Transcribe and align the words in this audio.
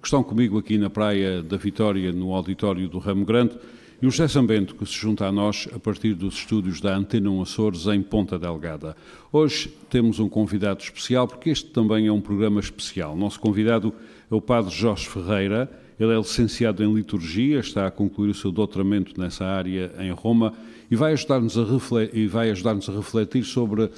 que 0.00 0.06
estão 0.06 0.22
comigo 0.22 0.58
aqui 0.58 0.78
na 0.78 0.88
Praia 0.88 1.42
da 1.42 1.58
Vitória, 1.58 2.10
no 2.10 2.32
auditório 2.32 2.88
do 2.88 2.98
Ramo 2.98 3.24
Grande, 3.24 3.58
e 4.00 4.06
o 4.06 4.10
José 4.10 4.28
Sambento, 4.28 4.74
que 4.74 4.86
se 4.86 4.94
junta 4.94 5.26
a 5.26 5.32
nós 5.32 5.68
a 5.74 5.78
partir 5.78 6.14
dos 6.14 6.36
estúdios 6.36 6.80
da 6.80 6.96
Antena 6.96 7.28
1 7.28 7.42
Açores, 7.42 7.86
em 7.86 8.00
Ponta 8.00 8.38
Delgada. 8.38 8.96
Hoje 9.30 9.70
temos 9.90 10.18
um 10.18 10.26
convidado 10.26 10.80
especial, 10.80 11.28
porque 11.28 11.50
este 11.50 11.68
também 11.70 12.06
é 12.06 12.12
um 12.12 12.20
programa 12.20 12.60
especial. 12.60 13.14
Nosso 13.14 13.38
convidado 13.38 13.92
é 14.30 14.34
o 14.34 14.40
Padre 14.40 14.74
Jorge 14.74 15.06
Ferreira, 15.06 15.70
ele 15.98 16.14
é 16.14 16.16
licenciado 16.16 16.82
em 16.82 16.94
Liturgia, 16.94 17.60
está 17.60 17.86
a 17.86 17.90
concluir 17.90 18.30
o 18.30 18.34
seu 18.34 18.50
doutoramento 18.50 19.20
nessa 19.20 19.44
área 19.44 19.92
em 19.98 20.10
Roma 20.12 20.54
e 20.90 20.96
vai 20.96 21.12
ajudar-nos 21.12 21.58
a, 21.58 21.64
refletir, 21.64 22.36
ajudar 22.50 22.70
a 22.74 22.96
refletir 22.96 23.44
sobre 23.44 23.90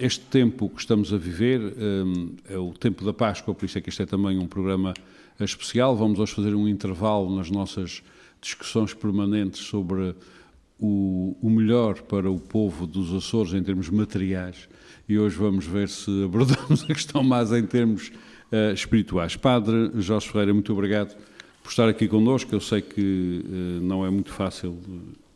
este 0.00 0.20
tempo 0.26 0.68
que 0.68 0.80
estamos 0.80 1.12
a 1.12 1.16
viver, 1.16 1.60
é 2.48 2.58
o 2.58 2.72
tempo 2.72 3.04
da 3.04 3.12
Páscoa, 3.12 3.54
por 3.54 3.64
isso 3.64 3.78
é 3.78 3.80
que 3.80 3.88
este 3.88 4.02
é 4.02 4.06
também 4.06 4.38
um 4.38 4.46
programa 4.46 4.92
especial. 5.38 5.94
Vamos 5.96 6.18
hoje 6.18 6.34
fazer 6.34 6.54
um 6.54 6.68
intervalo 6.68 7.34
nas 7.34 7.50
nossas 7.50 8.02
discussões 8.40 8.92
permanentes 8.92 9.60
sobre 9.60 10.14
o, 10.78 11.36
o, 11.40 11.48
melhor 11.48 12.02
para 12.02 12.30
o 12.30 12.38
povo 12.38 12.86
dos 12.86 13.12
Açores 13.14 13.54
em 13.54 13.62
termos 13.62 13.88
materiais 13.88 14.68
e 15.08 15.18
hoje 15.18 15.36
vamos 15.36 15.64
ver 15.64 15.88
se 15.88 16.24
abordamos 16.24 16.82
a 16.88 16.94
questão 16.94 17.22
mais 17.22 17.52
em 17.52 17.64
termos 17.64 18.08
uh, 18.52 18.72
espirituais. 18.74 19.36
Padre 19.36 19.90
Jorge 19.94 20.28
Ferreira, 20.28 20.52
muito 20.52 20.72
obrigado 20.72 21.16
por 21.62 21.70
estar 21.70 21.88
aqui 21.88 22.06
connosco. 22.06 22.54
Eu 22.54 22.60
sei 22.60 22.82
que 22.82 23.44
uh, 23.44 23.82
não 23.82 24.04
é 24.04 24.10
muito 24.10 24.30
fácil, 24.30 24.78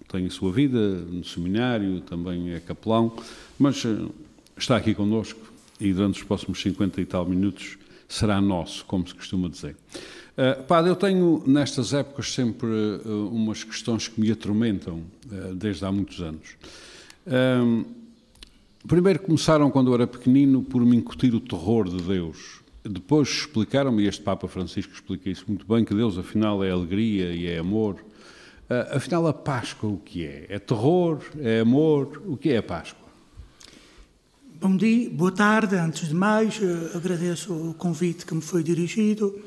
tem 0.09 0.27
a 0.27 0.31
sua 0.31 0.51
vida 0.51 0.79
no 0.79 1.23
seminário, 1.23 2.01
também 2.01 2.53
é 2.53 2.61
capelão, 2.61 3.13
mas 3.59 3.85
uh, 3.85 4.11
está 4.57 4.77
aqui 4.77 4.95
connosco 4.95 5.41
e 5.81 5.93
durante 5.93 6.21
os 6.21 6.27
próximos 6.27 6.61
50 6.61 7.01
e 7.01 7.07
tal 7.07 7.27
minutos 7.27 7.79
será 8.09 8.41
nosso, 8.41 8.85
como 8.87 9.07
se 9.07 9.15
costuma 9.15 9.49
dizer. 9.49 9.77
Uh, 10.37 10.63
padre, 10.65 10.91
eu 10.91 10.97
tenho 10.97 11.43
nestas 11.47 11.93
épocas 11.93 12.33
sempre 12.33 12.69
uh, 12.69 13.29
umas 13.31 13.65
questões 13.65 14.09
que 14.09 14.21
me 14.21 14.31
atormentam 14.31 15.03
uh, 15.27 15.55
desde 15.55 15.85
há 15.85 15.93
muitos 15.93 16.21
anos. 16.21 16.57
Uh, 17.27 17.85
primeiro 18.87 19.19
começaram, 19.21 19.71
quando 19.71 19.91
eu 19.91 19.95
era 19.95 20.07
pequenino, 20.07 20.63
por 20.63 20.85
me 20.85 20.97
incutir 20.97 21.35
o 21.35 21.41
terror 21.41 21.89
de 21.89 22.03
Deus. 22.03 22.61
Depois 22.83 23.29
explicaram-me, 23.29 24.05
e 24.05 24.07
este 24.07 24.23
Papa 24.23 24.49
Francisco 24.49 24.95
explica 24.95 25.29
isso 25.29 25.45
muito 25.49 25.67
bem, 25.67 25.85
que 25.85 25.95
Deus 25.95 26.17
afinal 26.17 26.65
é 26.65 26.71
alegria 26.71 27.33
e 27.33 27.47
é 27.47 27.59
amor. 27.59 27.97
Afinal, 28.91 29.27
a 29.27 29.33
Páscoa 29.33 29.91
o 29.91 29.99
que 29.99 30.25
é? 30.25 30.47
É 30.49 30.59
terror? 30.59 31.21
É 31.41 31.61
amor? 31.61 32.23
O 32.27 32.37
que 32.37 32.51
é 32.51 32.59
a 32.59 32.63
Páscoa? 32.63 33.09
Bom 34.61 34.77
dia, 34.77 35.09
boa 35.09 35.31
tarde. 35.31 35.77
Antes 35.77 36.09
de 36.09 36.15
mais, 36.17 36.61
eh, 36.61 36.97
agradeço 36.97 37.53
o 37.53 37.75
convite 37.75 38.27
que 38.27 38.35
me 38.35 38.43
foi 38.43 38.61
dirigido. 38.65 39.39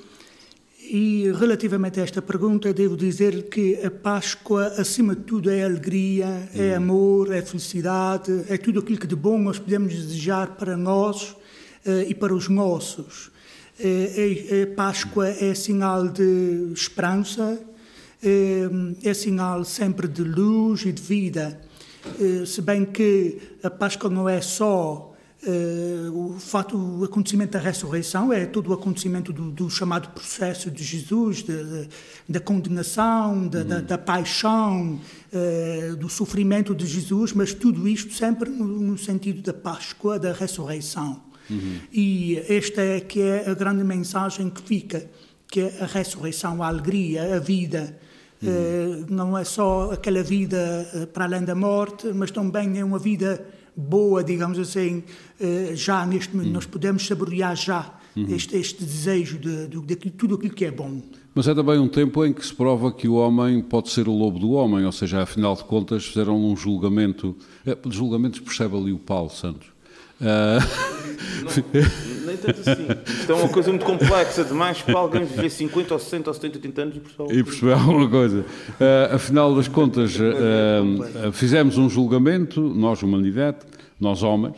E 0.80 1.30
relativamente 1.38 2.00
a 2.00 2.04
esta 2.04 2.22
pergunta, 2.22 2.74
devo 2.74 2.96
dizer 2.96 3.50
que 3.50 3.76
a 3.84 3.92
Páscoa, 3.92 4.68
acima 4.78 5.14
de 5.14 5.24
tudo, 5.24 5.52
é 5.52 5.66
alegria, 5.66 6.50
é 6.56 6.72
hum. 6.72 6.78
amor, 6.78 7.34
é 7.34 7.42
felicidade, 7.42 8.46
é 8.48 8.58
tudo 8.58 8.80
aquilo 8.80 8.98
que 8.98 9.06
de 9.06 9.16
bom 9.18 9.38
nós 9.38 9.60
podemos 9.60 9.94
desejar 9.94 10.56
para 10.56 10.78
nós 10.78 11.32
uh, 11.86 12.02
e 12.08 12.16
para 12.16 12.34
os 12.34 12.48
nossos. 12.48 13.28
Uh, 13.80 14.72
a 14.72 14.76
Páscoa 14.78 15.28
é 15.28 15.54
sinal 15.54 16.08
de 16.08 16.72
esperança, 16.74 17.62
uh, 17.62 17.71
é 19.04 19.14
sinal 19.14 19.64
sempre 19.64 20.08
de 20.08 20.24
luz 20.24 20.86
e 20.86 20.92
de 20.92 21.02
vida. 21.02 21.60
Eh, 22.20 22.46
se 22.46 22.62
bem 22.62 22.86
que 22.86 23.38
a 23.64 23.70
Páscoa 23.70 24.10
não 24.10 24.28
é 24.28 24.42
só 24.42 25.12
Uh, 25.44 26.36
o 26.36 26.40
fato, 26.40 26.78
o 26.78 27.04
acontecimento 27.04 27.54
da 27.54 27.60
ressurreição 27.60 28.32
é 28.32 28.46
todo 28.46 28.70
o 28.70 28.74
acontecimento 28.74 29.34
do, 29.34 29.50
do 29.50 29.72
chamado 29.72 30.10
processo 30.10 30.70
de 30.70 30.84
Jesus, 30.84 31.38
de, 31.38 31.64
de, 31.64 31.90
da 32.30 32.40
condenação, 32.40 33.48
de, 33.48 33.58
uhum. 33.58 33.64
da, 33.66 33.82
da, 33.82 33.98
paixão, 33.98 35.02
uh, 35.34 35.96
do 35.96 36.08
sofrimento 36.10 36.76
de 36.76 36.86
Jesus, 36.86 37.34
mas 37.34 37.56
tudo 37.56 37.88
isto 37.88 38.14
sempre 38.14 38.52
no, 38.52 38.68
no 38.68 38.96
sentido 39.00 39.42
da 39.42 39.52
Páscoa, 39.52 40.20
da 40.20 40.32
ressurreição. 40.32 41.20
Uhum. 41.50 41.80
E 41.92 42.38
esta 42.48 42.84
é 42.84 43.00
que 43.00 43.20
é 43.20 43.50
a 43.50 43.56
grande 43.56 43.84
mensagem 43.84 44.48
que 44.48 44.62
fica, 44.62 45.10
que 45.48 45.62
é 45.62 45.78
a 45.82 45.88
ressurreição, 45.88 46.62
a 46.62 46.68
alegria, 46.68 47.38
a 47.38 47.40
vida. 47.40 47.98
Uhum. 48.44 49.06
não 49.10 49.38
é 49.38 49.44
só 49.44 49.92
aquela 49.92 50.24
vida 50.24 50.90
eh, 50.94 51.06
para 51.06 51.26
além 51.26 51.44
da 51.44 51.54
morte, 51.54 52.08
mas 52.14 52.32
também 52.32 52.80
é 52.80 52.84
uma 52.84 52.98
vida 52.98 53.46
boa, 53.76 54.24
digamos 54.24 54.60
assim, 54.60 55.04
eh, 55.40 55.72
já 55.76 56.06
neste 56.06 56.34
momento. 56.34 56.48
Uhum. 56.48 56.54
Nós 56.54 56.66
podemos 56.66 57.06
saborear 57.06 57.56
já 57.56 57.94
uhum. 58.16 58.26
este, 58.30 58.58
este, 58.58 58.84
desejo 58.84 59.38
de, 59.38 59.68
de, 59.68 59.82
de, 59.82 60.10
tudo 60.12 60.36
aquilo 60.36 60.54
que 60.54 60.66
é 60.66 60.72
bom. 60.72 61.02
Mas 61.34 61.48
é 61.48 61.56
também 61.56 61.80
um 61.80 61.88
tempo 61.88 62.26
em 62.26 62.34
que 62.34 62.46
se 62.46 62.54
prova 62.54 62.92
que 62.92 63.08
o 63.08 63.14
homem 63.14 63.62
pode 63.62 63.90
ser 63.90 64.08
o 64.08 64.14
lobo 64.14 64.38
do 64.38 64.52
homem, 64.52 64.86
ou 64.86 64.92
seja, 64.92 65.22
afinal 65.22 65.56
de 65.56 65.64
contas 65.64 66.06
fizeram 66.06 66.38
um 66.38 66.56
julgamento, 66.56 67.36
é, 67.66 67.78
julgamentos 67.90 68.40
percebe 68.40 68.76
ali 68.76 68.92
o 68.92 69.00
Paulo 69.00 69.30
Santos, 69.30 69.68
Uh... 70.22 71.02
Não, 71.42 72.26
nem 72.26 72.38
tanto 72.38 72.62
assim. 72.62 72.88
Isto 73.20 73.32
é 73.32 73.36
uma 73.36 73.50
coisa 73.50 73.70
muito 73.70 73.86
complexa 73.86 74.44
demais 74.44 74.82
para 74.82 74.98
alguém 74.98 75.26
viver 75.26 75.50
50 75.50 75.94
ou 75.94 76.00
60 76.00 76.30
ou 76.30 76.34
70, 76.34 76.58
80 76.58 76.82
anos 76.82 76.96
e 76.96 77.00
perceber, 77.00 77.40
e 77.40 77.44
perceber 77.44 77.74
alguma 77.74 78.10
coisa. 78.10 78.40
Uh, 78.40 79.16
afinal 79.16 79.56
das 79.56 79.68
contas, 79.68 80.16
uh, 80.16 81.32
fizemos 81.32 81.78
um 81.78 81.90
julgamento, 81.90 82.62
nós, 82.62 83.02
humanidade, 83.02 83.60
nós 84.00 84.24
homens, 84.24 84.56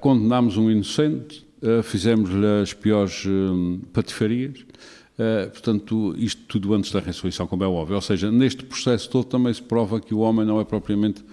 condenámos 0.00 0.56
um 0.56 0.70
inocente, 0.70 1.46
fizemos-lhe 1.82 2.62
as 2.62 2.72
piores 2.72 3.24
patifarias. 3.92 4.64
Uh, 5.18 5.50
portanto, 5.50 6.14
isto 6.16 6.42
tudo 6.46 6.74
antes 6.74 6.92
da 6.92 7.00
ressurreição, 7.00 7.44
como 7.44 7.64
é 7.64 7.66
óbvio. 7.66 7.96
Ou 7.96 8.00
seja, 8.00 8.30
neste 8.30 8.62
processo 8.64 9.10
todo 9.10 9.24
também 9.24 9.52
se 9.52 9.60
prova 9.60 10.00
que 10.00 10.14
o 10.14 10.18
homem 10.18 10.46
não 10.46 10.60
é 10.60 10.64
propriamente, 10.64 11.24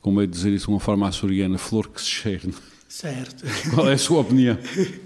como 0.00 0.20
é 0.20 0.26
dizer 0.26 0.50
isso 0.50 0.66
de 0.66 0.72
uma 0.72 0.80
forma 0.80 1.06
açoriana, 1.06 1.56
flor 1.56 1.88
que 1.88 2.00
se 2.00 2.08
cheire. 2.08 2.52
Certo. 3.00 3.44
Qual 3.74 3.88
é 3.88 3.94
a 3.94 3.98
sua 3.98 4.20
opinião? 4.20 4.58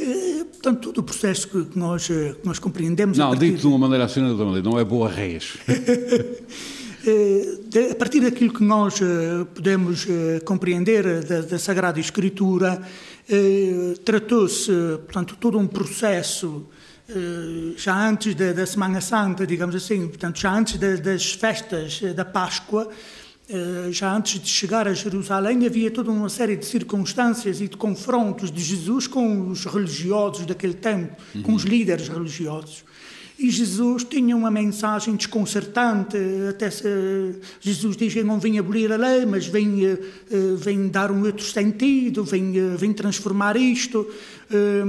Eh, 0.00 0.44
portanto, 0.44 0.80
todo 0.80 0.98
o 0.98 1.02
processo 1.02 1.48
que 1.48 1.76
nós, 1.76 2.08
eh, 2.08 2.32
que 2.40 2.46
nós 2.46 2.60
compreendemos... 2.60 3.18
Não, 3.18 3.30
partir... 3.30 3.50
dito 3.50 3.62
de 3.62 3.66
uma 3.66 3.78
maneira 3.78 4.04
assim, 4.04 4.20
não 4.20 4.78
é 4.78 4.84
boa 4.84 5.08
reis. 5.08 5.56
Eh, 7.04 7.90
a 7.92 7.94
partir 7.94 8.20
daquilo 8.20 8.52
que 8.52 8.62
nós 8.62 9.00
podemos 9.54 10.06
compreender 10.44 11.24
da, 11.24 11.40
da 11.42 11.58
Sagrada 11.58 11.98
Escritura, 11.98 12.82
tratou-se, 14.04 14.70
portanto, 15.06 15.36
todo 15.40 15.58
um 15.58 15.66
processo 15.66 16.66
já 17.76 18.08
antes 18.08 18.34
da, 18.34 18.52
da, 18.52 18.66
Semana 18.66 19.00
Santa, 19.00 19.46
digamos 19.46 19.76
assim, 19.76 20.08
portanto, 20.08 20.38
já 20.40 20.52
antes 20.52 20.76
das 20.76 21.32
festas 21.32 22.02
da 22.14 22.24
Páscoa, 22.24 22.90
já 23.90 24.14
antes 24.14 24.40
de 24.40 24.48
chegar 24.48 24.86
a 24.86 24.92
Jerusalém, 24.92 25.64
havia 25.64 25.90
toda 25.90 26.10
uma 26.10 26.28
série 26.28 26.56
de 26.56 26.66
circunstâncias 26.66 27.60
e 27.60 27.68
de 27.68 27.76
confrontos 27.76 28.50
de 28.50 28.62
Jesus 28.62 29.06
com 29.06 29.48
os 29.48 29.64
religiosos 29.64 30.44
daquele 30.44 30.74
tempo, 30.74 31.16
uhum. 31.34 31.42
com 31.42 31.54
os 31.54 31.62
líderes 31.62 32.08
religiosos. 32.08 32.84
E 33.38 33.50
Jesus 33.50 34.02
tinha 34.02 34.36
uma 34.36 34.50
mensagem 34.50 35.14
desconcertante, 35.14 36.16
até 36.50 36.68
se, 36.70 37.36
Jesus 37.60 37.96
diz 37.96 38.12
que 38.12 38.24
não 38.24 38.40
vem 38.40 38.58
abolir 38.58 38.90
a 38.90 38.96
lei, 38.96 39.24
mas 39.24 39.46
vem, 39.46 39.86
eh, 39.86 39.96
vem 40.56 40.88
dar 40.88 41.12
um 41.12 41.24
outro 41.24 41.44
sentido, 41.44 42.24
vem, 42.24 42.52
vem 42.76 42.92
transformar 42.92 43.56
isto, 43.56 44.04
eh, 44.50 44.82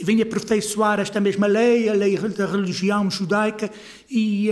vem 0.00 0.22
aperfeiçoar 0.22 1.00
esta 1.00 1.18
mesma 1.18 1.48
lei, 1.48 1.88
a 1.88 1.92
lei 1.92 2.16
da 2.16 2.46
religião 2.46 3.10
judaica, 3.10 3.68
e 4.08 4.48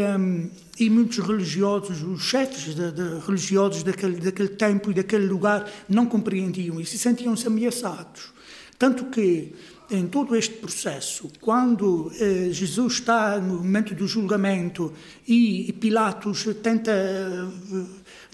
e 0.78 0.90
muitos 0.90 1.18
religiosos, 1.18 2.02
os 2.02 2.22
chefes 2.22 2.74
de, 2.74 2.92
de, 2.92 3.18
religiosos 3.26 3.82
daquele, 3.82 4.16
daquele 4.16 4.50
tempo 4.50 4.90
e 4.90 4.94
daquele 4.94 5.26
lugar, 5.26 5.70
não 5.88 6.06
compreendiam 6.06 6.80
isso 6.80 6.94
e 6.94 6.98
sentiam-se 6.98 7.46
ameaçados. 7.46 8.32
Tanto 8.78 9.06
que, 9.06 9.54
em 9.90 10.06
todo 10.06 10.36
este 10.36 10.54
processo, 10.56 11.30
quando 11.40 12.12
eh, 12.20 12.48
Jesus 12.50 12.94
está 12.94 13.38
no 13.38 13.54
momento 13.54 13.94
do 13.94 14.06
julgamento 14.06 14.92
e, 15.26 15.68
e 15.68 15.72
Pilatos 15.72 16.44
tenta 16.62 16.92
eh, 16.92 17.84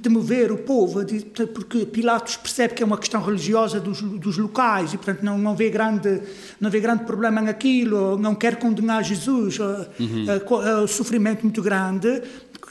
de 0.02 0.08
mover 0.08 0.50
o 0.50 0.58
povo, 0.58 1.04
de, 1.04 1.20
porque 1.46 1.87
Pilatos 1.87 2.37
percebe 2.37 2.75
que 2.75 2.82
é 2.82 2.87
uma 2.87 2.99
questão 2.99 3.22
religiosa 3.22 3.78
dos, 3.78 4.02
dos 4.02 4.37
locais 4.37 4.93
e, 4.93 4.96
portanto, 4.96 5.22
não, 5.22 5.38
não, 5.38 5.54
vê 5.54 5.70
grande, 5.70 6.20
não 6.60 6.69
vê 6.69 6.81
grande 6.81 7.04
problema 7.04 7.40
naquilo, 7.40 8.19
não 8.19 8.34
quer 8.34 8.56
condenar 8.56 9.04
Jesus 9.04 9.60
uhum. 9.60 10.26
a, 10.28 10.81
a, 10.81 10.82
a, 10.82 10.87
sofrimento 10.88 11.43
muito 11.43 11.62
grande, 11.62 12.20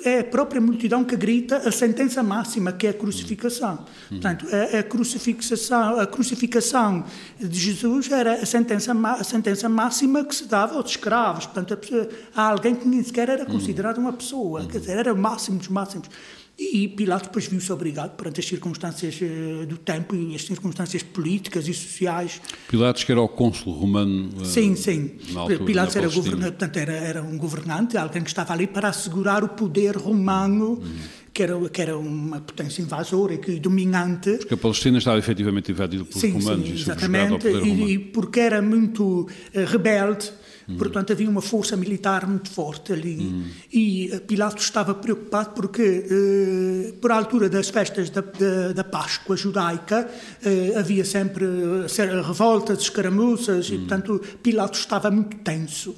é 0.03 0.19
a 0.19 0.23
própria 0.25 0.59
multidão 0.59 1.05
que 1.05 1.15
grita 1.15 1.57
a 1.57 1.71
sentença 1.71 2.21
máxima, 2.21 2.73
que 2.73 2.87
é 2.87 2.89
a 2.89 2.93
crucificação. 2.93 3.79
Uhum. 4.11 4.19
Portanto, 4.19 4.47
a, 4.51 4.79
a, 4.79 4.83
crucificação, 4.83 5.99
a 5.99 6.07
crucificação 6.07 7.05
de 7.39 7.57
Jesus 7.57 8.11
era 8.11 8.33
a 8.33 8.45
sentença, 8.45 8.93
a 8.93 9.23
sentença 9.23 9.69
máxima 9.69 10.25
que 10.25 10.35
se 10.35 10.45
dava 10.45 10.75
aos 10.75 10.89
escravos. 10.89 11.45
Portanto, 11.45 11.77
a, 12.35 12.41
há 12.41 12.49
alguém 12.49 12.75
que 12.75 12.85
nem 12.85 13.01
sequer 13.01 13.29
era 13.29 13.45
considerado 13.45 13.99
uma 13.99 14.11
pessoa, 14.11 14.65
quer 14.65 14.79
dizer, 14.79 14.97
era 14.97 15.13
o 15.13 15.17
máximo 15.17 15.59
dos 15.59 15.69
máximos. 15.69 16.09
E 16.61 16.87
Pilatos 16.87 17.27
depois 17.27 17.47
viu-se 17.47 17.73
obrigado, 17.73 18.11
perante 18.11 18.39
as 18.39 18.45
circunstâncias 18.45 19.17
eh, 19.19 19.65
do 19.65 19.77
tempo 19.77 20.15
e 20.15 20.35
as 20.35 20.43
circunstâncias 20.43 21.01
políticas 21.01 21.67
e 21.67 21.73
sociais. 21.73 22.39
Pilatos, 22.69 23.03
que 23.03 23.11
era 23.11 23.19
o 23.19 23.27
cônsul 23.27 23.73
romano. 23.73 24.29
Eh, 24.39 24.45
sim, 24.45 24.75
sim. 24.75 25.17
Pilatos 25.65 25.95
era, 25.95 26.07
governante, 26.07 26.51
portanto, 26.51 26.77
era, 26.77 26.93
era 26.93 27.23
um 27.23 27.35
governante, 27.35 27.97
alguém 27.97 28.21
que 28.21 28.29
estava 28.29 28.53
ali 28.53 28.67
para 28.67 28.89
assegurar 28.89 29.43
o 29.43 29.49
poder 29.49 29.97
romano. 29.97 30.73
Uhum. 30.73 31.21
Que 31.33 31.43
era, 31.43 31.69
que 31.69 31.81
era, 31.81 31.97
uma 31.97 32.41
potência 32.41 32.81
invasora 32.81 33.33
e 33.33 33.57
dominante. 33.57 34.31
Porque 34.35 34.53
a 34.53 34.57
Palestina 34.57 34.97
estava 34.97 35.17
efetivamente 35.17 35.71
invadida 35.71 36.03
pelos 36.03 36.19
sim, 36.19 36.31
romanos 36.33 36.67
sim, 36.67 36.73
exatamente, 36.73 37.47
e, 37.47 37.93
e, 37.93 37.99
porque 37.99 38.41
era 38.41 38.61
muito 38.61 39.21
uh, 39.21 39.27
rebelde, 39.65 40.29
Uhum. 40.71 40.77
Portanto, 40.77 41.11
havia 41.11 41.29
uma 41.29 41.41
força 41.41 41.75
militar 41.75 42.27
muito 42.27 42.49
forte 42.49 42.93
ali. 42.93 43.17
Uhum. 43.17 43.43
E 43.71 44.09
eh, 44.11 44.19
Pilatos 44.19 44.63
estava 44.63 44.93
preocupado 44.93 45.51
porque, 45.51 45.81
eh, 45.81 46.93
por 47.01 47.11
altura 47.11 47.49
das 47.49 47.69
festas 47.69 48.09
da, 48.09 48.21
da, 48.21 48.73
da 48.73 48.83
Páscoa 48.83 49.35
judaica, 49.35 50.09
eh, 50.43 50.73
havia 50.77 51.05
sempre 51.05 51.45
eh, 51.45 52.21
revoltas, 52.21 52.81
escaramuças, 52.81 53.69
e, 53.69 53.77
portanto, 53.77 54.21
Pilatos 54.41 54.79
estava 54.79 55.11
muito 55.11 55.37
tenso. 55.37 55.95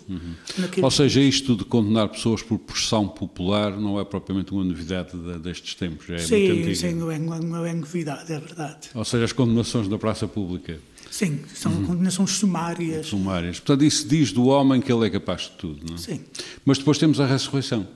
Ou 0.82 0.92
seja, 0.92 1.22
isto 1.22 1.56
de 1.56 1.66
condenar 1.66 2.10
pessoas 2.10 2.42
por 2.42 2.58
pressão 2.60 3.08
popular 3.08 3.78
não 3.78 4.00
é 4.00 4.06
propriamente 4.06 4.52
uma 4.52 4.64
novidade 4.64 5.16
destes 5.40 5.76
tempos, 5.76 6.10
é 6.10 6.18
sim. 6.18 6.74
Sim, 6.74 6.96
não 6.96 7.12
é, 7.12 7.20
não 7.20 7.66
é 7.66 7.74
novidade, 7.74 8.32
é 8.32 8.40
verdade. 8.40 8.90
Ou 8.94 9.06
seja, 9.06 9.26
as 9.26 9.32
condenações 9.32 9.88
na 9.88 9.98
praça 9.98 10.28
pública. 10.28 10.78
Sim, 11.26 11.40
são 11.54 11.72
uhum. 11.72 11.86
condenações 11.86 12.32
sumárias. 12.32 13.08
Sumárias. 13.08 13.60
Portanto, 13.60 13.86
isso 13.86 14.08
diz 14.08 14.32
do 14.32 14.46
homem 14.48 14.82
que 14.82 14.92
ele 14.92 15.08
é 15.08 15.10
capaz 15.10 15.44
de 15.44 15.52
tudo, 15.52 15.80
não 15.88 15.96
é? 15.96 15.98
Sim. 15.98 16.20
Mas 16.66 16.78
depois 16.78 16.98
temos 16.98 17.20
a 17.20 17.26
ressurreição. 17.26 17.88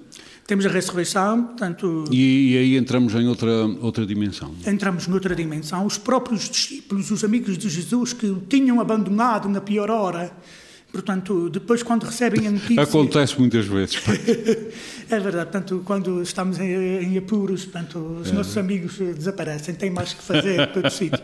Temos 0.46 0.66
a 0.66 0.70
ressurreição, 0.70 1.44
portanto... 1.44 2.06
E, 2.10 2.54
e, 2.54 2.58
aí 2.58 2.78
entramos 2.78 3.14
em 3.16 3.28
outra, 3.28 3.52
outra 3.82 4.06
dimensão. 4.06 4.56
Entramos 4.66 5.06
noutra 5.06 5.36
dimensão. 5.36 5.86
Os 5.86 5.98
próprios 5.98 6.50
discípulos, 6.50 7.12
os 7.12 7.22
amigos 7.26 7.58
de 7.58 7.68
Jesus, 7.68 8.14
que 8.14 8.28
o 8.28 8.40
tinham 8.40 8.80
abandonado 8.80 9.50
na 9.50 9.60
pior 9.60 9.90
hora, 9.90 10.32
portanto, 10.90 11.50
depois 11.50 11.84
quando 11.84 12.06
recebem 12.06 12.48
a 12.48 12.52
notícia... 12.52 12.82
Acontece 12.82 13.38
muitas 13.38 13.66
vezes. 13.66 13.98
é 15.10 15.20
verdade, 15.20 15.52
portanto, 15.52 15.82
quando 15.84 16.22
estamos 16.22 16.60
em, 16.60 16.72
em 16.72 17.18
apuros, 17.18 17.66
portanto, 17.66 18.20
os 18.22 18.30
é. 18.30 18.32
nossos 18.32 18.58
amigos 18.58 18.98
desaparecem, 18.98 19.76
têm 19.76 19.90
mais 19.90 20.14
que 20.14 20.24
fazer 20.24 20.62
em 20.62 20.68
todo 20.68 20.90
sítio. 20.90 21.20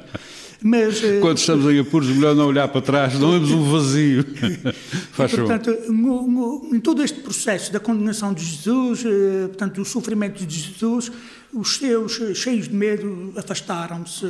Mas, 0.64 1.04
eh, 1.04 1.20
Quando 1.20 1.38
estamos 1.38 1.66
em 1.72 1.80
apuros, 1.80 2.08
melhor 2.08 2.34
não 2.34 2.48
olhar 2.48 2.70
para 2.70 2.82
trás, 2.82 3.20
não 3.20 3.32
vemos 3.32 3.52
um 3.52 3.64
vazio. 3.70 4.26
Faz 5.12 5.34
e, 5.34 5.36
portanto, 5.36 5.92
no, 5.92 6.26
no, 6.26 6.76
em 6.76 6.80
todo 6.80 7.04
este 7.04 7.20
processo 7.20 7.72
da 7.74 7.82
condenação 7.82 8.34
de 8.34 8.46
Jesus, 8.46 9.04
eh, 9.06 9.48
portanto, 9.48 9.82
o 9.82 9.86
sofrimento 9.86 10.46
de 10.46 10.58
Jesus, 10.58 11.12
os 11.54 11.76
seus, 11.76 12.22
eh, 12.22 12.34
cheios 12.34 12.70
de 12.70 12.76
medo, 12.76 13.34
afastaram-se. 13.36 14.26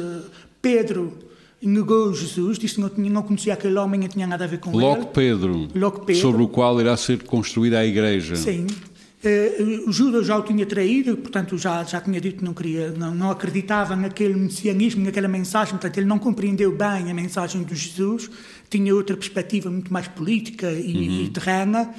Pedro 0.59 1.13
negou 1.61 2.13
Jesus, 2.13 2.57
disse 2.57 2.75
que 2.75 2.81
não, 2.81 2.89
tinha, 2.89 3.09
não 3.09 3.21
conhecia 3.21 3.53
aquele 3.53 3.77
homem, 3.77 3.99
não 3.99 4.07
tinha 4.07 4.25
nada 4.25 4.43
a 4.43 4.47
ver 4.47 4.59
com 4.59 4.75
Logo 4.75 5.03
ele. 5.03 5.09
Pedro, 5.13 5.67
Logo 5.75 5.99
Pedro, 6.01 6.21
sobre 6.21 6.41
o 6.41 6.47
qual 6.47 6.79
irá 6.81 6.97
ser 6.97 7.23
construída 7.23 7.79
a 7.79 7.85
igreja. 7.85 8.35
Sim, 8.35 8.65
Uh, 9.23 9.89
Judas 9.89 10.27
já 10.27 10.37
o 10.37 10.43
tinha 10.43 10.65
traído, 10.65 11.15
portanto 11.15 11.57
já, 11.57 11.81
já 11.83 12.01
tinha 12.01 12.19
dito 12.19 12.39
que 12.39 12.43
não, 12.43 12.53
queria, 12.53 12.91
não, 12.91 13.15
não 13.15 13.31
acreditava 13.31 13.95
naquele 13.95 14.33
messianismo, 14.33 15.05
naquela 15.05 15.29
mensagem, 15.29 15.75
portanto 15.75 15.97
ele 15.97 16.07
não 16.07 16.19
compreendeu 16.19 16.75
bem 16.75 17.09
a 17.09 17.13
mensagem 17.13 17.63
de 17.63 17.73
Jesus, 17.73 18.29
tinha 18.69 18.93
outra 18.93 19.15
perspectiva 19.15 19.69
muito 19.69 19.93
mais 19.93 20.09
política 20.09 20.69
e, 20.71 20.93
uhum. 20.93 21.23
e 21.23 21.29
terrena. 21.29 21.93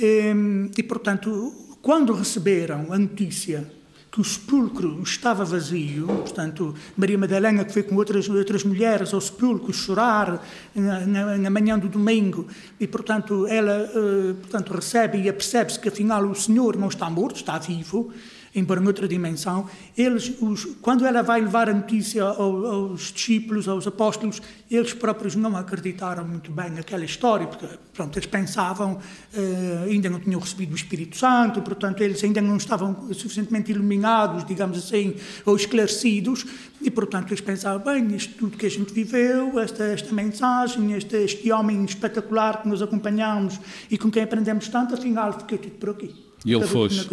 Um, 0.00 0.70
e 0.76 0.82
portanto, 0.82 1.52
quando 1.80 2.12
receberam 2.12 2.92
a 2.92 2.98
notícia 2.98 3.70
que 4.14 4.20
o 4.20 4.24
sepulcro 4.24 5.02
estava 5.02 5.44
vazio, 5.44 6.06
portanto, 6.06 6.72
Maria 6.96 7.18
Madalena 7.18 7.64
que 7.64 7.72
foi 7.72 7.82
com 7.82 7.96
outras, 7.96 8.28
outras 8.28 8.62
mulheres 8.62 9.12
ao 9.12 9.20
sepulcro 9.20 9.72
chorar 9.72 10.40
na, 10.72 11.00
na, 11.00 11.36
na 11.36 11.50
manhã 11.50 11.76
do 11.76 11.88
domingo, 11.88 12.46
e 12.78 12.86
portanto 12.86 13.44
ela 13.48 13.90
uh, 13.92 14.34
portanto, 14.34 14.72
recebe 14.72 15.18
e 15.18 15.28
apercebe-se 15.28 15.80
que 15.80 15.88
afinal 15.88 16.24
o 16.26 16.34
Senhor 16.36 16.76
não 16.76 16.86
está 16.86 17.10
morto, 17.10 17.38
está 17.38 17.58
vivo, 17.58 18.12
embora 18.54 18.80
em 18.80 18.86
outra 18.86 19.08
dimensão, 19.08 19.68
eles, 19.96 20.32
os, 20.40 20.64
quando 20.80 21.04
ela 21.04 21.22
vai 21.22 21.40
levar 21.40 21.68
a 21.68 21.74
notícia 21.74 22.22
aos, 22.22 22.64
aos 22.64 23.12
discípulos, 23.12 23.68
aos 23.68 23.86
apóstolos, 23.86 24.40
eles 24.70 24.92
próprios 24.92 25.34
não 25.34 25.56
acreditaram 25.56 26.26
muito 26.26 26.50
bem 26.50 26.70
naquela 26.70 27.04
história, 27.04 27.46
porque 27.46 27.66
pronto, 27.92 28.16
eles 28.16 28.26
pensavam, 28.26 28.94
uh, 28.94 29.90
ainda 29.90 30.08
não 30.08 30.20
tinham 30.20 30.40
recebido 30.40 30.72
o 30.72 30.76
Espírito 30.76 31.16
Santo, 31.16 31.60
portanto, 31.62 32.02
eles 32.02 32.22
ainda 32.22 32.40
não 32.40 32.56
estavam 32.56 33.12
suficientemente 33.12 33.72
iluminados, 33.72 34.44
digamos 34.46 34.78
assim, 34.78 35.16
ou 35.44 35.56
esclarecidos, 35.56 36.46
e 36.80 36.90
portanto 36.90 37.30
eles 37.30 37.40
pensavam, 37.40 37.82
bem, 37.84 38.14
isto 38.14 38.34
tudo 38.34 38.56
que 38.56 38.66
a 38.66 38.70
gente 38.70 38.92
viveu, 38.92 39.58
esta, 39.58 39.84
esta 39.84 40.14
mensagem, 40.14 40.92
este, 40.92 41.16
este 41.16 41.50
homem 41.50 41.84
espetacular 41.84 42.62
que 42.62 42.68
nos 42.68 42.82
acompanhamos 42.82 43.58
e 43.90 43.98
com 43.98 44.10
quem 44.10 44.22
aprendemos 44.22 44.68
tanto, 44.68 44.94
afinal, 44.94 45.32
ficou 45.32 45.58
tudo 45.58 45.74
por 45.74 45.90
aqui. 45.90 46.14
E 46.44 46.52
ele 46.52 46.66
fosse. 46.66 47.08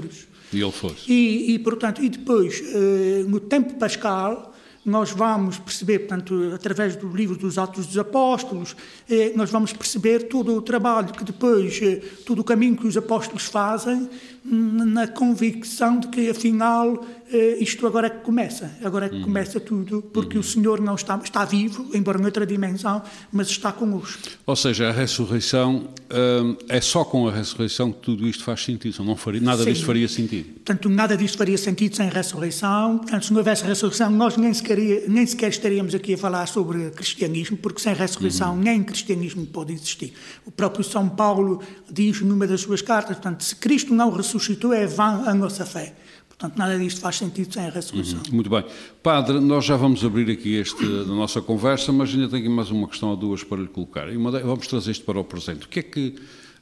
E 0.53 0.62
ele 0.62 0.71
fosse. 0.71 1.12
E, 1.12 1.53
e, 1.53 1.59
portanto, 1.59 2.03
e 2.03 2.09
depois, 2.09 2.59
uh, 2.59 3.30
no 3.30 3.39
tempo 3.39 3.75
pascal, 3.75 4.51
nós 4.83 5.12
vamos 5.12 5.59
perceber, 5.59 6.00
portanto, 6.00 6.51
através 6.56 6.95
do 6.95 7.07
livro 7.07 7.38
dos 7.38 7.57
Atos 7.57 7.86
dos 7.86 7.98
Apóstolos, 7.98 8.75
eh, 9.07 9.31
nós 9.36 9.51
vamos 9.51 9.71
perceber 9.71 10.27
todo 10.27 10.56
o 10.56 10.62
trabalho 10.62 11.13
que 11.13 11.24
depois, 11.24 11.80
eh, 11.83 12.01
todo 12.25 12.39
o 12.39 12.44
caminho 12.44 12.75
que 12.75 12.88
os 12.88 12.98
apóstolos 12.98 13.45
fazem, 13.45 14.09
na 14.44 15.07
convicção 15.07 16.00
de 16.00 16.07
que, 16.07 16.30
afinal, 16.31 16.95
eh, 16.95 17.20
isto 17.60 17.88
agora 17.88 18.07
é 18.07 18.10
que 18.10 18.19
começa, 18.19 18.72
agora 18.83 19.06
é 19.06 19.10
que 19.10 19.16
uhum. 19.16 19.24
começa 19.24 19.60
tudo, 19.60 20.01
porque 20.01 20.36
uhum. 20.36 20.42
o 20.42 20.44
Senhor 20.44 20.81
não 20.81 20.95
está, 20.95 21.19
está 21.24 21.45
vivo, 21.45 21.89
embora 21.94 22.19
em 22.19 22.25
outra 22.25 22.45
dimensão, 22.45 23.01
mas 23.31 23.50
está 23.50 23.72
connosco. 23.72 24.30
Ou 24.45 24.56
seja, 24.56 24.89
a 24.89 24.92
ressurreição, 24.92 25.88
hum, 26.12 26.57
é 26.68 26.81
só 26.81 27.06
com 27.06 27.28
a 27.28 27.31
ressurreição 27.31 27.92
que 27.92 28.00
tudo 28.00 28.28
isto 28.28 28.44
faz 28.44 28.63
sentido, 28.63 29.04
não 29.04 29.16
faria, 29.16 29.40
nada 29.40 29.64
Sim. 29.64 29.71
disto 29.71 29.85
faria 29.85 30.07
sentido. 30.07 30.50
Portanto, 30.56 30.90
nada 30.90 31.16
disto 31.16 31.38
faria 31.38 31.57
sentido 31.57 31.95
sem 31.95 32.09
ressurreição, 32.09 32.97
portanto, 32.97 33.26
se 33.26 33.31
não 33.31 33.40
houvesse 33.40 33.64
ressurreição, 33.64 34.09
nós 34.11 34.35
nem 34.35 34.54
sequer, 34.54 34.78
nem 35.07 35.26
sequer 35.26 35.50
estaríamos 35.50 35.95
aqui 35.95 36.16
a 36.16 36.18
falar 36.18 36.45
sobre 36.47 36.92
cristianismo, 36.92 37.57
porque 37.57 37.80
sem 37.81 37.94
ressurreição 37.94 38.54
uhum. 38.54 38.61
nem 38.61 38.83
cristianismo 38.83 39.45
pode 39.45 39.73
existir. 39.73 40.14
O 40.45 40.52
próprio 40.52 40.83
São 40.83 41.07
Paulo 41.07 41.61
diz 41.90 42.21
numa 42.21 42.45
das 42.45 42.61
suas 42.61 42.81
cartas, 42.81 43.18
portanto, 43.18 43.44
se 43.44 43.56
Cristo 43.56 43.94
não 43.94 44.11
ressuscitou, 44.11 44.73
é 44.73 44.85
vã 44.85 45.23
a 45.26 45.33
nossa 45.33 45.66
fé. 45.66 45.94
Portanto, 46.42 46.57
nada 46.57 46.80
disto 46.80 47.02
faz 47.02 47.18
sentido 47.18 47.54
sem 47.54 47.68
a 47.68 47.69
ressurreição. 47.69 48.19
Uhum, 48.28 48.36
muito 48.36 48.50
bem. 48.50 48.66
Padre, 49.04 49.40
nós 49.40 49.64
já 49.64 49.78
vamos 49.78 50.04
abrir 50.04 50.31
aqui 50.31 50.56
este, 50.56 50.83
a 50.83 51.06
nossa 51.06 51.40
conversa, 51.40 51.92
mas 51.92 52.10
ainda 52.10 52.28
tenho 52.28 52.50
mais 52.50 52.71
uma 52.71 52.88
questão 52.88 53.10
ou 53.10 53.16
duas 53.16 53.44
para 53.44 53.62
lhe 53.62 53.68
colocar. 53.68 54.10
Uma, 54.10 54.31
vamos 54.31 54.66
trazer 54.66 54.90
isto 54.90 55.06
para 55.06 55.19
o 55.19 55.24
presente. 55.24 55.68
O 55.68 55.69
que 55.69 55.80
é 55.80 55.83
que. 55.83 56.16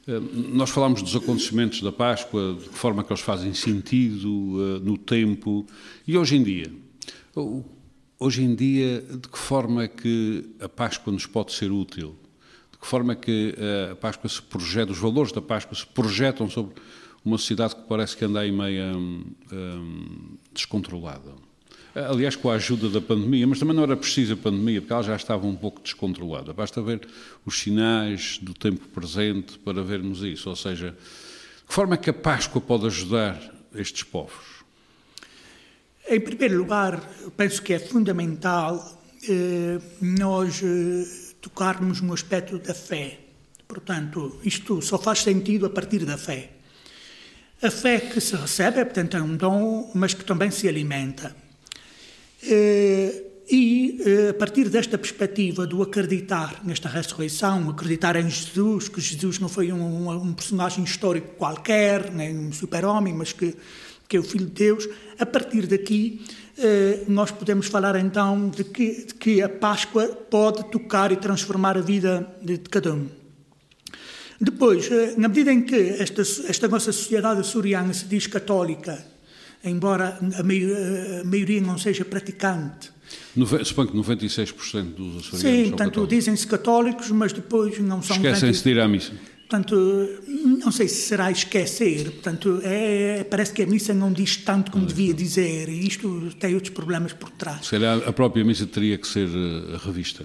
Eh, 0.06 0.20
nós 0.52 0.68
falámos 0.68 1.00
dos 1.00 1.16
acontecimentos 1.16 1.80
da 1.80 1.90
Páscoa, 1.90 2.58
de 2.60 2.68
que 2.68 2.74
forma 2.74 3.02
que 3.02 3.10
eles 3.10 3.22
fazem 3.22 3.54
sentido 3.54 4.28
uh, 4.28 4.80
no 4.80 4.98
tempo. 4.98 5.66
E 6.06 6.18
hoje 6.18 6.36
em 6.36 6.42
dia? 6.42 6.70
Hoje 8.18 8.42
em 8.42 8.54
dia, 8.54 9.00
de 9.00 9.28
que 9.28 9.38
forma 9.38 9.84
é 9.84 9.88
que 9.88 10.44
a 10.60 10.68
Páscoa 10.68 11.10
nos 11.10 11.24
pode 11.24 11.52
ser 11.52 11.72
útil? 11.72 12.16
De 12.70 12.76
que 12.76 12.86
forma 12.86 13.14
é 13.14 13.16
que 13.16 13.54
eh, 13.56 13.92
a 13.92 13.96
Páscoa 13.96 14.28
se 14.28 14.42
projeta, 14.42 14.92
os 14.92 14.98
valores 14.98 15.32
da 15.32 15.40
Páscoa 15.40 15.74
se 15.74 15.86
projetam 15.86 16.50
sobre 16.50 16.74
uma 17.24 17.38
sociedade 17.38 17.76
que 17.76 17.82
parece 17.82 18.16
que 18.16 18.24
anda 18.24 18.40
aí 18.40 18.50
meio 18.50 18.96
hum, 18.96 19.24
hum, 19.52 20.36
descontrolada. 20.52 21.34
Aliás, 21.94 22.36
com 22.36 22.48
a 22.48 22.54
ajuda 22.54 22.88
da 22.88 23.00
pandemia, 23.00 23.46
mas 23.46 23.58
também 23.58 23.74
não 23.74 23.82
era 23.82 23.96
preciso 23.96 24.34
a 24.34 24.36
pandemia, 24.36 24.80
porque 24.80 24.92
ela 24.92 25.02
já 25.02 25.16
estava 25.16 25.44
um 25.46 25.56
pouco 25.56 25.80
descontrolada. 25.82 26.52
Basta 26.52 26.80
ver 26.80 27.06
os 27.44 27.58
sinais 27.58 28.38
do 28.40 28.54
tempo 28.54 28.86
presente 28.88 29.58
para 29.58 29.82
vermos 29.82 30.22
isso. 30.22 30.48
Ou 30.48 30.54
seja, 30.54 30.90
de 30.90 31.64
que 31.66 31.74
forma 31.74 31.94
é 31.94 31.96
que 31.96 32.08
a 32.08 32.14
Páscoa 32.14 32.60
pode 32.60 32.86
ajudar 32.86 33.40
estes 33.74 34.04
povos? 34.04 34.60
Em 36.08 36.20
primeiro 36.20 36.58
lugar, 36.58 37.00
penso 37.36 37.60
que 37.60 37.72
é 37.72 37.78
fundamental 37.78 39.00
eh, 39.28 39.80
nós 40.00 40.62
eh, 40.62 41.34
tocarmos 41.40 42.00
no 42.00 42.14
aspecto 42.14 42.58
da 42.58 42.74
fé. 42.74 43.18
Portanto, 43.66 44.38
isto 44.44 44.80
só 44.80 44.96
faz 44.96 45.20
sentido 45.20 45.66
a 45.66 45.70
partir 45.70 46.04
da 46.04 46.16
fé. 46.16 46.59
A 47.62 47.70
fé 47.70 48.00
que 48.00 48.20
se 48.20 48.34
recebe, 48.36 48.84
portanto, 48.84 49.16
é 49.16 49.22
um 49.22 49.36
dom, 49.36 49.90
mas 49.94 50.14
que 50.14 50.24
também 50.24 50.50
se 50.50 50.66
alimenta. 50.66 51.36
E 52.42 53.98
a 54.30 54.34
partir 54.34 54.70
desta 54.70 54.96
perspectiva 54.96 55.66
do 55.66 55.82
acreditar 55.82 56.60
nesta 56.64 56.88
ressurreição, 56.88 57.68
acreditar 57.68 58.16
em 58.16 58.30
Jesus, 58.30 58.88
que 58.88 59.00
Jesus 59.00 59.38
não 59.38 59.48
foi 59.48 59.72
um, 59.72 60.10
um 60.10 60.32
personagem 60.32 60.84
histórico 60.84 61.34
qualquer, 61.36 62.10
nem 62.10 62.34
um 62.34 62.52
super-homem, 62.52 63.12
mas 63.12 63.32
que, 63.32 63.54
que 64.08 64.16
é 64.16 64.20
o 64.20 64.22
Filho 64.22 64.46
de 64.46 64.52
Deus, 64.52 64.88
a 65.18 65.26
partir 65.26 65.66
daqui 65.66 66.24
nós 67.08 67.30
podemos 67.30 67.66
falar 67.66 67.96
então 67.96 68.48
de 68.48 68.64
que, 68.64 69.06
de 69.06 69.14
que 69.14 69.42
a 69.42 69.48
Páscoa 69.48 70.06
pode 70.08 70.70
tocar 70.70 71.10
e 71.12 71.16
transformar 71.16 71.76
a 71.76 71.80
vida 71.80 72.26
de 72.42 72.58
cada 72.58 72.94
um. 72.94 73.19
Depois, 74.40 74.88
na 75.18 75.28
medida 75.28 75.52
em 75.52 75.62
que 75.62 75.76
esta, 75.76 76.22
esta 76.22 76.66
nossa 76.66 76.92
sociedade 76.92 77.40
açoriana 77.40 77.92
se 77.92 78.06
diz 78.06 78.26
católica, 78.26 79.04
embora 79.62 80.18
a, 80.38 80.42
maioria, 80.42 81.20
a 81.20 81.24
maioria 81.24 81.60
não 81.60 81.76
seja 81.76 82.04
praticante, 82.04 82.90
Suponho 83.64 83.88
que 83.88 83.96
96% 83.96 84.94
dos 84.94 85.16
açorianos 85.18 85.40
Sim, 85.40 85.68
portanto, 85.70 86.06
dizem-se 86.06 86.46
católicos, 86.46 87.10
mas 87.10 87.32
depois 87.32 87.78
não 87.78 88.02
são... 88.02 88.16
Esquecem-se 88.16 88.62
de 88.62 88.70
ir 88.70 88.80
à 88.80 88.88
missa. 88.88 89.12
Portanto, 89.48 89.76
não 90.62 90.70
sei 90.70 90.86
se 90.86 91.08
será 91.08 91.28
esquecer, 91.28 92.08
portanto, 92.12 92.60
é, 92.62 93.24
parece 93.24 93.52
que 93.52 93.62
a 93.62 93.66
missa 93.66 93.92
não 93.92 94.12
diz 94.12 94.36
tanto 94.36 94.70
como 94.70 94.86
devia 94.86 95.12
dizer, 95.12 95.68
e 95.68 95.88
isto 95.88 96.32
tem 96.38 96.54
outros 96.54 96.72
problemas 96.72 97.12
por 97.12 97.30
trás. 97.30 97.64
Se 97.64 97.72
calhar 97.72 98.00
a 98.06 98.12
própria 98.12 98.44
missa 98.44 98.64
teria 98.64 98.96
que 98.96 99.08
ser 99.08 99.28
eh, 99.28 99.76
revista 99.84 100.24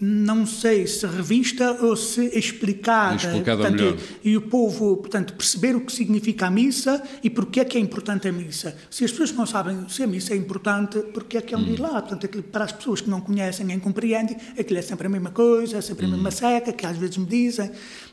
não 0.00 0.46
sei 0.46 0.86
se 0.86 1.06
revista 1.06 1.72
ou 1.82 1.94
se 1.94 2.26
explicada. 2.36 3.16
Explicada 3.16 3.62
portanto, 3.62 3.80
melhor. 3.82 3.98
E 4.24 4.36
o 4.36 4.40
povo, 4.40 4.96
portanto, 4.96 5.34
perceber 5.34 5.76
o 5.76 5.82
que 5.82 5.92
significa 5.92 6.46
a 6.46 6.50
missa 6.50 7.02
e 7.22 7.28
porque 7.28 7.60
é 7.60 7.64
que 7.64 7.76
é 7.76 7.80
importante 7.80 8.26
a 8.26 8.32
missa. 8.32 8.74
Se 8.90 9.04
as 9.04 9.10
pessoas 9.10 9.32
não 9.32 9.44
sabem 9.44 9.86
se 9.88 10.02
a 10.02 10.06
missa 10.06 10.32
é 10.32 10.36
importante, 10.36 10.98
porque 11.12 11.36
é 11.36 11.42
que 11.42 11.54
é 11.54 11.58
um 11.58 11.60
hum. 11.60 11.74
ir 11.74 11.80
lá? 11.80 12.00
Portanto, 12.00 12.42
para 12.44 12.64
as 12.64 12.72
pessoas 12.72 13.02
que 13.02 13.10
não 13.10 13.20
conhecem 13.20 13.66
nem 13.66 13.78
compreendem, 13.78 14.36
aquilo 14.58 14.78
é 14.78 14.82
sempre 14.82 15.06
a 15.06 15.10
mesma 15.10 15.30
coisa, 15.30 15.76
é 15.76 15.80
sempre 15.82 16.06
a 16.06 16.08
mesma 16.08 16.28
hum. 16.28 16.32
seca, 16.32 16.72
que 16.72 16.86
às 16.86 16.96
vezes 16.96 17.18
me 17.18 17.26
dizem. 17.26 17.70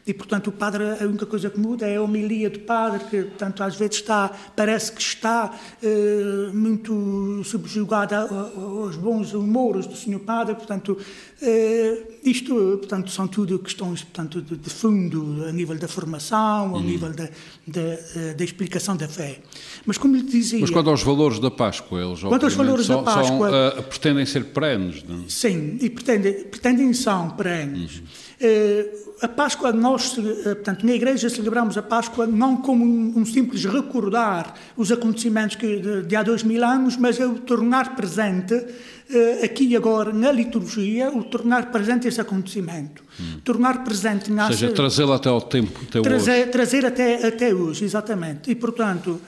E, 0.08 0.14
portanto, 0.14 0.48
o 0.48 0.52
padre, 0.54 0.84
a 1.02 1.04
única 1.04 1.26
coisa 1.26 1.50
que 1.50 1.60
muda 1.60 1.86
é 1.86 1.98
a 1.98 2.02
homilia 2.02 2.50
do 2.50 2.60
padre, 2.60 3.04
que, 3.10 3.24
portanto, 3.24 3.62
às 3.62 3.76
vezes 3.76 3.98
está, 3.98 4.32
parece 4.56 4.94
que 4.94 5.02
está 5.02 5.54
eh, 5.84 6.50
muito 6.54 7.42
subjugada 7.44 8.22
aos 8.22 8.96
bons 8.96 9.34
humores 9.34 9.86
do 9.86 9.98
senhor 9.98 10.22
padre, 10.22 10.56
portanto, 10.56 10.98
eh, 11.42 12.04
isto, 12.24 12.56
portanto, 12.78 13.12
são 13.12 13.28
tudo 13.28 13.60
questões, 13.60 14.02
portanto, 14.02 14.42
de, 14.42 14.56
de 14.56 14.70
fundo, 14.70 15.44
a 15.46 15.52
nível 15.52 15.78
da 15.78 15.90
formação, 15.90 16.74
ao 16.74 16.78
hum. 16.78 16.84
nível 16.84 17.12
da, 17.12 17.28
da, 17.68 17.82
eh, 17.82 18.34
da, 18.38 18.44
explicação 18.46 18.96
da 18.96 19.10
fé. 19.10 19.42
Mas, 19.86 19.98
como 19.98 20.16
lhe 20.16 20.24
dizia... 20.24 20.62
Mas 20.62 20.70
quanto 20.70 20.90
aos 20.90 21.04
valores 21.04 21.38
da 21.38 21.52
Páscoa, 21.52 22.02
eles, 22.02 22.22
quanto 22.22 22.46
aos 22.46 22.54
valores 22.54 22.86
são, 22.86 23.04
da 23.04 23.12
Páscoa... 23.12 23.50
São, 23.50 23.80
uh, 23.82 23.84
pretendem 23.84 24.26
ser 24.26 24.46
perenes, 24.46 25.04
não 25.04 25.18
é? 25.18 25.24
Sim, 25.28 25.78
e 25.82 25.90
pretendem, 25.90 26.46
pretendem 26.46 26.94
são 26.94 27.32
perenes. 27.32 27.98
Uhum. 27.98 28.06
Uh, 28.40 29.08
a 29.20 29.28
Páscoa, 29.28 29.72
nós, 29.72 30.16
eh, 30.16 30.54
portanto, 30.54 30.86
na 30.86 30.94
Igreja 30.94 31.28
celebramos 31.28 31.76
a 31.76 31.82
Páscoa 31.82 32.28
não 32.28 32.58
como 32.58 32.86
um, 32.86 33.26
simples 33.26 33.66
recordar 33.66 34.54
os 34.78 34.92
acontecimentos 34.92 35.56
que, 35.56 35.80
de, 35.80 36.04
de, 36.04 36.16
há 36.16 36.22
dois 36.22 36.44
mil 36.44 36.64
anos, 36.64 36.96
mas 36.98 37.20
é 37.20 37.26
o 37.26 37.34
tornar 37.40 37.96
presente, 37.96 38.54
uh, 38.54 39.44
aqui 39.44 39.70
e 39.70 39.76
agora, 39.76 40.14
na 40.14 40.32
liturgia, 40.32 41.10
o 41.10 41.24
tornar 41.24 41.72
presente 41.72 42.08
esse 42.08 42.22
acontecimento. 42.22 43.04
Hum. 43.20 43.40
Tornar 43.44 43.84
presente... 43.84 44.32
Ou 44.32 44.48
seja, 44.50 44.72
trazê-lo 44.72 45.14
até 45.14 45.30
ao 45.30 45.42
tempo, 45.42 45.80
até 45.90 46.00
trazer, 46.00 46.42
hoje. 46.42 46.52
Trazer 46.52 46.86
até, 46.86 47.28
até 47.28 47.56
hoje, 47.56 47.86
exatamente. 47.86 48.52
E, 48.52 48.56
portanto, 48.56 49.20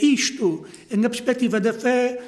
isto, 0.00 0.64
na 0.96 1.10
perspectiva 1.10 1.60
da 1.60 1.74
fé, 1.74 2.18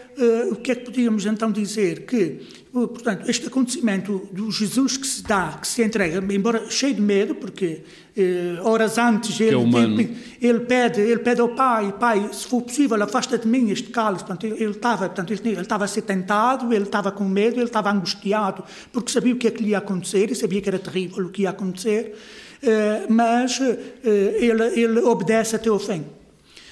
o 0.50 0.56
que 0.56 0.72
é 0.72 0.74
que 0.74 0.84
podíamos 0.84 1.24
então 1.24 1.50
dizer? 1.50 2.04
Que 2.04 2.42
Portanto, 2.72 3.28
este 3.28 3.48
acontecimento 3.48 4.28
do 4.30 4.48
Jesus 4.48 4.96
que 4.96 5.06
se 5.06 5.24
dá, 5.24 5.58
que 5.60 5.66
se 5.66 5.82
entrega, 5.82 6.22
embora 6.32 6.70
cheio 6.70 6.94
de 6.94 7.00
medo, 7.00 7.34
porque 7.34 7.82
eh, 8.16 8.60
horas 8.62 8.96
antes 8.96 9.40
ele, 9.40 9.56
é 9.56 10.46
ele, 10.46 10.60
pede, 10.60 11.00
ele 11.00 11.18
pede 11.18 11.40
ao 11.40 11.48
Pai, 11.48 11.92
Pai, 11.98 12.30
se 12.32 12.46
for 12.46 12.62
possível, 12.62 13.02
afasta 13.02 13.36
de 13.36 13.48
mim 13.48 13.70
este 13.70 13.90
cálice. 13.90 14.24
Portanto, 14.24 14.46
ele, 14.46 14.62
ele 14.62 14.70
estava, 14.70 15.06
portanto, 15.06 15.32
ele, 15.32 15.50
ele 15.50 15.60
estava 15.62 15.84
a 15.84 15.88
ser 15.88 16.02
tentado, 16.02 16.72
ele 16.72 16.84
estava 16.84 17.10
com 17.10 17.24
medo, 17.24 17.56
ele 17.56 17.64
estava 17.64 17.90
angustiado, 17.90 18.62
porque 18.92 19.10
sabia 19.10 19.34
o 19.34 19.36
que 19.36 19.48
é 19.48 19.50
que 19.50 19.64
lhe 19.64 19.70
ia 19.70 19.78
acontecer 19.78 20.30
e 20.30 20.36
sabia 20.36 20.60
que 20.60 20.68
era 20.68 20.78
terrível 20.78 21.26
o 21.26 21.28
que 21.28 21.42
ia 21.42 21.50
acontecer, 21.50 22.14
eh, 22.62 23.04
mas 23.08 23.60
eh, 23.60 24.36
ele, 24.38 24.80
ele 24.80 25.00
obedece 25.00 25.56
até 25.56 25.68
o 25.68 25.78
fim 25.80 26.04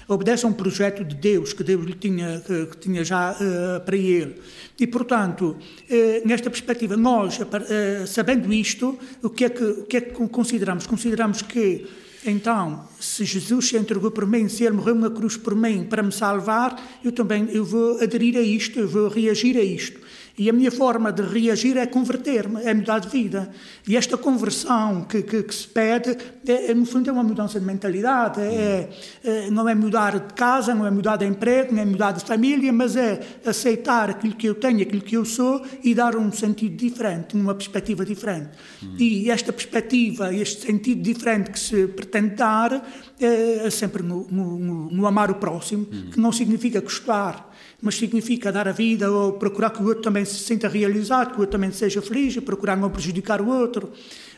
obedece 0.08 0.46
a 0.46 0.48
um 0.48 0.52
projeto 0.52 1.04
de 1.04 1.14
Deus 1.14 1.52
que 1.52 1.62
Deus 1.62 1.84
lhe 1.84 1.92
tinha, 1.92 2.42
que, 2.44 2.66
que 2.66 2.76
tinha 2.78 3.04
já 3.04 3.32
uh, 3.32 3.80
para 3.84 3.96
ele. 3.96 4.36
E, 4.80 4.86
portanto, 4.86 5.54
uh, 5.54 6.28
nesta 6.28 6.48
perspectiva, 6.48 6.96
nós, 6.96 7.38
uh, 7.38 8.06
sabendo 8.06 8.50
isto, 8.52 8.98
o 9.22 9.28
que, 9.28 9.44
é 9.44 9.50
que, 9.50 9.62
o 9.62 9.84
que 9.84 9.96
é 9.98 10.00
que 10.00 10.28
consideramos? 10.28 10.86
Consideramos 10.86 11.42
que, 11.42 11.86
então, 12.24 12.88
se 12.98 13.24
Jesus 13.24 13.68
se 13.68 13.76
entregou 13.76 14.10
por 14.10 14.26
mim, 14.26 14.48
se 14.48 14.64
Ele 14.64 14.76
morreu 14.76 14.94
na 14.94 15.10
cruz 15.10 15.36
por 15.36 15.54
mim 15.54 15.84
para 15.84 16.02
me 16.02 16.10
salvar, 16.10 16.82
eu 17.04 17.12
também 17.12 17.46
eu 17.52 17.64
vou 17.64 18.00
aderir 18.00 18.36
a 18.36 18.42
isto, 18.42 18.80
eu 18.80 18.88
vou 18.88 19.08
reagir 19.08 19.56
a 19.58 19.62
isto. 19.62 20.07
E 20.38 20.48
a 20.48 20.52
minha 20.52 20.70
forma 20.70 21.12
de 21.12 21.20
reagir 21.20 21.76
é 21.76 21.84
converter-me, 21.84 22.62
é 22.62 22.72
mudar 22.72 23.00
de 23.00 23.08
vida. 23.08 23.50
E 23.86 23.96
esta 23.96 24.16
conversão 24.16 25.02
que, 25.02 25.20
que, 25.20 25.42
que 25.42 25.54
se 25.54 25.66
pede, 25.66 26.16
é, 26.46 26.70
é, 26.70 26.74
no 26.74 26.86
fundo, 26.86 27.10
é 27.10 27.12
uma 27.12 27.24
mudança 27.24 27.58
de 27.58 27.66
mentalidade. 27.66 28.40
É, 28.40 28.88
é, 29.24 29.50
não 29.50 29.68
é 29.68 29.74
mudar 29.74 30.16
de 30.16 30.34
casa, 30.34 30.76
não 30.76 30.86
é 30.86 30.90
mudar 30.92 31.16
de 31.16 31.26
emprego, 31.26 31.74
não 31.74 31.82
é 31.82 31.84
mudar 31.84 32.12
de 32.12 32.24
família, 32.24 32.72
mas 32.72 32.94
é 32.94 33.20
aceitar 33.44 34.10
aquilo 34.10 34.36
que 34.36 34.48
eu 34.48 34.54
tenho, 34.54 34.80
aquilo 34.80 35.02
que 35.02 35.16
eu 35.16 35.24
sou 35.24 35.60
e 35.82 35.92
dar 35.92 36.14
um 36.14 36.30
sentido 36.30 36.76
diferente, 36.76 37.34
uma 37.34 37.54
perspectiva 37.54 38.04
diferente. 38.04 38.50
Hum. 38.80 38.94
E 38.96 39.30
esta 39.32 39.52
perspectiva, 39.52 40.32
este 40.32 40.66
sentido 40.66 41.02
diferente 41.02 41.50
que 41.50 41.58
se 41.58 41.88
pretende 41.88 42.36
dar, 42.36 42.88
é, 43.18 43.66
é 43.66 43.70
sempre 43.70 44.04
no, 44.04 44.24
no, 44.30 44.88
no 44.88 45.04
amar 45.04 45.32
o 45.32 45.34
próximo, 45.34 45.84
hum. 45.92 46.10
que 46.12 46.20
não 46.20 46.30
significa 46.30 46.80
gostar 46.80 47.47
mas 47.80 47.96
significa 47.96 48.50
dar 48.50 48.68
a 48.68 48.72
vida 48.72 49.10
ou 49.10 49.34
procurar 49.34 49.70
que 49.70 49.82
o 49.82 49.86
outro 49.86 50.02
também 50.02 50.24
se 50.24 50.36
sinta 50.36 50.68
realizado, 50.68 51.30
que 51.30 51.36
o 51.36 51.40
outro 51.40 51.52
também 51.52 51.70
seja 51.72 52.02
feliz, 52.02 52.36
e 52.36 52.40
procurar 52.40 52.76
não 52.76 52.90
prejudicar 52.90 53.40
o 53.40 53.48
outro. 53.48 53.92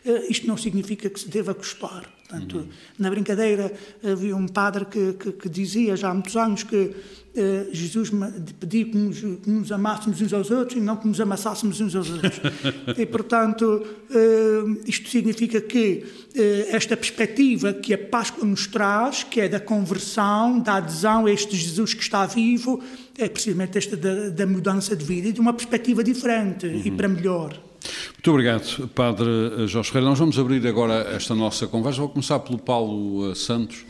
Uh, 0.05 0.31
isto 0.31 0.47
não 0.47 0.57
significa 0.57 1.11
que 1.11 1.21
se 1.21 1.29
deva 1.29 1.53
gostar. 1.53 2.09
Portanto, 2.27 2.59
uhum. 2.59 2.69
na 2.99 3.11
brincadeira 3.11 3.73
havia 4.03 4.37
um 4.37 4.47
padre 4.47 4.85
que, 4.85 5.13
que, 5.15 5.33
que, 5.33 5.49
dizia 5.49 5.97
já 5.97 6.11
há 6.11 6.15
muitos 6.15 6.37
anos 6.37 6.63
que 6.63 6.77
uh, 6.77 6.95
Jesus 7.71 8.11
pediu 8.59 8.91
que 8.91 8.97
nos, 8.97 9.19
que 9.19 9.51
nos, 9.51 9.73
amássemos 9.73 10.23
uns 10.23 10.33
aos 10.33 10.51
outros 10.51 10.79
e 10.79 10.81
não 10.81 10.97
que 10.97 11.07
nos 11.07 11.21
amassássemos 11.21 11.81
uns 11.81 11.95
aos 11.95 12.09
outros. 12.09 12.41
e, 12.97 13.05
portanto, 13.05 13.65
uh, 13.65 14.81
isto 14.87 15.09
significa 15.09 15.61
que 15.61 16.05
esta 16.71 16.97
perspectiva 16.97 17.73
que 17.73 17.93
a 17.93 17.99
Páscoa 17.99 18.47
nos 18.47 18.69
traz, 18.69 19.25
que 19.25 19.41
é 19.41 19.49
da 19.49 19.59
conversão, 19.59 20.61
da 20.61 20.77
adesão 20.77 21.27
a 21.27 21.33
este 21.33 21.57
Jesus 21.57 21.93
que 21.93 22.03
está 22.03 22.25
vivo, 22.25 22.81
é 23.21 23.29
precisamente 23.29 23.77
esta 23.79 23.97
da, 23.97 24.31
da 24.31 24.47
mudança 24.47 24.97
de 24.97 25.05
vida 25.05 25.29
e 25.29 25.33
de 25.33 25.41
uma 25.41 25.53
perspectiva 25.53 26.03
diferente 26.03 26.67
uhum. 26.67 26.83
e 26.85 26.91
para 26.91 27.09
melhor. 27.09 27.57
Muito 28.13 28.31
obrigado, 28.31 28.89
Padre 28.89 29.27
Jorge 29.67 29.91
Ferreira. 29.91 30.11
Nós 30.11 30.19
vamos 30.19 30.39
abrir 30.39 30.67
agora 30.67 31.07
esta 31.15 31.35
nossa 31.35 31.67
conversa. 31.67 32.01
Vou 32.01 32.09
começar 32.11 32.39
pelo 32.41 32.59
Paulo 32.59 33.31
eh, 33.31 33.35
Santos. 33.35 33.85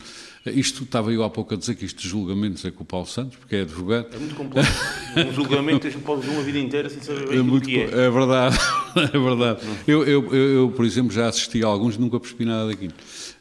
Isto 0.45 0.83
estava 0.83 1.13
eu 1.13 1.23
há 1.23 1.29
pouco 1.29 1.53
a 1.53 1.57
dizer 1.57 1.75
que 1.75 1.85
isto 1.85 2.01
de 2.01 2.07
julgamentos 2.07 2.65
é 2.65 2.71
com 2.71 2.83
o 2.83 2.85
Paulo 2.85 3.05
Santos, 3.05 3.37
porque 3.37 3.57
é 3.57 3.61
advogado. 3.61 4.07
É 4.11 4.17
muito 4.17 4.33
complexo. 4.33 4.71
um 5.15 5.33
julgamento 5.33 5.79
tens 5.81 5.95
pode 5.97 6.27
uma 6.27 6.41
vida 6.41 6.57
inteira 6.57 6.89
sem 6.89 7.01
saber 7.01 7.37
é 7.37 7.41
muito, 7.43 7.67
que 7.67 7.79
é. 7.79 7.83
É 7.83 8.09
verdade, 8.09 8.57
é 9.13 9.19
verdade. 9.19 9.59
Eu, 9.85 10.03
eu, 10.03 10.33
eu, 10.33 10.49
eu, 10.53 10.69
por 10.71 10.83
exemplo, 10.83 11.11
já 11.11 11.27
assisti 11.27 11.63
a 11.63 11.67
alguns 11.67 11.95
e 11.95 12.01
nunca 12.01 12.19
percebi 12.19 12.45
nada 12.45 12.69
daquilo. 12.69 12.93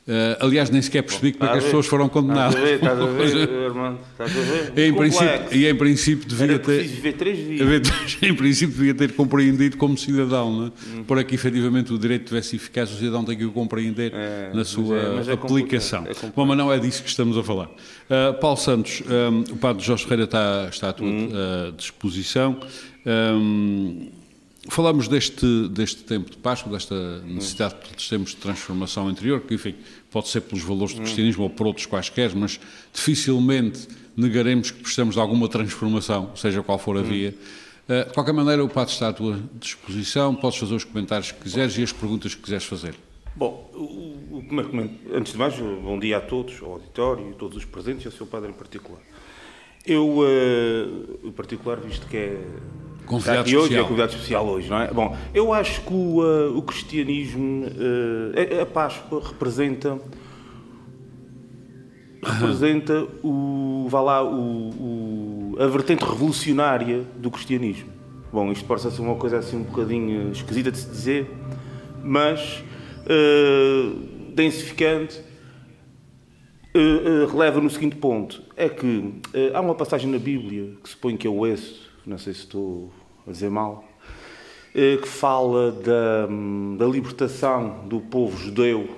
Uh, 0.08 0.44
aliás, 0.44 0.70
nem 0.70 0.80
sequer 0.80 1.02
percebi 1.02 1.32
como 1.32 1.48
é 1.48 1.52
que 1.52 1.58
as 1.58 1.64
pessoas 1.64 1.86
foram 1.86 2.08
condenadas. 2.08 2.54
Estás 2.56 2.98
a 2.98 3.04
ver, 3.04 3.24
estás 3.24 3.32
a 3.32 3.46
ver, 3.46 3.50
irmão, 3.62 3.98
estás 4.10 4.30
a 4.30 4.40
ver? 4.40 4.86
Em 4.86 4.94
princípio, 4.94 5.42
e 5.52 5.66
em 5.68 5.74
princípio 5.74 6.28
devia 6.28 6.58
ter. 6.58 6.82
ver 6.84 7.12
três 7.12 7.38
vias. 7.38 8.18
Em 8.22 8.34
princípio, 8.34 8.74
devia 8.74 8.94
ter 8.94 9.12
compreendido 9.12 9.76
como 9.76 9.96
cidadão, 9.96 10.52
não 10.52 10.66
é? 10.66 10.70
Hum. 10.98 11.04
para 11.04 11.22
que 11.22 11.34
efetivamente 11.34 11.92
o 11.92 11.98
direito 11.98 12.24
tivesse 12.26 12.56
eficácia, 12.56 12.94
o 12.94 12.98
cidadão 12.98 13.24
tem 13.24 13.36
que 13.36 13.44
o 13.44 13.52
compreender 13.52 14.12
é, 14.14 14.50
na 14.52 14.64
sua 14.64 14.94
mas 14.94 15.04
é, 15.04 15.14
mas 15.16 15.28
é 15.28 15.32
aplicação. 15.32 16.04
É 16.06 16.12
Bom, 16.34 16.46
mas 16.46 16.56
não 16.56 16.72
é 16.72 16.78
disso 16.78 17.02
que 17.02 17.08
estamos 17.08 17.36
a 17.36 17.42
falar. 17.42 17.66
Uh, 17.66 18.34
Paulo 18.40 18.56
Santos, 18.56 19.02
um, 19.06 19.52
o 19.52 19.56
padre 19.56 19.84
Jorge 19.84 20.04
Ferreira 20.04 20.24
está, 20.24 20.68
está 20.70 20.88
à 20.88 20.92
tua 20.92 21.06
hum. 21.06 21.28
uh, 21.28 21.72
disposição. 21.72 22.58
Um, 23.06 24.10
Falamos 24.68 25.08
deste, 25.08 25.68
deste 25.68 26.02
tempo 26.02 26.30
de 26.30 26.36
Páscoa, 26.36 26.72
desta 26.72 27.20
necessidade 27.22 27.76
de 27.96 28.08
termos 28.08 28.30
de 28.30 28.36
transformação 28.36 29.10
interior, 29.10 29.40
que, 29.40 29.54
enfim, 29.54 29.74
pode 30.10 30.28
ser 30.28 30.42
pelos 30.42 30.62
valores 30.62 30.94
do 30.94 31.00
cristianismo 31.00 31.44
ou 31.44 31.50
por 31.50 31.66
outros 31.66 31.86
quaisquer, 31.86 32.34
mas 32.34 32.60
dificilmente 32.92 33.88
negaremos 34.14 34.70
que 34.70 34.82
precisamos 34.82 35.14
de 35.14 35.20
alguma 35.20 35.48
transformação, 35.48 36.36
seja 36.36 36.62
qual 36.62 36.78
for 36.78 36.98
a 36.98 37.02
via. 37.02 37.34
Uh, 37.88 38.06
de 38.06 38.12
qualquer 38.12 38.32
maneira, 38.32 38.62
o 38.62 38.68
Padre 38.68 38.92
está 38.92 39.08
à 39.08 39.12
tua 39.14 39.40
disposição, 39.54 40.34
podes 40.34 40.58
fazer 40.58 40.74
os 40.74 40.84
comentários 40.84 41.32
que 41.32 41.40
quiseres 41.40 41.78
e 41.78 41.82
as 41.82 41.92
perguntas 41.92 42.34
que 42.34 42.42
quiseres 42.42 42.64
fazer. 42.64 42.94
Bom, 43.34 43.70
o, 43.72 44.44
antes 45.14 45.32
de 45.32 45.38
mais, 45.38 45.56
bom 45.56 45.98
dia 45.98 46.18
a 46.18 46.20
todos, 46.20 46.60
ao 46.62 46.72
auditório, 46.72 47.30
a 47.30 47.32
todos 47.32 47.56
os 47.56 47.64
presentes 47.64 48.04
e 48.04 48.08
ao 48.08 48.12
seu 48.12 48.26
Padre 48.26 48.50
em 48.50 48.52
particular. 48.52 49.00
Eu, 49.86 50.18
uh, 50.18 51.26
em 51.26 51.32
particular, 51.32 51.80
visto 51.80 52.06
que 52.06 52.16
é 52.18 52.40
convidado 53.10 53.40
aqui 53.40 53.56
hoje, 53.56 53.76
é 53.76 53.82
convidado 53.82 54.12
especial 54.12 54.46
hoje, 54.46 54.70
não 54.70 54.80
é? 54.80 54.92
Bom, 54.92 55.16
eu 55.34 55.52
acho 55.52 55.80
que 55.80 55.92
o, 55.92 56.22
uh, 56.22 56.56
o 56.56 56.62
cristianismo, 56.62 57.66
uh, 57.66 58.58
a, 58.58 58.62
a 58.62 58.66
Páscoa 58.66 59.20
representa 59.26 59.98
representa 62.22 63.08
o, 63.22 63.86
vá 63.88 64.00
lá, 64.00 64.22
o, 64.22 64.70
o, 64.70 65.56
a 65.58 65.66
vertente 65.66 66.04
revolucionária 66.04 67.02
do 67.16 67.30
cristianismo. 67.30 67.90
Bom, 68.32 68.52
isto 68.52 68.64
pode 68.64 68.82
ser 68.82 69.00
uma 69.00 69.16
coisa 69.16 69.38
assim 69.38 69.56
um 69.56 69.62
bocadinho 69.64 70.30
esquisita 70.30 70.70
de 70.70 70.78
se 70.78 70.88
dizer, 70.88 71.30
mas 72.04 72.62
uh, 73.06 74.32
densificante 74.34 75.18
uh, 76.76 77.24
uh, 77.24 77.26
releva 77.26 77.60
no 77.60 77.70
seguinte 77.70 77.96
ponto: 77.96 78.42
é 78.56 78.68
que 78.68 79.14
há 79.52 79.60
uma 79.60 79.74
passagem 79.74 80.08
na 80.10 80.18
Bíblia 80.18 80.76
que 80.82 80.88
supõe 80.88 81.16
que 81.16 81.26
é 81.26 81.30
o 81.30 81.44
Êxodo, 81.44 81.80
não 82.06 82.18
sei 82.18 82.34
se 82.34 82.40
estou 82.40 82.92
a 83.26 83.30
dizer 83.30 83.50
mal, 83.50 83.84
que 84.72 85.08
fala 85.08 85.72
da, 85.72 86.26
da 86.78 86.86
libertação 86.86 87.86
do 87.86 88.00
povo 88.00 88.36
judeu 88.36 88.88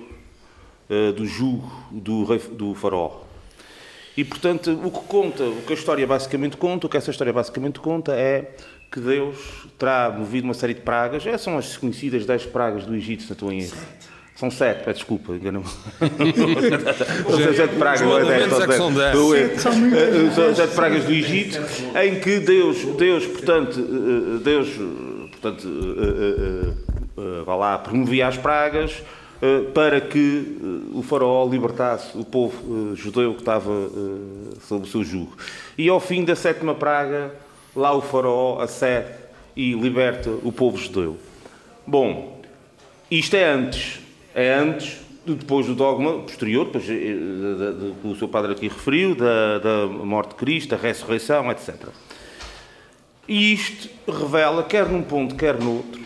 do 1.15 1.25
jugo 1.25 1.71
do, 1.89 2.23
rei, 2.23 2.37
do 2.37 2.75
faraó. 2.75 3.23
E, 4.15 4.23
portanto, 4.23 4.79
o 4.83 4.91
que 4.91 4.99
conta, 5.07 5.43
o 5.43 5.61
que 5.63 5.73
a 5.73 5.75
história 5.75 6.05
basicamente 6.05 6.55
conta, 6.55 6.85
o 6.85 6.89
que 6.89 6.97
essa 6.97 7.09
história 7.09 7.33
basicamente 7.33 7.79
conta 7.79 8.13
é 8.13 8.55
que 8.91 8.99
Deus 8.99 9.67
terá 9.79 10.13
movido 10.15 10.45
uma 10.45 10.53
série 10.53 10.75
de 10.75 10.81
pragas. 10.81 11.25
Essas 11.25 11.41
são 11.41 11.57
as 11.57 11.75
conhecidas 11.77 12.25
10 12.25 12.45
pragas 12.47 12.85
do 12.85 12.95
Egito, 12.95 13.23
se 13.23 13.29
não 13.29 13.33
estou 13.33 13.51
em 13.51 13.61
erro. 13.61 13.77
São 14.43 14.51
sete, 14.51 14.83
peço 14.83 14.99
desculpa, 14.99 15.31
engano-me. 15.31 15.63
São 17.31 17.53
sete 17.53 17.75
pragas, 17.77 18.01
não 18.01 18.19
é 18.19 18.25
dez. 18.25 18.51
São 18.75 18.93
dez. 18.93 19.61
São 20.35 20.53
sete 20.53 20.75
pragas 20.75 21.05
do 21.05 21.13
Egito, 21.13 21.61
em 22.03 22.19
que 22.19 22.39
Deus, 22.39 22.83
Deus 22.97 23.25
portanto, 23.25 23.79
Deus, 24.43 24.67
portanto, 25.31 25.65
vá 27.45 27.55
lá, 27.55 27.77
promovia 27.77 28.27
as 28.27 28.35
pragas, 28.35 29.01
para 29.73 30.01
que 30.01 30.57
o 30.93 31.01
faraó 31.01 31.47
libertasse 31.49 32.17
o 32.17 32.25
povo 32.25 32.93
judeu 32.97 33.35
que 33.35 33.39
estava 33.39 33.71
sob 34.67 34.83
o 34.83 34.87
seu 34.87 35.05
jugo. 35.05 35.37
E 35.77 35.87
ao 35.87 36.01
fim 36.01 36.25
da 36.25 36.35
sétima 36.35 36.75
praga, 36.75 37.31
lá 37.73 37.95
o 37.95 38.01
faraó 38.01 38.59
acede 38.59 39.07
e 39.55 39.71
liberta 39.71 40.29
o 40.29 40.51
povo 40.51 40.77
judeu. 40.77 41.17
Bom, 41.87 42.41
isto 43.09 43.37
é 43.37 43.45
antes, 43.45 44.02
é 44.33 44.53
antes, 44.53 44.99
depois 45.25 45.65
do 45.67 45.75
dogma 45.75 46.19
posterior, 46.19 46.65
depois, 46.65 46.85
que 46.85 48.07
o 48.07 48.15
seu 48.15 48.27
padre 48.27 48.53
aqui 48.53 48.67
referiu, 48.67 49.15
da, 49.15 49.59
da 49.59 49.87
morte 49.87 50.29
de 50.29 50.35
Cristo, 50.35 50.69
da 50.69 50.77
ressurreição, 50.77 51.49
etc. 51.51 51.75
E 53.27 53.53
isto 53.53 53.89
revela, 54.07 54.63
quer 54.63 54.87
num 54.89 55.01
ponto, 55.01 55.35
quer 55.35 55.57
no 55.59 55.77
outro, 55.77 56.01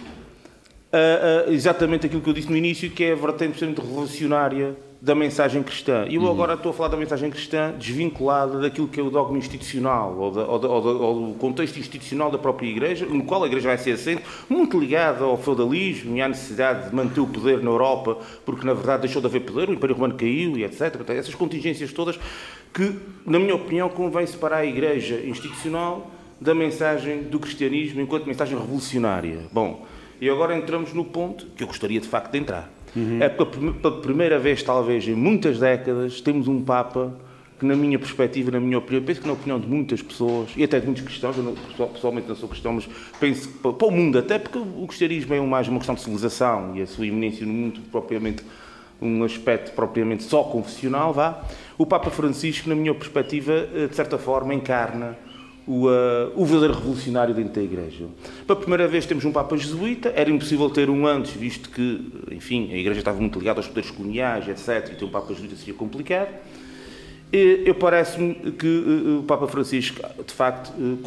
exatamente 1.47 2.05
aquilo 2.05 2.21
que 2.21 2.29
eu 2.29 2.33
disse 2.33 2.49
no 2.49 2.57
início, 2.57 2.89
que 2.91 3.03
é 3.03 3.13
a 3.13 3.15
vertente 3.15 3.63
revolucionária 3.63 4.75
da 5.01 5.13
mensagem 5.13 5.61
cristã. 5.61 6.05
E 6.09 6.15
eu 6.15 6.23
uhum. 6.23 6.31
agora 6.31 6.55
estou 6.55 6.71
a 6.71 6.73
falar 6.73 6.89
da 6.89 6.97
mensagem 6.97 7.29
cristã 7.29 7.71
desvinculada 7.77 8.59
daquilo 8.59 8.87
que 8.87 8.99
é 8.99 9.03
o 9.03 9.11
dogma 9.11 9.37
institucional, 9.37 10.17
ou, 10.17 10.31
da, 10.31 10.45
ou, 10.45 10.59
da, 10.59 10.67
ou, 10.67 10.81
da, 10.81 10.89
ou, 10.89 11.27
do 11.27 11.33
contexto 11.35 11.77
institucional 11.77 12.31
da 12.31 12.37
própria 12.37 12.67
Igreja, 12.67 13.05
no 13.05 13.23
qual 13.23 13.43
a 13.43 13.47
Igreja 13.47 13.67
vai 13.67 13.77
ser 13.77 13.91
assente, 13.91 14.23
muito 14.49 14.79
ligada 14.79 15.23
ao 15.23 15.37
feudalismo 15.37 16.17
e 16.17 16.21
à 16.21 16.27
necessidade 16.27 16.89
de 16.89 16.95
manter 16.95 17.19
o 17.19 17.27
poder 17.27 17.61
na 17.61 17.69
Europa, 17.69 18.17
porque 18.45 18.65
na 18.65 18.73
verdade 18.73 19.01
deixou 19.01 19.21
de 19.21 19.27
haver 19.27 19.41
poder, 19.41 19.69
o 19.69 19.73
Império 19.73 19.95
Romano 19.95 20.15
caiu 20.15 20.57
e 20.57 20.63
etc. 20.63 21.07
Essas 21.09 21.35
contingências 21.35 21.93
todas 21.93 22.19
que, 22.73 22.95
na 23.25 23.39
minha 23.39 23.55
opinião, 23.55 23.89
convém 23.89 24.25
separar 24.25 24.57
a 24.57 24.65
Igreja 24.65 25.21
institucional 25.25 26.11
da 26.39 26.53
mensagem 26.53 27.23
do 27.23 27.39
cristianismo 27.39 28.01
enquanto 28.01 28.25
mensagem 28.25 28.57
revolucionária. 28.57 29.45
Bom, 29.51 29.85
e 30.19 30.29
agora 30.29 30.55
entramos 30.55 30.93
no 30.93 31.05
ponto 31.05 31.45
que 31.55 31.63
eu 31.63 31.67
gostaria 31.67 31.99
de 31.99 32.07
facto 32.07 32.31
de 32.31 32.39
entrar. 32.39 32.76
Uhum. 32.97 33.21
É 33.21 33.29
pela 33.29 34.01
primeira 34.01 34.39
vez, 34.39 34.63
talvez 34.63 35.07
em 35.07 35.13
muitas 35.13 35.59
décadas, 35.59 36.19
temos 36.19 36.47
um 36.47 36.63
Papa 36.63 37.13
que, 37.59 37.65
na 37.65 37.75
minha 37.75 37.99
perspectiva, 37.99 38.49
na 38.49 38.59
minha 38.59 38.79
opinião, 38.79 39.03
penso 39.03 39.21
que 39.21 39.27
na 39.27 39.33
opinião 39.33 39.59
de 39.59 39.67
muitas 39.67 40.01
pessoas, 40.01 40.49
e 40.57 40.63
até 40.63 40.79
de 40.79 40.85
muitos 40.85 41.03
cristãos, 41.03 41.37
eu 41.37 41.43
não, 41.43 41.89
pessoalmente 41.89 42.27
não 42.27 42.35
sou 42.35 42.49
cristão, 42.49 42.73
mas 42.73 42.89
penso 43.19 43.49
que 43.49 43.57
para 43.59 43.87
o 43.87 43.91
mundo, 43.91 44.17
até 44.17 44.39
porque 44.39 44.57
o 44.57 44.85
cristianismo 44.87 45.35
é 45.35 45.39
mais 45.41 45.67
uma 45.67 45.77
questão 45.77 45.93
de 45.93 46.01
civilização 46.01 46.75
e 46.75 46.81
a 46.81 46.87
sua 46.87 47.05
iminência 47.05 47.45
no 47.45 47.53
mundo, 47.53 47.79
propriamente 47.91 48.43
um 48.99 49.23
aspecto 49.23 49.73
propriamente 49.73 50.23
só 50.23 50.43
confessional, 50.43 51.13
vá. 51.13 51.43
O 51.77 51.85
Papa 51.85 52.09
Francisco, 52.09 52.67
na 52.67 52.73
minha 52.73 52.95
perspectiva, 52.95 53.67
de 53.87 53.95
certa 53.95 54.17
forma, 54.17 54.55
encarna 54.55 55.15
o, 55.67 55.87
uh, 55.87 56.31
o 56.33 56.45
verdadeiro 56.45 56.75
revolucionário 56.75 57.35
dentro 57.35 57.53
da 57.53 57.61
Igreja. 57.61 58.05
Pela 58.47 58.57
primeira 58.57 58.87
vez 58.87 59.05
temos 59.05 59.25
um 59.25 59.31
Papa 59.33 59.57
jesuíta, 59.57 60.13
era 60.15 60.29
impossível 60.31 60.69
ter 60.69 60.89
um 60.89 61.05
antes, 61.05 61.33
visto 61.33 61.69
que, 61.69 62.09
enfim, 62.31 62.71
a 62.71 62.77
Igreja 62.77 62.99
estava 62.99 63.19
muito 63.19 63.37
ligada 63.37 63.59
aos 63.59 63.67
poderes 63.67 63.91
coloniais, 63.91 64.47
etc., 64.47 64.93
e 64.93 64.95
ter 64.95 65.05
um 65.05 65.09
Papa 65.09 65.33
jesuíta 65.33 65.57
seria 65.57 65.73
complicado. 65.73 66.29
E, 67.33 67.63
eu 67.65 67.75
parece-me 67.75 68.53
que 68.53 68.65
uh, 68.65 69.19
o 69.19 69.23
Papa 69.23 69.45
Francisco, 69.47 70.01
de 70.25 70.33
facto, 70.33 70.69
uh, 70.79 70.97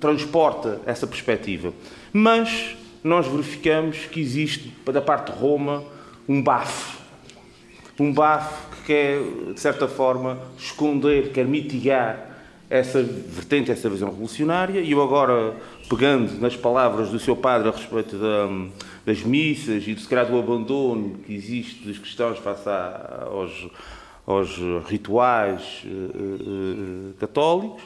transporta 0.00 0.80
essa 0.84 1.06
perspectiva. 1.06 1.72
Mas 2.12 2.76
nós 3.04 3.26
verificamos 3.28 3.98
que 4.06 4.20
existe, 4.20 4.74
da 4.92 5.00
parte 5.00 5.32
de 5.32 5.38
Roma, 5.38 5.84
um 6.28 6.42
bafo. 6.42 6.98
Um 8.00 8.12
bafo 8.12 8.76
que 8.76 8.86
quer, 8.86 9.22
de 9.54 9.60
certa 9.60 9.86
forma, 9.86 10.40
esconder, 10.58 11.30
quer 11.30 11.44
mitigar 11.46 12.27
essa 12.70 13.02
vertente, 13.02 13.70
essa 13.70 13.88
visão 13.88 14.10
revolucionária, 14.10 14.80
e 14.80 14.92
eu 14.92 15.02
agora, 15.02 15.56
pegando 15.88 16.38
nas 16.40 16.54
palavras 16.54 17.10
do 17.10 17.18
seu 17.18 17.34
padre 17.34 17.68
a 17.68 17.72
respeito 17.72 18.16
da, 18.16 18.46
das 19.06 19.22
missas 19.22 19.86
e, 19.86 19.94
do 19.94 20.38
abandono 20.38 21.18
que 21.18 21.32
existe 21.32 21.86
dos 21.86 21.98
cristãos 21.98 22.38
face 22.38 22.68
a, 22.68 23.26
aos, 23.30 23.68
aos 24.26 24.58
rituais 24.86 25.82
uh, 25.84 27.10
uh, 27.10 27.14
católicos, 27.14 27.82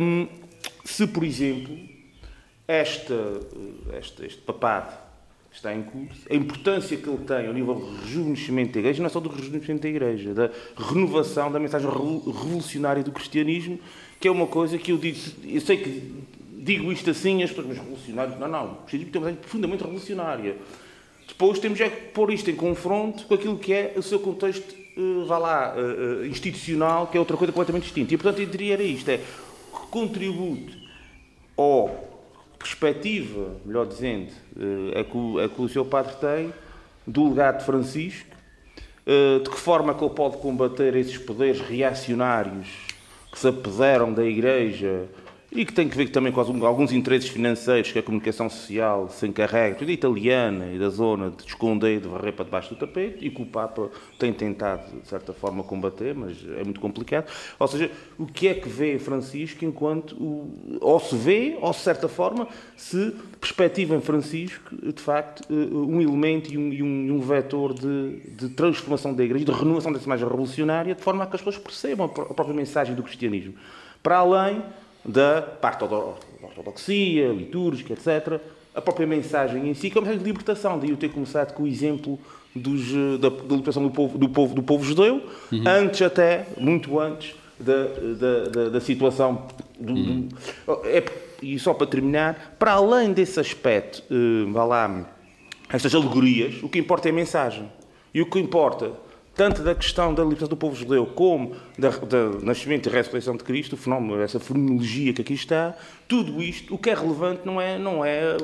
um, 0.00 0.26
se, 0.84 1.06
por 1.06 1.22
exemplo, 1.22 1.76
esta, 2.66 3.14
esta, 3.92 4.26
este 4.26 4.40
papado 4.42 4.99
está 5.52 5.74
em 5.74 5.82
curso, 5.82 6.20
a 6.30 6.34
importância 6.34 6.96
que 6.96 7.08
ele 7.08 7.24
tem 7.24 7.46
ao 7.46 7.52
nível 7.52 7.74
do 7.74 7.96
rejuvenescimento 8.02 8.72
da 8.72 8.78
Igreja, 8.78 9.00
não 9.00 9.06
é 9.06 9.10
só 9.10 9.20
do 9.20 9.28
rejuvenescimento 9.28 9.82
da 9.82 9.88
Igreja, 9.88 10.34
da 10.34 10.50
renovação 10.76 11.50
da 11.50 11.58
mensagem 11.58 11.88
revolucionária 11.88 13.02
do 13.02 13.10
cristianismo, 13.10 13.78
que 14.20 14.28
é 14.28 14.30
uma 14.30 14.46
coisa 14.46 14.78
que 14.78 14.92
eu 14.92 14.98
digo, 14.98 15.18
eu 15.44 15.60
sei 15.60 15.76
que 15.78 16.12
digo 16.60 16.92
isto 16.92 17.10
assim, 17.10 17.42
as 17.42 17.50
pessoas, 17.50 17.68
mas 17.68 17.78
revolucionário, 17.78 18.38
não, 18.38 18.48
não, 18.48 18.64
o 18.66 18.74
cristianismo 18.76 19.12
tem 19.12 19.20
uma 19.20 19.26
mensagem 19.26 19.40
profundamente 19.40 19.82
revolucionária. 19.82 20.56
Depois 21.26 21.58
temos 21.58 21.80
é 21.80 21.88
que 21.88 22.08
pôr 22.08 22.32
isto 22.32 22.50
em 22.50 22.56
confronto 22.56 23.24
com 23.24 23.34
aquilo 23.34 23.56
que 23.56 23.72
é 23.72 23.94
o 23.96 24.02
seu 24.02 24.18
contexto, 24.18 24.74
uh, 24.96 25.24
vá 25.24 25.38
lá, 25.38 25.74
uh, 25.74 26.26
institucional, 26.26 27.06
que 27.06 27.16
é 27.16 27.20
outra 27.20 27.36
coisa 27.36 27.52
completamente 27.52 27.84
distinta. 27.84 28.12
E, 28.12 28.16
portanto, 28.16 28.40
eu 28.40 28.46
diria 28.46 28.74
era 28.74 28.82
isto, 28.82 29.08
é 29.08 29.18
que 29.18 29.86
contribute 29.90 30.76
ao 31.56 32.09
perspectiva, 32.60 33.56
melhor 33.64 33.86
dizendo, 33.86 34.30
é 34.94 35.02
que, 35.02 35.16
o, 35.16 35.40
é 35.40 35.48
que 35.48 35.60
o 35.60 35.68
seu 35.68 35.84
padre 35.84 36.14
tem 36.20 36.54
do 37.06 37.30
legado 37.30 37.58
de 37.58 37.64
Francisco, 37.64 38.36
de 39.42 39.50
que 39.50 39.56
forma 39.56 39.94
que 39.94 40.04
ele 40.04 40.14
pode 40.14 40.36
combater 40.36 40.94
esses 40.94 41.16
poderes 41.16 41.60
reacionários 41.60 42.68
que 43.32 43.38
se 43.38 43.48
apoderam 43.48 44.12
da 44.12 44.24
Igreja 44.24 45.08
e 45.52 45.64
que 45.64 45.72
tem 45.72 45.88
que 45.88 45.96
ver 45.96 46.08
também 46.10 46.32
com 46.32 46.40
alguns 46.64 46.92
interesses 46.92 47.28
financeiros 47.28 47.90
que 47.90 47.98
a 47.98 48.02
comunicação 48.02 48.48
social 48.48 49.08
se 49.08 49.26
encarrega, 49.26 49.74
tudo 49.74 49.90
italiana 49.90 50.66
e 50.72 50.78
da 50.78 50.88
zona, 50.88 51.30
de 51.30 51.44
esconder, 51.44 52.00
de 52.00 52.06
varrer 52.06 52.32
para 52.32 52.44
debaixo 52.44 52.72
do 52.72 52.78
tapete, 52.78 53.26
e 53.26 53.30
que 53.30 53.42
o 53.42 53.46
Papa 53.46 53.90
tem 54.16 54.32
tentado, 54.32 55.00
de 55.00 55.08
certa 55.08 55.32
forma, 55.32 55.64
combater, 55.64 56.14
mas 56.14 56.36
é 56.56 56.62
muito 56.62 56.80
complicado. 56.80 57.28
Ou 57.58 57.66
seja, 57.66 57.90
o 58.16 58.26
que 58.26 58.46
é 58.46 58.54
que 58.54 58.68
vê 58.68 58.98
Francisco 58.98 59.64
enquanto, 59.64 60.12
o, 60.12 60.78
ou 60.80 61.00
se 61.00 61.16
vê, 61.16 61.58
ou 61.60 61.72
de 61.72 61.78
certa 61.78 62.08
forma, 62.08 62.46
se 62.76 63.12
perspectiva 63.40 63.96
em 63.96 64.00
Francisco, 64.00 64.76
de 64.76 65.02
facto, 65.02 65.44
um 65.52 66.00
elemento 66.00 66.52
e 66.52 66.56
um, 66.56 66.72
e 66.72 67.10
um 67.10 67.20
vetor 67.20 67.74
de, 67.74 68.20
de, 68.36 68.50
transformação 68.50 69.12
da 69.12 69.24
Igreja, 69.24 69.44
de 69.46 69.52
renovação 69.52 69.92
dessa 69.92 70.04
imagem 70.04 70.28
revolucionária, 70.28 70.94
de 70.94 71.02
forma 71.02 71.24
a 71.24 71.26
que 71.26 71.34
as 71.34 71.42
pessoas 71.42 71.58
percebam 71.58 72.06
a 72.06 72.08
própria 72.08 72.54
mensagem 72.54 72.94
do 72.94 73.02
cristianismo. 73.02 73.54
Para 74.02 74.18
além 74.18 74.62
da 75.04 75.42
parte 75.42 75.86
da 75.86 75.96
ortodoxia, 76.42 77.28
litúrgica, 77.28 77.92
etc., 77.92 78.40
a 78.74 78.80
própria 78.80 79.06
mensagem 79.06 79.68
em 79.68 79.74
si, 79.74 79.90
que 79.90 79.98
é 79.98 80.00
uma 80.00 80.06
mensagem 80.06 80.22
de 80.22 80.30
libertação. 80.30 80.78
Daí 80.78 80.90
eu 80.90 80.96
ter 80.96 81.10
começado 81.10 81.54
com 81.54 81.64
o 81.64 81.66
exemplo 81.66 82.18
dos, 82.54 82.92
da, 83.18 83.28
da, 83.28 83.36
libertação 83.44 83.82
do 83.82 83.90
povo, 83.90 84.18
do 84.18 84.28
povo, 84.28 84.54
do 84.54 84.62
povo 84.62 84.84
judeu, 84.84 85.22
uhum. 85.52 85.64
antes 85.66 86.02
até, 86.02 86.46
muito 86.56 86.98
antes, 86.98 87.34
da, 87.58 87.86
da, 88.48 88.68
da, 88.70 88.80
situação. 88.80 89.46
Do, 89.78 89.92
uhum. 89.92 90.28
do, 90.66 90.80
é, 90.84 91.04
e 91.42 91.58
só 91.58 91.74
para 91.74 91.86
terminar, 91.86 92.56
para 92.58 92.72
além 92.72 93.12
desse 93.12 93.40
aspecto, 93.40 94.02
uh, 94.10 94.52
vá 94.52 94.64
lá, 94.64 95.06
estas 95.68 95.94
alegorias, 95.94 96.62
o 96.62 96.68
que 96.68 96.78
importa 96.78 97.08
é 97.08 97.10
a 97.10 97.14
mensagem. 97.14 97.70
E 98.12 98.20
o 98.20 98.26
que 98.26 98.38
importa 98.38 98.92
tanto 99.34 99.62
da 99.62 99.74
questão 99.74 100.12
da 100.12 100.22
libertação 100.22 100.48
do 100.48 100.56
povo 100.56 100.76
judeu 100.76 101.06
como 101.06 101.54
da, 101.78 101.90
da 101.90 102.28
nascimento 102.42 102.88
e 102.88 102.92
ressurreição 102.92 103.36
de 103.36 103.44
Cristo, 103.44 103.74
o 103.74 103.76
fenómeno, 103.76 104.20
essa 104.20 104.40
fenomenologia 104.40 105.12
que 105.12 105.22
aqui 105.22 105.34
está, 105.34 105.74
tudo 106.08 106.42
isto, 106.42 106.74
o 106.74 106.78
que 106.78 106.90
é 106.90 106.94
relevante 106.94 107.42
não 107.44 107.60
é, 107.60 107.78
não 107.78 108.04
é, 108.04 108.36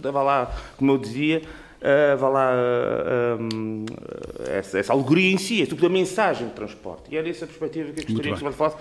vá 0.00 0.22
lá, 0.22 0.54
como 0.76 0.92
eu 0.92 0.98
dizia, 0.98 1.42
uh, 1.84 2.16
vá 2.16 2.28
lá, 2.28 2.52
uh, 2.52 3.84
essa, 4.48 4.78
essa, 4.78 4.92
alegoria 4.92 5.30
em 5.30 5.38
si, 5.38 5.62
é 5.62 5.66
tudo 5.66 5.86
a 5.86 5.88
mensagem 5.88 6.48
de 6.48 6.54
transporte. 6.54 7.02
E 7.10 7.16
é 7.16 7.22
nessa 7.22 7.46
perspectiva 7.46 7.92
que 7.92 8.00
eu 8.00 8.06
gostaria 8.06 8.32
que 8.32 8.38
se 8.38 8.52
falasse, 8.52 8.76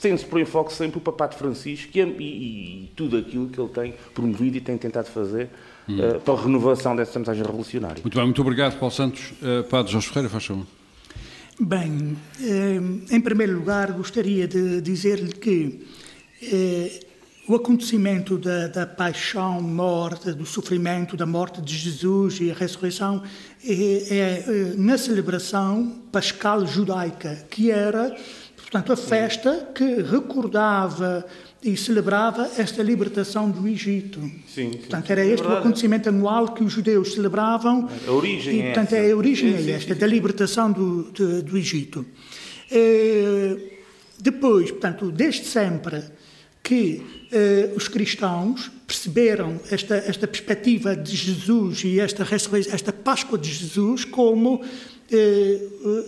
tendo-se 0.00 0.26
por 0.26 0.40
enfoque 0.40 0.72
sempre 0.72 0.98
o 0.98 1.00
Papado 1.00 1.34
Francisco 1.36 1.90
e, 1.96 2.00
e, 2.00 2.84
e, 2.84 2.92
tudo 2.94 3.16
aquilo 3.16 3.48
que 3.48 3.58
ele 3.58 3.70
tem 3.70 3.94
promovido 4.14 4.58
e 4.58 4.60
tem 4.60 4.76
tentado 4.76 5.08
fazer 5.08 5.48
hum. 5.88 5.98
uh, 5.98 6.20
para 6.20 6.34
a 6.34 6.42
renovação 6.42 6.94
dessa 6.94 7.18
mensagem 7.18 7.42
revolucionária. 7.42 8.02
Muito 8.02 8.14
bem, 8.14 8.24
muito 8.24 8.42
obrigado, 8.42 8.78
Paulo 8.78 8.94
Santos. 8.94 9.32
Uh, 9.42 9.64
Padre 9.64 9.92
Jorge 9.92 10.08
Ferreira, 10.08 10.28
faz 10.28 10.44
favor. 10.44 10.66
Bem, 11.60 12.16
em 13.10 13.20
primeiro 13.20 13.54
lugar, 13.58 13.90
gostaria 13.90 14.46
de 14.46 14.80
dizer-lhe 14.80 15.32
que 15.32 15.84
o 17.48 17.54
acontecimento 17.54 18.36
da, 18.36 18.68
da, 18.68 18.86
paixão, 18.86 19.62
morte, 19.62 20.32
do 20.32 20.44
sofrimento, 20.44 21.16
da 21.16 21.24
morte 21.24 21.62
de 21.62 21.74
Jesus 21.74 22.40
e 22.40 22.50
a 22.50 22.54
ressurreição 22.54 23.22
é, 23.64 23.72
é, 23.72 24.14
é 24.14 24.74
na 24.76 24.98
celebração 24.98 26.02
pascal 26.12 26.66
judaica, 26.66 27.46
que 27.48 27.70
era, 27.70 28.14
portanto, 28.54 28.92
a 28.92 28.96
festa 28.96 29.66
que 29.74 30.02
recordava 30.02 31.24
e 31.62 31.76
celebrava 31.76 32.50
esta 32.56 32.82
libertação 32.82 33.50
do 33.50 33.66
Egito. 33.66 34.20
Sim, 34.20 34.42
sim, 34.46 34.70
portanto, 34.70 35.10
era 35.10 35.24
este 35.24 35.44
é 35.44 35.48
o 35.48 35.56
acontecimento 35.56 36.08
anual 36.08 36.54
que 36.54 36.62
os 36.62 36.72
judeus 36.72 37.14
celebravam. 37.14 37.88
A 38.06 38.12
origem 38.12 38.60
e, 38.60 38.62
portanto, 38.64 38.92
é, 38.92 39.08
é 39.08 39.12
a 39.12 39.16
origem 39.16 39.58
sim, 39.58 39.70
é 39.70 39.74
esta, 39.74 39.94
da 39.94 40.06
libertação 40.06 40.70
do, 40.70 41.10
de, 41.12 41.42
do 41.42 41.58
Egito. 41.58 42.06
E, 42.70 43.78
depois, 44.20 44.70
portanto, 44.70 45.10
desde 45.10 45.46
sempre 45.46 46.02
que 46.62 47.02
eh, 47.32 47.72
os 47.76 47.88
cristãos 47.88 48.70
perceberam 48.86 49.60
esta, 49.70 49.96
esta 49.96 50.26
perspectiva 50.26 50.96
de 50.96 51.14
Jesus 51.14 51.84
e 51.84 52.00
esta, 52.00 52.26
esta 52.70 52.92
Páscoa 52.92 53.38
de 53.38 53.50
Jesus 53.50 54.04
como 54.04 54.62
eh, 54.62 54.66
eh, 54.66 54.97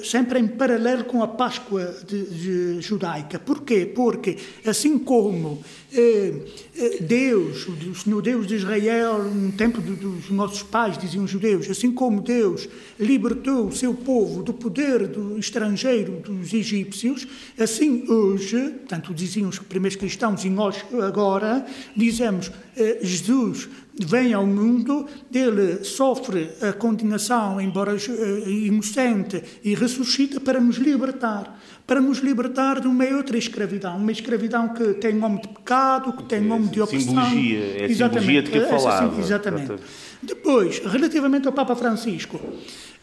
sempre 0.04 0.38
em 0.38 0.46
paralelo 0.46 1.04
com 1.04 1.22
a 1.22 1.28
Páscoa 1.28 1.96
de, 2.06 2.24
de 2.24 2.80
judaica. 2.82 3.38
Porquê? 3.38 3.86
Porque, 3.86 4.36
assim 4.66 4.98
como 4.98 5.62
eh, 5.92 6.34
eh 6.76 6.98
Deus, 7.00 7.66
o 7.66 7.94
Senhor 7.94 8.20
Deus 8.20 8.46
de 8.46 8.56
Israel, 8.56 9.24
no 9.24 9.52
tempo 9.52 9.80
dos 9.80 10.30
nossos 10.30 10.62
pais, 10.62 10.98
diziam 10.98 11.24
os 11.24 11.30
judeus, 11.30 11.70
assim 11.70 11.90
como 11.90 12.20
Deus 12.20 12.68
libertou 12.98 13.68
o 13.68 13.72
seu 13.72 13.94
povo 13.94 14.42
do 14.42 14.52
poder 14.52 15.08
do 15.08 15.38
estrangeiro 15.38 16.20
dos 16.20 16.52
egípcios, 16.52 17.26
assim 17.58 18.04
hoje, 18.06 18.74
tanto 18.86 19.14
diziam 19.14 19.48
os 19.48 19.58
primeiros 19.58 19.96
cristãos 19.96 20.44
e 20.44 20.50
nós 20.50 20.84
agora, 21.02 21.64
dizemos, 21.96 22.52
eh, 22.76 22.98
Jesus 23.02 23.66
vem 24.06 24.32
ao 24.32 24.46
mundo, 24.46 25.06
ele 25.32 25.84
sofre 25.84 26.50
a 26.60 26.72
condenação, 26.72 27.60
embora 27.60 27.94
uh, 27.94 28.48
inocente, 28.48 29.42
e 29.62 29.74
ressuscita 29.74 30.40
para 30.40 30.60
nos 30.60 30.76
libertar. 30.76 31.60
Para 31.86 32.00
nos 32.00 32.18
libertar 32.18 32.80
de 32.80 32.86
uma 32.86 33.04
outra 33.04 33.36
escravidão. 33.36 33.96
Uma 33.96 34.12
escravidão 34.12 34.68
que 34.68 34.94
tem 34.94 35.14
nome 35.14 35.42
de 35.42 35.48
pecado, 35.48 36.12
que 36.12 36.22
tem 36.24 36.40
nome 36.40 36.68
de 36.68 36.80
opressão. 36.80 37.08
Simbologia, 37.08 37.58
é 37.58 37.84
a 37.84 37.88
simbologia 37.88 38.42
de 38.42 38.50
que 38.50 38.58
eu 38.58 38.68
falava. 38.68 39.20
exatamente. 39.20 39.74
Depois, 40.22 40.78
relativamente 40.78 41.46
ao 41.46 41.52
Papa 41.52 41.74
Francisco. 41.74 42.40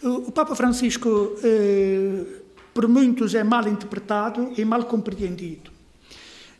O 0.03 0.31
Papa 0.31 0.55
Francisco, 0.55 1.35
eh, 1.43 2.23
por 2.73 2.87
muitos, 2.87 3.33
é 3.33 3.43
mal 3.43 3.67
interpretado 3.67 4.53
e 4.55 4.63
mal 4.63 4.83
compreendido. 4.85 5.76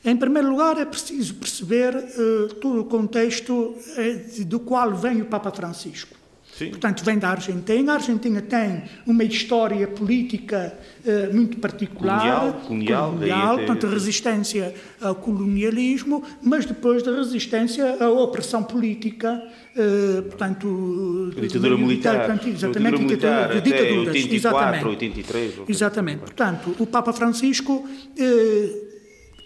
Em 0.08 0.16
primeiro 0.16 0.50
lugar, 0.50 0.80
é 0.80 0.86
preciso 0.86 1.34
perceber 1.36 1.94
uh, 1.94 2.48
todo 2.62 2.80
o 2.80 2.86
contexto 2.86 3.52
uh, 3.54 4.46
do 4.46 4.58
qual 4.58 4.96
vem 4.96 5.22
o 5.22 5.26
Papa 5.26 5.52
Francisco. 5.52 6.16
Sim. 6.58 6.70
Portanto, 6.70 7.04
vem 7.04 7.20
da 7.20 7.28
Argentina. 7.32 7.92
A 7.92 7.96
Argentina 7.96 8.42
tem 8.42 8.84
uma 9.06 9.26
história 9.26 9.86
política 9.86 10.74
uh, 11.04 11.36
muito 11.36 11.58
particular. 11.58 12.20
Colonial, 12.22 12.54
colonial, 12.66 13.12
colonial 13.12 13.58
portanto, 13.58 13.88
resistência 13.88 14.74
ao 15.02 15.14
colonialismo, 15.14 16.24
mas 16.42 16.66
depois 16.66 17.04
da 17.04 17.12
resistência 17.12 17.98
à 18.00 18.10
opressão 18.10 18.64
política, 18.64 19.44
uh, 19.76 20.22
portanto... 20.22 21.34
A 21.38 21.42
ditadura 21.42 21.78
militar. 21.78 22.18
Portanto, 22.20 22.48
exatamente, 22.48 22.96
a 22.96 23.06
ditadura 23.06 23.48
militar, 23.50 23.62
ditaduras. 23.62 24.16
84, 24.16 24.36
exatamente. 24.36 24.86
83. 24.86 25.54
Exatamente. 25.68 26.20
Portanto, 26.20 26.76
o 26.80 26.88
Papa 26.88 27.12
Francisco... 27.12 27.86
Uh, 28.18 28.88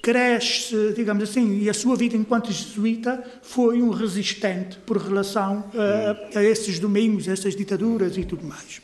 cresce, 0.02 0.94
digamos 0.96 1.24
assim, 1.24 1.60
e 1.60 1.70
a 1.70 1.74
sua 1.74 1.96
vida 1.96 2.18
enquanto 2.18 2.52
jesuíta 2.52 3.24
foi 3.42 3.82
um 3.82 3.92
resistente 3.92 4.78
por 4.80 4.98
relação 4.98 5.64
a, 6.34 6.40
a 6.40 6.44
esses 6.44 6.80
domingos, 6.80 7.30
a 7.30 7.34
essas 7.34 7.56
ditaduras 7.56 8.18
e 8.18 8.26
tudo 8.26 8.46
mais. 8.46 8.82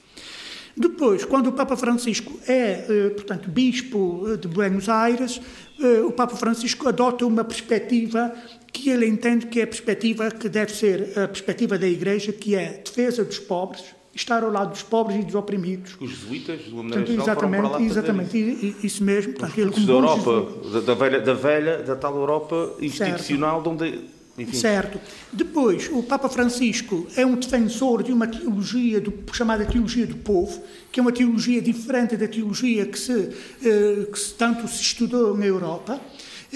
Depois, 0.80 1.26
quando 1.26 1.48
o 1.48 1.54
Papa 1.54 1.76
Francisco 1.76 2.40
é, 2.48 2.86
eh, 2.88 3.10
portanto, 3.10 3.50
bispo 3.50 4.26
eh, 4.28 4.38
de 4.38 4.48
Buenos 4.48 4.88
Aires, 4.88 5.42
eh, 5.82 6.02
o 6.02 6.12
Papa 6.12 6.36
Francisco 6.36 6.88
adota 6.88 7.26
uma 7.26 7.44
perspectiva 7.44 8.32
que 8.72 8.92
ele 8.92 9.08
entende 9.08 9.48
que 9.48 9.60
é 9.60 9.64
a 9.64 9.68
perspectiva 9.68 10.30
que 10.30 10.48
deve 10.48 10.72
ser 10.72 11.18
a 11.18 11.28
perspectiva 11.28 11.80
da 11.80 11.88
Igreja, 11.88 12.32
que 12.32 12.54
é 12.54 12.84
defesa 12.86 13.24
dos 13.24 13.40
pobres, 13.40 13.86
estar 14.18 14.44
ao 14.44 14.52
lado 14.52 14.72
dos 14.72 14.84
pobres 14.84 15.20
e 15.20 15.24
dos 15.24 15.36
oprimidos. 15.36 15.96
Os 16.00 16.10
jesuítas, 16.10 16.64
de 16.64 16.72
uma 16.72 16.84
maneira 16.84 17.06
portanto, 17.06 17.26
geral, 17.26 17.26
exatamente, 17.26 17.62
foram 17.62 17.86
exatamente, 17.86 18.76
isso 18.84 19.04
mesmo. 19.04 19.34
Portanto, 19.34 19.58
ele, 19.60 19.86
da 19.86 19.92
Europa, 19.92 20.48
da, 20.72 20.80
da, 20.80 20.94
velha, 20.94 21.22
da 21.22 21.34
velha, 21.34 21.78
da 21.84 21.96
tal 21.96 22.16
Europa 22.16 22.76
institucional, 22.80 23.64
certo. 23.64 23.70
onde 23.70 24.18
enfim. 24.38 24.56
Certo. 24.56 25.00
Depois, 25.34 25.90
o 25.92 26.04
Papa 26.04 26.30
Francisco 26.30 27.08
é 27.16 27.26
um 27.26 27.36
defensor 27.36 28.04
de 28.04 28.14
uma 28.14 28.28
teologia 28.28 29.02
do, 29.02 29.12
chamada 29.34 29.66
teologia 29.66 30.06
do 30.06 30.16
povo, 30.18 30.62
que 30.92 31.00
é 31.00 31.02
uma 31.02 31.12
teologia 31.12 31.60
diferente 31.60 32.16
da 32.16 32.28
teologia 32.28 32.86
que, 32.86 33.00
se, 33.00 33.30
eh, 33.64 34.06
que 34.12 34.20
se, 34.20 34.36
tanto 34.36 34.68
se 34.68 34.82
estudou 34.82 35.36
na 35.36 35.46
Europa. 35.46 36.00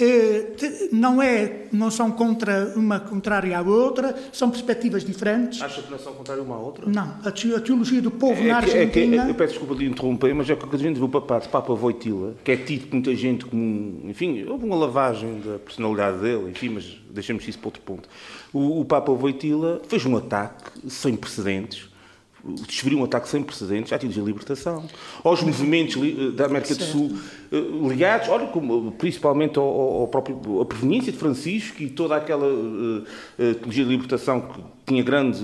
Eh, 0.02 0.88
não, 0.90 1.22
é, 1.22 1.66
não 1.70 1.88
são 1.90 2.10
contra 2.10 2.72
uma 2.74 2.98
contrária 2.98 3.56
à 3.56 3.62
outra, 3.62 4.16
são 4.32 4.50
perspectivas 4.50 5.04
diferentes. 5.04 5.62
Acha 5.62 5.80
que 5.80 5.90
não 5.90 5.98
são 5.98 6.12
contrárias 6.12 6.44
uma 6.44 6.56
à 6.56 6.58
outra? 6.58 6.86
Não. 6.88 7.18
A, 7.24 7.30
teologia 7.30 8.02
do 8.02 8.10
povo 8.10 8.42
é, 8.42 8.48
na 8.48 8.56
Argentina... 8.56 9.22
É 9.22 9.24
que, 9.24 9.30
eu 9.30 9.34
peço 9.34 9.52
desculpa 9.52 9.76
de 9.76 9.86
interromper, 9.86 10.34
mas 10.34 10.50
é 10.50 10.56
que 10.56 10.74
a 10.74 10.78
gente 10.78 10.96
viu 10.96 11.04
o 11.04 11.08
Papa, 11.08 11.40
Papa 11.40 11.74
Voitila, 11.74 12.34
que 12.42 12.50
é 12.50 12.56
tido 12.56 12.88
por 12.88 12.94
muita 12.94 13.14
gente 13.14 13.44
como... 13.44 14.00
Enfim, 14.10 14.44
houve 14.44 14.64
uma 14.64 14.76
lavagem 14.76 15.40
da 15.40 15.58
personalidade 15.60 16.18
dele, 16.18 16.50
enfim, 16.50 16.70
mas 16.70 16.98
deixemos 17.08 17.46
isso 17.46 17.58
para 17.58 17.68
outro 17.68 17.82
ponto. 17.82 18.08
O, 18.52 18.80
o 18.80 18.84
Papa 18.84 19.12
Voitila 19.12 19.80
fez 19.86 20.04
um 20.04 20.16
ataque 20.16 20.70
sem 20.88 21.14
precedentes 21.14 21.92
desferiu 22.66 22.98
um 22.98 23.04
ataque 23.04 23.28
sem 23.28 23.42
precedentes 23.42 23.92
à 23.92 23.98
teologia 23.98 24.22
da 24.22 24.26
libertação, 24.26 24.84
aos 25.22 25.42
movimentos 25.42 25.96
da 26.34 26.46
América 26.46 26.74
do 26.74 26.82
Sul 26.82 27.12
eh, 27.12 27.41
ligados, 27.52 28.28
olha, 28.28 28.46
como, 28.46 28.92
principalmente 28.92 29.58
ao, 29.58 29.66
ao 29.66 30.08
próprio, 30.08 30.60
à 30.62 30.64
proveniência 30.64 31.12
de 31.12 31.18
Francisco 31.18 31.82
e 31.82 31.90
toda 31.90 32.16
aquela 32.16 32.46
uh, 32.46 33.04
teologia 33.36 33.84
da 33.84 33.90
libertação 33.90 34.40
que 34.40 34.60
tinha 34.86 35.02
grande, 35.02 35.40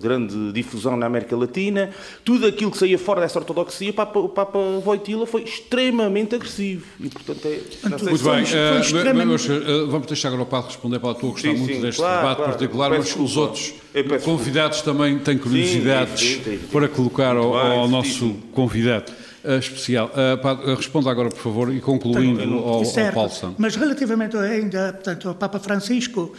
grande 0.00 0.52
difusão 0.52 0.96
na 0.96 1.06
América 1.06 1.34
Latina, 1.34 1.90
tudo 2.24 2.46
aquilo 2.46 2.70
que 2.70 2.78
saía 2.78 2.98
fora 2.98 3.22
dessa 3.22 3.38
ortodoxia, 3.38 3.90
o 3.90 3.94
Papa, 3.94 4.18
o 4.18 4.28
Papa 4.28 4.58
Voitila 4.84 5.26
foi 5.26 5.42
extremamente 5.42 6.34
agressivo. 6.34 6.84
E, 7.00 7.08
portanto, 7.08 7.46
é, 7.46 7.60
Muito 7.88 8.24
bem, 8.24 8.42
uh, 8.42 8.80
extremamente... 8.80 9.50
uh, 9.50 9.86
vamos 9.88 10.06
deixar 10.06 10.28
agora 10.28 10.42
o 10.42 10.46
Padre 10.46 10.68
responder 10.68 10.98
para 10.98 11.10
a 11.10 11.14
tua 11.14 11.32
questão 11.32 11.52
sim, 11.52 11.58
muito 11.58 11.74
sim, 11.74 11.80
deste 11.80 12.00
claro, 12.00 12.16
debate 12.18 12.36
claro, 12.36 12.52
particular, 12.52 12.90
mas 12.90 13.04
desculpa. 13.04 13.24
os 13.24 13.36
outros 13.36 13.74
convidados 14.22 14.76
desculpa. 14.76 14.98
também 14.98 15.18
têm 15.20 15.38
curiosidades 15.38 16.42
sim, 16.44 16.58
para 16.70 16.86
colocar 16.86 17.34
ao, 17.34 17.56
ao 17.56 17.88
nosso 17.88 18.34
convidado. 18.52 19.10
Uh, 19.46 19.58
especial. 19.58 20.10
Uh, 20.10 20.74
responda 20.74 21.08
agora, 21.08 21.28
por 21.28 21.38
favor, 21.38 21.72
e 21.72 21.80
concluindo 21.80 22.40
Tenho, 22.40 22.58
ao, 22.58 22.84
certo, 22.84 23.06
ao 23.06 23.14
Paulo 23.14 23.30
Santos. 23.30 23.56
Mas 23.58 23.76
relativamente 23.76 24.36
ainda, 24.36 24.92
portanto, 24.92 25.28
ao 25.28 25.34
Papa 25.36 25.60
Francisco, 25.60 26.32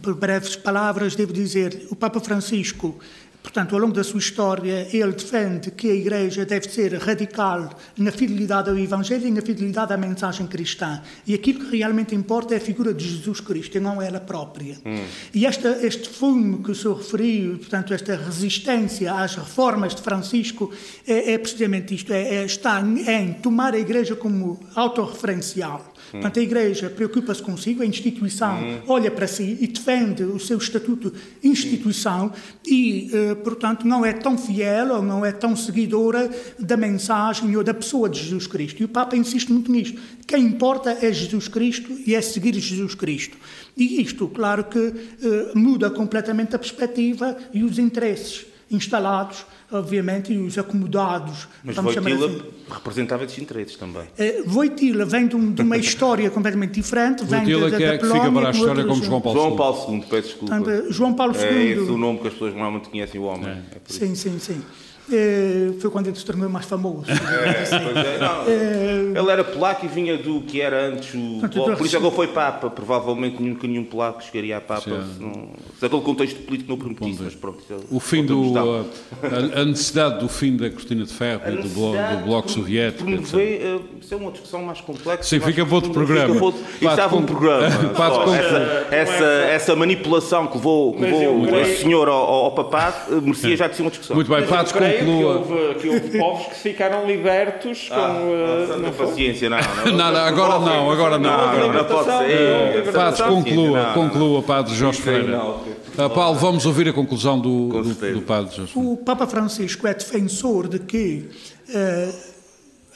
por 0.00 0.14
breves 0.14 0.56
palavras, 0.56 1.14
devo 1.14 1.32
dizer, 1.34 1.86
o 1.90 1.96
Papa 1.96 2.18
Francisco 2.18 2.98
Portanto, 3.42 3.74
ao 3.74 3.80
longo 3.80 3.92
da 3.92 4.04
sua 4.04 4.20
história, 4.20 4.88
ele 4.92 5.12
defende 5.12 5.70
que 5.72 5.90
a 5.90 5.94
Igreja 5.94 6.46
deve 6.46 6.70
ser 6.70 6.94
radical 6.94 7.70
na 7.98 8.12
fidelidade 8.12 8.70
ao 8.70 8.78
Evangelho 8.78 9.26
e 9.26 9.30
na 9.30 9.42
fidelidade 9.42 9.92
à 9.92 9.96
mensagem 9.96 10.46
cristã. 10.46 11.02
E 11.26 11.34
aquilo 11.34 11.64
que 11.66 11.76
realmente 11.76 12.14
importa 12.14 12.54
é 12.54 12.58
a 12.58 12.60
figura 12.60 12.94
de 12.94 13.06
Jesus 13.06 13.40
Cristo, 13.40 13.76
e 13.76 13.80
não 13.80 14.00
ela 14.00 14.20
própria. 14.20 14.76
Hum. 14.86 15.04
E 15.34 15.44
esta, 15.44 15.84
este 15.84 16.08
fumo 16.08 16.62
que 16.62 16.70
o 16.70 16.74
senhor 16.74 16.96
referiu, 16.98 17.58
portanto, 17.58 17.92
esta 17.92 18.16
resistência 18.16 19.12
às 19.12 19.34
reformas 19.34 19.94
de 19.94 20.02
Francisco, 20.02 20.72
é, 21.06 21.32
é 21.32 21.38
precisamente 21.38 21.94
isto: 21.94 22.12
é, 22.12 22.36
é, 22.36 22.44
está 22.44 22.80
em 22.80 23.32
tomar 23.34 23.74
a 23.74 23.78
Igreja 23.78 24.14
como 24.14 24.60
autorreferencial 24.74 25.91
Portanto, 26.12 26.38
a 26.38 26.42
Igreja 26.42 26.90
preocupa-se 26.90 27.42
consigo, 27.42 27.82
a 27.82 27.86
instituição 27.86 28.62
hum. 28.62 28.80
olha 28.86 29.10
para 29.10 29.26
si 29.26 29.56
e 29.60 29.66
defende 29.66 30.22
o 30.22 30.38
seu 30.38 30.58
estatuto 30.58 31.12
instituição 31.42 32.32
e, 32.66 33.10
eh, 33.12 33.34
portanto, 33.36 33.86
não 33.86 34.04
é 34.04 34.12
tão 34.12 34.36
fiel 34.36 34.96
ou 34.96 35.02
não 35.02 35.24
é 35.24 35.32
tão 35.32 35.56
seguidora 35.56 36.30
da 36.58 36.76
mensagem 36.76 37.56
ou 37.56 37.64
da 37.64 37.72
pessoa 37.72 38.08
de 38.08 38.20
Jesus 38.20 38.46
Cristo. 38.46 38.82
E 38.82 38.84
o 38.84 38.88
Papa 38.88 39.16
insiste 39.16 39.50
muito 39.50 39.72
nisto. 39.72 39.98
Quem 40.26 40.44
importa 40.44 40.98
é 41.00 41.12
Jesus 41.12 41.48
Cristo 41.48 41.92
e 42.06 42.14
é 42.14 42.20
seguir 42.20 42.54
Jesus 42.54 42.94
Cristo. 42.94 43.36
E 43.76 44.02
isto, 44.02 44.28
claro 44.28 44.64
que 44.64 44.78
eh, 44.78 45.52
muda 45.54 45.90
completamente 45.90 46.54
a 46.54 46.58
perspectiva 46.58 47.36
e 47.54 47.64
os 47.64 47.78
interesses 47.78 48.46
instalados 48.70 49.44
obviamente, 49.72 50.32
e 50.32 50.38
os 50.38 50.56
acomodados. 50.58 51.48
Mas 51.64 51.76
Voitila 51.76 52.26
assim. 52.26 52.42
representava 52.70 53.24
esses 53.24 53.38
interesses 53.38 53.76
também. 53.76 54.02
Uh, 54.02 54.42
Voitila 54.46 55.04
vem 55.04 55.26
de, 55.26 55.36
um, 55.36 55.52
de, 55.52 55.62
uma 55.62 55.76
história 55.78 56.30
completamente 56.30 56.74
diferente. 56.74 57.24
Voitila 57.24 57.70
que 57.70 57.82
é 57.82 57.98
que 57.98 58.06
fica 58.06 58.30
para 58.30 58.48
a 58.48 58.50
história 58.50 58.84
como 58.84 59.02
João 59.02 59.20
Paulo 59.20 59.38
II. 59.38 59.44
João 59.44 59.56
Paulo 59.56 59.94
II, 59.94 60.04
peço 60.08 60.28
desculpa. 60.28 60.56
Portanto, 60.56 60.92
João 60.92 61.14
Paulo 61.14 61.34
II. 61.34 61.42
É 61.42 61.62
esse 61.64 61.90
o 61.90 61.98
nome 61.98 62.18
que 62.18 62.26
as 62.28 62.32
pessoas 62.32 62.52
normalmente 62.52 62.88
conhecem 62.88 63.20
o 63.20 63.24
homem. 63.24 63.48
É. 63.48 63.50
É 63.50 63.80
sim, 63.86 64.14
sim, 64.14 64.38
sim. 64.38 64.62
É, 65.12 65.72
foi 65.78 65.90
quando 65.90 66.06
ele 66.06 66.16
se 66.16 66.24
tornou 66.24 66.48
mais 66.48 66.64
famoso. 66.64 67.04
É, 67.10 67.62
assim. 67.62 67.74
é, 67.76 68.18
não, 68.18 68.42
é, 68.46 69.20
ele 69.20 69.30
era 69.30 69.44
polaco 69.44 69.84
e 69.84 69.88
vinha 69.88 70.16
do 70.16 70.40
que 70.40 70.60
era 70.60 70.88
antes 70.88 71.14
o. 71.14 71.40
Portanto, 71.40 71.76
por 71.76 71.86
isso 71.86 71.96
é 71.96 72.00
que 72.00 72.06
ele 72.06 72.14
foi 72.14 72.28
Papa. 72.28 72.70
Provavelmente 72.70 73.42
nunca 73.42 73.66
nenhum 73.66 73.84
polaco 73.84 74.22
chegaria 74.22 74.56
a 74.56 74.60
Papa. 74.60 74.82
Se, 74.82 75.22
não, 75.22 75.50
se 75.78 75.84
aquele 75.84 76.02
contexto 76.02 76.40
político 76.42 76.70
não 76.70 76.78
permitisse. 76.78 77.22
Mas 77.22 77.34
pronto, 77.34 77.58
o 77.90 78.00
fim 78.00 78.24
do. 78.24 78.56
A, 78.56 79.60
a, 79.60 79.64
necessidade 79.64 80.20
do 80.20 80.28
fim 80.28 80.56
da 80.56 80.70
cortina 80.70 81.04
de 81.04 81.12
ferro 81.12 81.42
e 81.46 81.62
do, 81.62 81.68
blo, 81.68 81.92
do 81.92 82.24
Bloco 82.24 82.50
Soviético. 82.50 83.04
Promover, 83.04 83.76
uh, 83.76 83.82
isso 84.00 84.14
é 84.14 84.16
uma 84.16 84.30
discussão 84.30 84.62
mais 84.62 84.80
complexa. 84.80 85.22
Sim, 85.24 85.40
fica 85.40 85.64
para 85.64 85.74
outro 85.74 85.92
programa. 85.92 86.34
Isso 86.34 86.88
estava 86.88 87.16
um 87.16 87.22
programa. 87.24 87.66
essa, 88.36 88.94
essa, 88.94 89.24
essa 89.24 89.76
manipulação 89.76 90.46
que 90.46 90.56
levou, 90.56 90.94
que 90.94 91.02
levou 91.02 91.42
o 91.42 91.76
senhor 91.76 92.08
ao, 92.08 92.44
ao 92.44 92.52
papado 92.52 93.20
merecia 93.22 93.56
já 93.56 93.68
de 93.68 93.76
ser 93.76 93.82
uma 93.82 93.90
discussão. 93.90 94.16
Muito 94.16 94.30
bem, 94.30 94.46
conclua. 94.46 95.01
Que 95.04 95.24
houve, 95.24 95.74
que 95.80 95.88
houve 95.88 96.18
povos 96.18 96.46
que 96.46 96.54
ficaram 96.54 97.06
libertos 97.06 97.88
com. 97.88 97.94
Ah, 97.94 98.20
uh, 98.20 98.78
não 98.78 98.92
paciência, 98.92 99.50
não. 99.50 99.58
Não, 99.86 100.12
não, 100.12 100.20
agora 100.20 100.58
não, 100.58 100.90
agora 100.90 101.18
não. 101.18 101.30
Agora 101.30 101.72
não 101.72 101.84
pode 101.84 102.26
ser. 102.26 102.92
Patos, 102.92 103.20
conclua, 103.20 103.92
conclua, 103.94 104.42
Padre 104.42 104.74
Jorge 104.74 105.00
Freire. 105.00 105.32
Uh, 105.32 106.10
Paulo, 106.14 106.38
vamos 106.38 106.66
ouvir 106.66 106.88
a 106.88 106.92
conclusão 106.92 107.38
do, 107.38 107.68
do, 107.68 108.14
do 108.14 108.22
Padre 108.22 108.56
Jorge 108.56 108.72
O 108.74 108.96
Papa 108.96 109.26
Francisco 109.26 109.86
é 109.86 109.94
defensor 109.94 110.68
de 110.68 110.78
que 110.78 111.28
uh, 111.68 112.14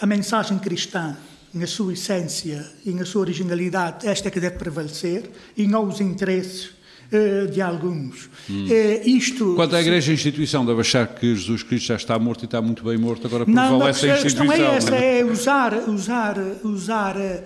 a 0.00 0.06
mensagem 0.06 0.58
cristã 0.58 1.16
na 1.52 1.66
sua 1.66 1.94
essência 1.94 2.66
e 2.84 2.90
na 2.90 3.06
sua 3.06 3.22
originalidade, 3.22 4.06
esta 4.06 4.28
é 4.28 4.30
que 4.30 4.38
deve 4.38 4.58
prevalecer, 4.58 5.30
e 5.56 5.66
não 5.66 5.88
os 5.88 6.00
interesses 6.00 6.75
uh, 7.12 7.50
de 7.50 7.60
alguns. 7.60 8.28
Hum. 8.48 8.66
Uh, 8.66 9.08
isto, 9.08 9.54
Quanto 9.54 9.74
à 9.76 9.80
Igreja 9.80 10.12
Instituição, 10.12 10.64
deve 10.64 10.80
achar 10.80 11.06
que 11.06 11.34
Jesus 11.34 11.62
Cristo 11.62 11.86
já 11.86 11.96
está 11.96 12.18
morto 12.18 12.42
e 12.42 12.44
está 12.46 12.60
muito 12.60 12.84
bem 12.84 12.96
morto, 12.96 13.26
agora 13.26 13.44
prevalece 13.44 14.06
não, 14.06 14.14
a 14.14 14.16
instituição. 14.16 14.46
A 14.46 14.74
questão 14.74 14.74
é 14.74 14.76
essa, 14.76 14.96
é 14.96 15.24
usar, 15.24 15.74
usar, 15.88 16.36
usar 16.62 17.16
uh, 17.16 17.42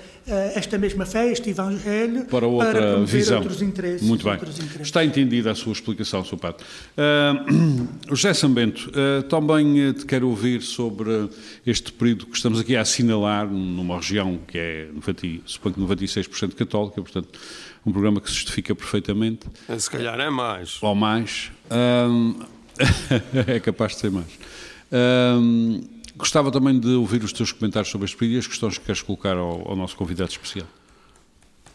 esta 0.55 0.79
mesma 0.79 1.07
fé, 1.07 1.31
este 1.31 1.51
Evangelho, 1.51 2.25
para, 2.27 2.47
outra 2.47 2.73
para 2.73 3.05
visão. 3.05 3.39
outros 3.39 3.63
interesses. 3.63 4.07
Muito 4.07 4.25
bem. 4.25 4.35
Interesses. 4.35 4.81
Está 4.81 5.05
entendida 5.05 5.51
a 5.51 5.55
sua 5.55 5.73
explicação, 5.73 6.25
Sr. 6.25 6.37
Padre. 6.37 6.65
Uh, 6.97 7.89
José 8.15 8.35
Sambento, 8.35 8.91
uh, 8.91 9.23
também 9.25 9.93
te 9.93 10.05
quero 10.07 10.29
ouvir 10.29 10.63
sobre 10.63 11.29
este 11.67 11.93
período 11.93 12.27
que 12.27 12.37
estamos 12.37 12.61
aqui 12.61 12.77
a 12.77 12.83
assinalar 12.83 13.47
numa 13.47 13.97
região 13.97 14.39
que 14.47 14.59
é, 14.59 14.89
suponho 15.45 15.75
que 15.75 15.81
96% 15.81 16.55
católica, 16.55 17.01
portanto 17.03 17.39
um 17.85 17.93
programa 17.93 18.21
que 18.21 18.29
se 18.29 18.37
justifica 18.37 18.75
perfeitamente. 18.75 19.47
Se 19.79 19.91
calhar 19.91 20.19
é 20.21 20.31
mais. 20.31 20.79
Ou 20.83 20.95
mais. 20.95 21.51
é 23.47 23.61
capaz 23.61 23.93
de 23.93 23.99
ser 23.99 24.11
mais. 24.11 24.39
gostava 26.17 26.51
também 26.51 26.79
de 26.79 26.91
ouvir 26.91 27.23
os 27.25 27.33
teus 27.33 27.53
comentários 27.53 27.91
sobre 27.91 28.05
este 28.07 28.17
período 28.17 28.37
e 28.37 28.39
as 28.39 28.47
questões 28.47 28.79
que 28.79 28.85
queres 28.85 29.03
colocar 29.03 29.37
ao, 29.37 29.69
ao 29.69 29.77
nosso 29.77 29.97
convidado 29.97 30.31
especial. 30.31 30.67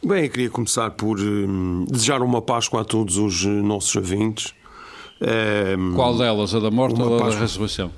Bem, 0.06 0.26
eu 0.26 0.30
queria 0.30 0.50
começar 0.52 0.92
por 0.92 1.20
um, 1.20 1.86
desejar 1.90 2.22
uma 2.22 2.40
Páscoa 2.40 2.82
a 2.82 2.84
todos 2.84 3.18
os 3.18 3.44
nossos 3.44 3.96
ouvintes. 3.96 4.54
Um, 5.20 5.96
Qual 5.96 6.16
delas? 6.16 6.54
A 6.54 6.60
da 6.60 6.70
morte 6.70 7.02
ou 7.02 7.16
a 7.18 7.30
da 7.30 7.40
ressurreição? 7.40 7.92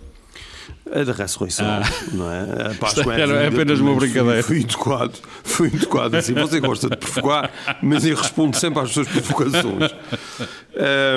A 0.91 1.03
da 1.03 1.13
ressurreição, 1.13 1.65
ah. 1.65 1.82
não 2.13 2.32
é? 2.32 2.71
A 2.71 2.75
Páscoa 2.75 3.15
é, 3.15 3.21
é 3.21 3.47
apenas 3.47 3.80
uma 3.80 3.93
brincadeira. 3.95 4.41
Fui, 4.43 4.62
fui 4.62 4.63
educado, 4.63 5.13
fui 5.43 5.67
educado 5.67 6.17
assim. 6.17 6.34
Você 6.34 6.60
gosta 6.60 6.89
de 6.89 6.97
provocar, 6.97 7.51
mas 7.82 8.06
eu 8.06 8.15
respondo 8.15 8.58
sempre 8.58 8.82
às 8.82 8.91
suas 8.91 9.08
provocações. 9.08 9.93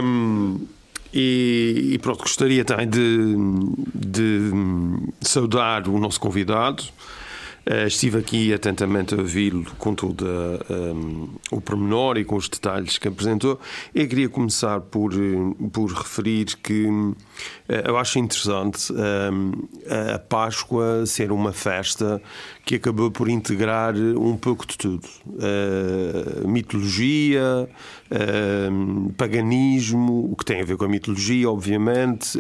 Um, 0.03 0.67
e, 1.13 1.91
e, 1.95 1.99
pronto, 1.99 2.21
gostaria 2.21 2.65
também 2.65 2.89
de, 2.89 3.35
de 3.95 4.51
saudar 5.21 5.89
o 5.89 5.99
nosso 5.99 6.21
convidado, 6.21 6.85
estive 7.87 8.19
aqui 8.19 8.53
atentamente 8.53 9.15
a 9.15 9.19
ouvi-lo 9.19 9.65
com 9.79 9.95
todo 9.95 10.25
um, 10.71 11.29
o 11.51 11.61
pormenor 11.61 12.17
e 12.19 12.25
com 12.25 12.37
os 12.37 12.49
detalhes 12.49 12.99
que 12.99 13.09
apresentou. 13.09 13.61
Eu 13.95 14.09
queria 14.09 14.29
começar 14.29 14.81
por, 14.81 15.13
por 15.73 15.93
referir 15.93 16.57
que 16.63 16.87
uh, 16.87 17.17
eu 17.85 17.97
acho 17.97 18.19
interessante 18.19 18.93
um, 18.93 19.53
a 20.15 20.19
Páscoa 20.19 21.05
ser 21.07 21.31
uma 21.33 21.53
festa 21.53 22.21
que 22.65 22.77
acabou 22.77 23.11
por 23.11 23.29
integrar 23.29 23.95
um 23.97 24.37
pouco 24.37 24.67
de 24.67 24.77
tudo: 24.77 25.07
uh, 25.27 26.49
mitologia, 26.49 27.69
paganismo, 29.17 30.31
o 30.33 30.37
que 30.37 30.45
tem 30.45 30.61
a 30.61 30.65
ver 30.65 30.77
com 30.77 30.85
a 30.85 30.89
mitologia, 30.89 31.51
obviamente 31.51 32.39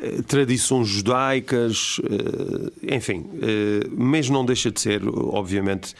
eh, 0.00 0.22
tradições 0.28 0.86
judaicas, 0.86 2.00
eh, 2.04 2.94
enfim, 2.96 3.26
eh, 3.42 3.88
mas 3.90 4.30
não 4.30 4.44
deixa 4.44 4.70
de 4.70 4.80
ser, 4.80 5.02
obviamente, 5.04 5.92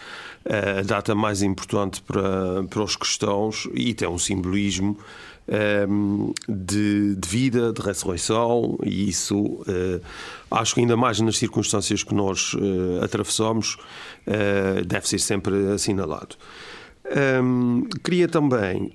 a 0.48 0.82
data 0.82 1.16
mais 1.16 1.42
importante 1.42 2.00
para, 2.00 2.62
para 2.70 2.82
os 2.82 2.94
cristãos 2.94 3.68
e 3.74 3.92
tem 3.92 4.08
um 4.08 4.18
simbolismo 4.18 4.96
de, 6.48 7.14
de 7.16 7.28
vida, 7.28 7.72
de 7.72 7.80
ressurreição, 7.80 8.78
e 8.84 9.08
isso 9.08 9.64
acho 10.50 10.74
que 10.74 10.80
ainda 10.80 10.96
mais 10.96 11.20
nas 11.20 11.38
circunstâncias 11.38 12.02
que 12.02 12.14
nós 12.14 12.54
atravessamos 13.02 13.76
deve 14.86 15.08
ser 15.08 15.18
sempre 15.18 15.72
assinalado. 15.72 16.36
queria 18.04 18.28
também 18.28 18.92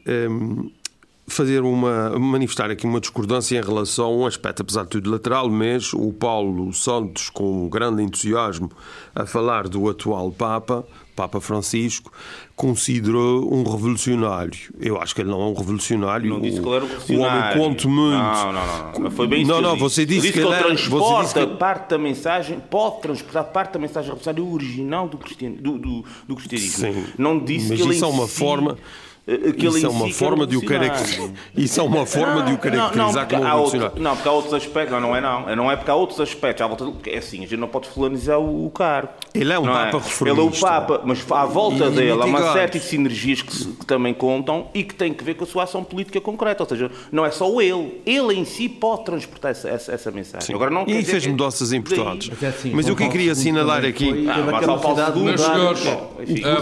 fazer 1.25 1.61
uma 1.61 2.19
manifestar 2.19 2.69
aqui 2.69 2.85
uma 2.85 2.99
discordância 2.99 3.57
em 3.57 3.61
relação 3.61 4.05
a 4.05 4.09
um 4.09 4.25
aspecto, 4.25 4.61
apesar 4.61 4.83
de 4.83 4.89
tudo 4.89 5.09
lateral, 5.09 5.49
mas 5.49 5.93
o 5.93 6.11
Paulo 6.11 6.73
Santos, 6.73 7.29
com 7.29 7.69
grande 7.69 8.03
entusiasmo, 8.03 8.69
a 9.15 9.25
falar 9.25 9.67
do 9.67 9.89
atual 9.89 10.31
Papa, 10.31 10.85
Papa 11.15 11.39
Francisco, 11.39 12.11
considerou 12.55 13.53
um 13.53 13.63
revolucionário. 13.63 14.73
Eu 14.79 14.99
acho 15.01 15.13
que 15.13 15.21
ele 15.21 15.29
não 15.29 15.41
é 15.41 15.45
um 15.45 15.53
revolucionário. 15.53 16.29
Não 16.29 16.41
disse 16.41 16.59
que 16.59 16.67
ele 16.67 16.75
era 16.75 16.85
um 16.85 16.87
revolucionário. 16.87 17.61
O 17.61 17.63
homem 17.63 17.75
conta 17.75 17.87
muito. 17.87 18.17
Não, 18.17 18.53
não, 18.53 18.99
não. 18.99 19.11
Foi 19.11 19.27
bem 19.27 19.45
Não, 19.45 19.61
não, 19.61 19.77
você 19.77 20.05
disse, 20.05 20.21
disse 20.21 20.33
que, 20.33 20.39
que 20.39 20.45
ele, 20.45 20.55
ele 20.55 20.63
transporta 20.63 21.47
que... 21.47 21.55
parte 21.55 21.89
da 21.89 21.97
mensagem, 21.97 22.59
pode 22.59 23.01
transportar 23.01 23.43
parte 23.45 23.73
da 23.73 23.79
mensagem 23.79 24.09
revolucionária 24.09 24.43
original 24.43 25.07
do, 25.07 25.17
cristian... 25.17 25.51
do, 25.51 25.77
do, 25.77 26.05
do 26.27 26.35
cristianismo. 26.35 26.93
Sim. 26.93 27.13
Não 27.17 27.39
disse 27.39 27.69
mas 27.69 27.79
que 27.79 27.85
ele 27.85 27.95
isso 27.95 28.05
é 28.05 28.07
uma 28.07 28.27
si... 28.27 28.39
forma 28.39 28.77
isso 29.25 29.85
é 29.85 29.89
uma 29.89 30.09
forma 30.09 30.45
de 30.45 30.57
o 30.57 30.65
caracterizar. 30.65 31.29
Isso 31.55 31.79
é 31.79 31.83
uma 31.83 32.05
forma 32.05 32.35
não, 32.35 32.45
de 32.45 32.53
o 32.53 32.57
caracterizar 32.57 33.27
como 33.27 33.43
revolucionário. 33.43 34.01
Não, 34.01 34.15
porque 34.15 34.27
há 34.27 34.31
outros 34.31 34.53
aspectos. 34.53 34.91
Não, 34.91 34.99
não 34.99 35.15
é 35.15 35.21
não. 35.21 35.55
Não 35.55 35.71
é 35.71 35.77
porque 35.77 35.91
há 35.91 35.95
outros 35.95 36.19
aspectos. 36.19 36.61
À 36.61 36.67
volta 36.67 36.83
do, 36.83 36.97
é 37.05 37.17
assim, 37.17 37.37
a 37.37 37.41
gente 37.47 37.57
não 37.57 37.69
pode 37.69 37.87
fulanizar 37.87 38.37
o, 38.37 38.65
o 38.65 38.69
cargo. 38.69 39.09
Ele 39.33 39.53
é 39.53 39.57
um 39.57 39.63
Papa 39.63 39.79
é? 39.79 39.85
reformista. 39.85 40.29
Ele 40.29 40.39
é 40.41 40.43
o 40.43 40.51
Papa, 40.51 41.01
mas 41.05 41.31
à 41.31 41.45
volta 41.45 41.85
e 41.85 41.91
dele 41.91 42.21
há 42.21 42.25
uma 42.25 42.51
série 42.51 42.73
de 42.73 42.79
sinergias 42.81 43.41
que, 43.41 43.55
se, 43.55 43.65
que, 43.67 43.85
também 43.85 44.13
contam 44.13 44.67
e 44.73 44.83
que 44.83 44.93
têm 44.93 45.13
que 45.13 45.23
ver 45.23 45.35
com 45.35 45.45
a 45.45 45.47
sua 45.47 45.63
ação 45.63 45.85
política 45.85 46.19
concreta. 46.19 46.63
Ou 46.63 46.69
seja, 46.69 46.91
não 47.09 47.25
é 47.25 47.31
só 47.31 47.61
ele. 47.61 48.01
Ele 48.05 48.33
em 48.33 48.43
si 48.43 48.67
pode 48.67 49.05
transportar 49.05 49.51
essa, 49.51 49.69
essa, 49.69 49.93
essa 49.93 50.11
mensagem. 50.11 50.47
Sim. 50.47 50.53
Agora, 50.53 50.69
não 50.69 50.83
e 50.85 51.01
fez 51.01 51.25
mudanças 51.25 51.71
importantes. 51.71 52.29
Mas, 52.29 52.43
é 52.43 52.47
assim, 52.47 52.71
mas 52.73 52.89
o 52.89 52.95
que 52.95 53.03
eu 53.03 53.09
queria 53.09 53.31
assinalar 53.31 53.85
aqui. 53.85 54.27
Ah, 54.27 54.77
Paulo 54.77 54.99
II. 55.15 55.23
Meus 55.23 55.41
senhores, 55.41 55.83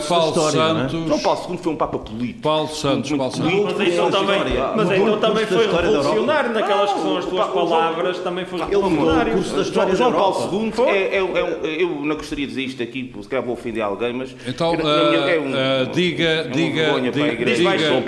Paulo 0.08 0.52
Santos. 0.52 0.92
João 0.92 1.20
Paulo 1.20 1.48
II 1.50 1.58
foi 1.58 1.74
um 1.74 1.76
Papa 1.76 1.98
político. 1.98 2.51
Paulo 2.52 2.68
Santos, 2.68 3.10
Paulo 3.12 3.32
mas 3.64 3.88
então 3.88 4.12
também, 4.12 4.40
mas 4.76 4.92
então 4.92 5.20
também 5.20 5.46
foi 5.46 5.68
revolucionário 5.68 6.54
naquelas 6.54 6.92
que 6.92 7.00
são 7.00 7.18
as 7.18 7.26
tuas 7.26 7.48
palavras, 7.48 8.20
também 8.20 8.46
foi 8.46 8.60
revolucionário. 8.60 9.32
O 9.32 9.36
curso 9.38 9.56
da 9.56 9.62
história 9.62 9.96
João 9.96 10.12
Paulo 10.12 10.52
II, 10.52 10.74
é, 10.90 11.16
é, 11.16 11.20
é, 11.20 11.82
eu 11.82 11.90
não 12.04 12.16
gostaria 12.18 12.46
de 12.46 12.52
dizer 12.54 12.64
isto 12.64 12.84
aqui, 12.84 13.10
se 13.22 13.30
calhar 13.30 13.46
vou 13.46 13.54
ofender 13.54 13.82
alguém, 13.82 14.12
mas... 14.12 14.36
Então, 14.46 14.74
uh, 14.74 14.76
uh, 14.76 15.92
diga, 15.94 16.50
diga, 16.52 17.00
diga, 17.00 18.02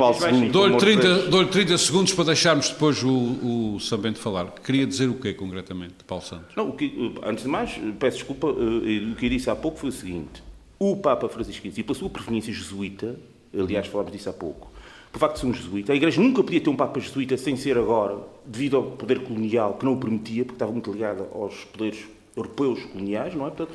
dou-lhe 0.51 0.77
30, 0.77 1.15
dou 1.29 1.45
30 1.45 1.77
segundos 1.77 2.13
para 2.13 2.25
deixarmos 2.25 2.67
depois 2.67 3.01
o, 3.01 3.75
o 3.75 3.79
Sambento 3.79 4.19
falar. 4.19 4.47
Queria 4.61 4.85
dizer 4.85 5.07
o 5.07 5.13
quê, 5.13 5.33
concretamente, 5.33 5.95
Paulo 6.05 6.23
Santos? 6.23 6.53
Não, 6.53 6.67
o 6.67 6.73
que, 6.73 7.13
antes 7.23 7.45
de 7.45 7.49
mais, 7.49 7.79
peço 7.97 8.17
desculpa, 8.17 8.47
o 8.47 9.15
que 9.15 9.25
eu 9.25 9.29
disse 9.29 9.49
há 9.49 9.55
pouco 9.55 9.79
foi 9.79 9.87
o 9.87 9.93
seguinte, 9.93 10.43
o 10.77 10.97
Papa 10.97 11.29
Francisco 11.29 11.65
XVI, 11.65 11.83
pela 11.83 11.97
sua 11.97 12.09
proveniência 12.09 12.51
jesuíta, 12.51 13.15
aliás, 13.57 13.87
falámos 13.87 14.11
disso 14.11 14.29
há 14.29 14.33
pouco, 14.33 14.71
por 15.11 15.19
facto 15.19 15.35
de 15.35 15.39
ser 15.41 15.45
um 15.45 15.53
jesuíta, 15.53 15.93
a 15.93 15.95
Igreja 15.95 16.19
nunca 16.19 16.43
podia 16.43 16.59
ter 16.59 16.69
um 16.69 16.75
Papa 16.75 16.99
jesuíta 16.99 17.37
sem 17.37 17.55
ser 17.55 17.77
agora, 17.77 18.17
devido 18.45 18.77
ao 18.77 18.83
poder 18.83 19.19
colonial 19.19 19.75
que 19.75 19.85
não 19.85 19.93
o 19.93 19.97
permitia, 19.97 20.43
porque 20.43 20.55
estava 20.55 20.71
muito 20.71 20.91
ligado 20.91 21.27
aos 21.33 21.63
poderes 21.65 22.03
europeus 22.35 22.83
coloniais, 22.85 23.35
não 23.35 23.45
é? 23.45 23.49
Portanto, 23.49 23.73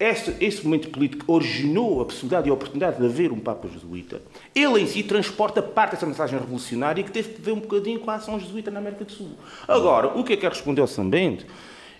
esse, 0.00 0.32
esse, 0.40 0.64
momento 0.64 0.90
político 0.90 1.30
originou 1.30 2.00
a 2.00 2.04
possibilidade 2.04 2.48
e 2.48 2.50
a 2.50 2.54
oportunidade 2.54 2.98
de 2.98 3.04
haver 3.04 3.32
um 3.32 3.40
Papa 3.40 3.68
jesuíta. 3.68 4.22
Ele 4.54 4.80
em 4.80 4.86
si 4.86 5.02
transporta 5.02 5.60
parte 5.60 5.92
dessa 5.92 6.06
mensagem 6.06 6.38
revolucionária 6.38 7.02
que 7.02 7.10
teve 7.10 7.34
que 7.34 7.40
ver 7.42 7.50
um 7.50 7.60
bocadinho 7.60 7.98
com 7.98 8.10
a 8.10 8.14
ação 8.14 8.38
jesuíta 8.38 8.70
na 8.70 8.78
América 8.78 9.04
do 9.04 9.10
Sul. 9.10 9.32
Agora, 9.66 10.16
o 10.16 10.22
que 10.22 10.34
é 10.34 10.36
que 10.36 10.48
respondeu 10.48 10.84
ao 10.84 10.88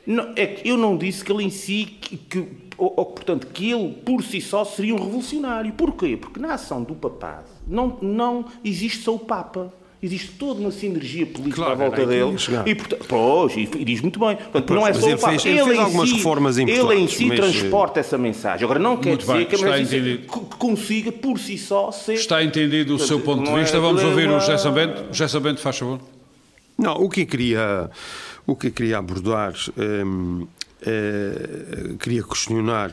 Sambente? 0.09 0.40
é 0.40 0.47
que 0.47 0.68
eu 0.68 0.77
não 0.77 0.97
disse 0.97 1.25
que 1.25 1.31
ele 1.31 1.44
em 1.44 1.51
si, 1.51 1.97
que, 2.01 2.16
que 2.16 2.49
ou, 2.79 2.94
ou, 2.97 3.07
portanto, 3.07 3.49
que 3.49 3.73
ele 3.73 3.92
por 4.05 4.23
si 4.23 4.40
só 4.40 4.64
seria 4.64 4.94
um 4.94 4.99
revolucionário. 4.99 5.73
Porquê? 5.73 6.16
Porque 6.16 6.38
na 6.38 6.55
ação 6.55 6.83
do 6.83 6.94
papado 6.94 7.47
não, 7.66 7.99
não 8.01 8.44
existe 8.64 9.03
só 9.03 9.14
o 9.14 9.18
Papa. 9.18 9.73
Existe 10.01 10.31
toda 10.38 10.61
uma 10.61 10.71
sinergia 10.71 11.27
política 11.27 11.57
claro, 11.57 11.73
à 11.73 11.75
volta 11.75 12.07
dele. 12.07 12.37
E, 12.66 12.75
portanto, 12.77 13.05
pois, 13.09 13.57
e, 13.57 13.62
e, 13.62 13.85
diz 13.85 14.01
muito 14.01 14.21
bem. 14.21 14.37
Portanto, 14.37 14.64
pois, 14.64 14.81
não 14.81 14.87
é 14.87 14.92
só 14.92 15.07
ele 15.07 15.14
o 15.16 15.18
Papa. 15.18 15.31
Fez, 15.33 15.44
ele, 15.44 15.59
ele 15.59 15.64
fez 15.64 15.79
algumas 15.81 16.09
si, 16.09 16.14
reformas 16.14 16.59
importantes. 16.59 16.90
Ele 16.90 17.01
em 17.01 17.09
si 17.09 17.27
mas... 17.27 17.38
transporta 17.40 17.99
essa 17.99 18.16
mensagem. 18.16 18.64
Agora, 18.64 18.79
não 18.79 18.97
quer 18.97 19.16
dizer 19.16 19.47
que 19.47 19.57
a 19.57 19.59
mensagem 19.59 20.21
consiga 20.57 21.11
por 21.11 21.37
si 21.40 21.59
só 21.59 21.90
ser. 21.90 22.14
Está 22.14 22.44
entendido 22.44 22.94
o 22.94 22.99
seu 23.01 23.18
ponto 23.18 23.42
de 23.42 23.59
vista. 23.59 23.77
É 23.77 23.81
Vamos 23.81 24.05
ouvir 24.05 24.31
o 24.31 24.38
José 24.38 24.71
Bento. 24.71 25.05
José 25.11 25.40
Bento, 25.40 25.61
faz 25.61 25.77
favor. 25.77 25.99
Não, 26.79 26.92
o 26.92 27.09
que 27.09 27.23
eu 27.23 27.27
queria, 27.27 27.90
o 28.48 28.56
que 28.56 28.68
eu 28.68 28.72
queria 28.72 28.98
abordar. 28.98 29.54
Hum, 29.76 30.48
Uh, 30.80 31.96
queria 31.98 32.22
questionar. 32.22 32.92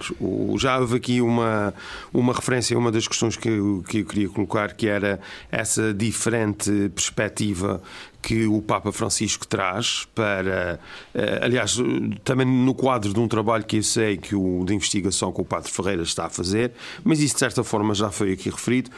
Já 0.57 0.79
houve 0.79 0.95
aqui 0.95 1.21
uma, 1.21 1.71
uma 2.11 2.33
referência 2.33 2.75
a 2.75 2.79
uma 2.79 2.91
das 2.91 3.07
questões 3.07 3.37
que 3.37 3.47
eu, 3.47 3.83
que 3.87 3.99
eu 3.99 4.05
queria 4.05 4.27
colocar, 4.27 4.73
que 4.73 4.87
era 4.87 5.19
essa 5.51 5.93
diferente 5.93 6.89
perspectiva 6.95 7.79
que 8.23 8.47
o 8.47 8.59
Papa 8.59 8.91
Francisco 8.91 9.45
traz 9.45 10.07
para, 10.15 10.79
uh, 11.13 11.43
aliás, 11.43 11.77
também 12.23 12.47
no 12.47 12.73
quadro 12.73 13.13
de 13.13 13.19
um 13.19 13.27
trabalho 13.27 13.63
que 13.63 13.77
eu 13.77 13.83
sei 13.83 14.17
que 14.17 14.33
o 14.35 14.65
de 14.65 14.73
investigação 14.73 15.31
que 15.31 15.41
o 15.41 15.45
Padre 15.45 15.71
Ferreira 15.71 16.01
está 16.01 16.25
a 16.25 16.29
fazer, 16.29 16.71
mas 17.03 17.19
isso 17.19 17.35
de 17.35 17.39
certa 17.41 17.63
forma 17.63 17.93
já 17.93 18.09
foi 18.09 18.31
aqui 18.31 18.49
referido. 18.49 18.89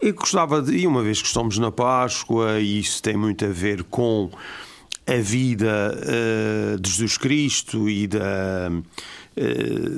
Eu 0.00 0.14
gostava 0.14 0.62
de, 0.62 0.76
e 0.76 0.86
uma 0.86 1.02
vez 1.02 1.20
que 1.20 1.26
estamos 1.26 1.58
na 1.58 1.72
Páscoa, 1.72 2.60
e 2.60 2.78
isso 2.78 3.02
tem 3.02 3.16
muito 3.16 3.44
a 3.44 3.48
ver 3.48 3.82
com 3.82 4.30
a 5.06 5.20
vida 5.20 5.94
uh, 5.94 6.80
de 6.80 6.90
Jesus 6.90 7.16
Cristo 7.16 7.88
e 7.88 8.06
da. 8.06 8.70
Uh, 9.36 9.90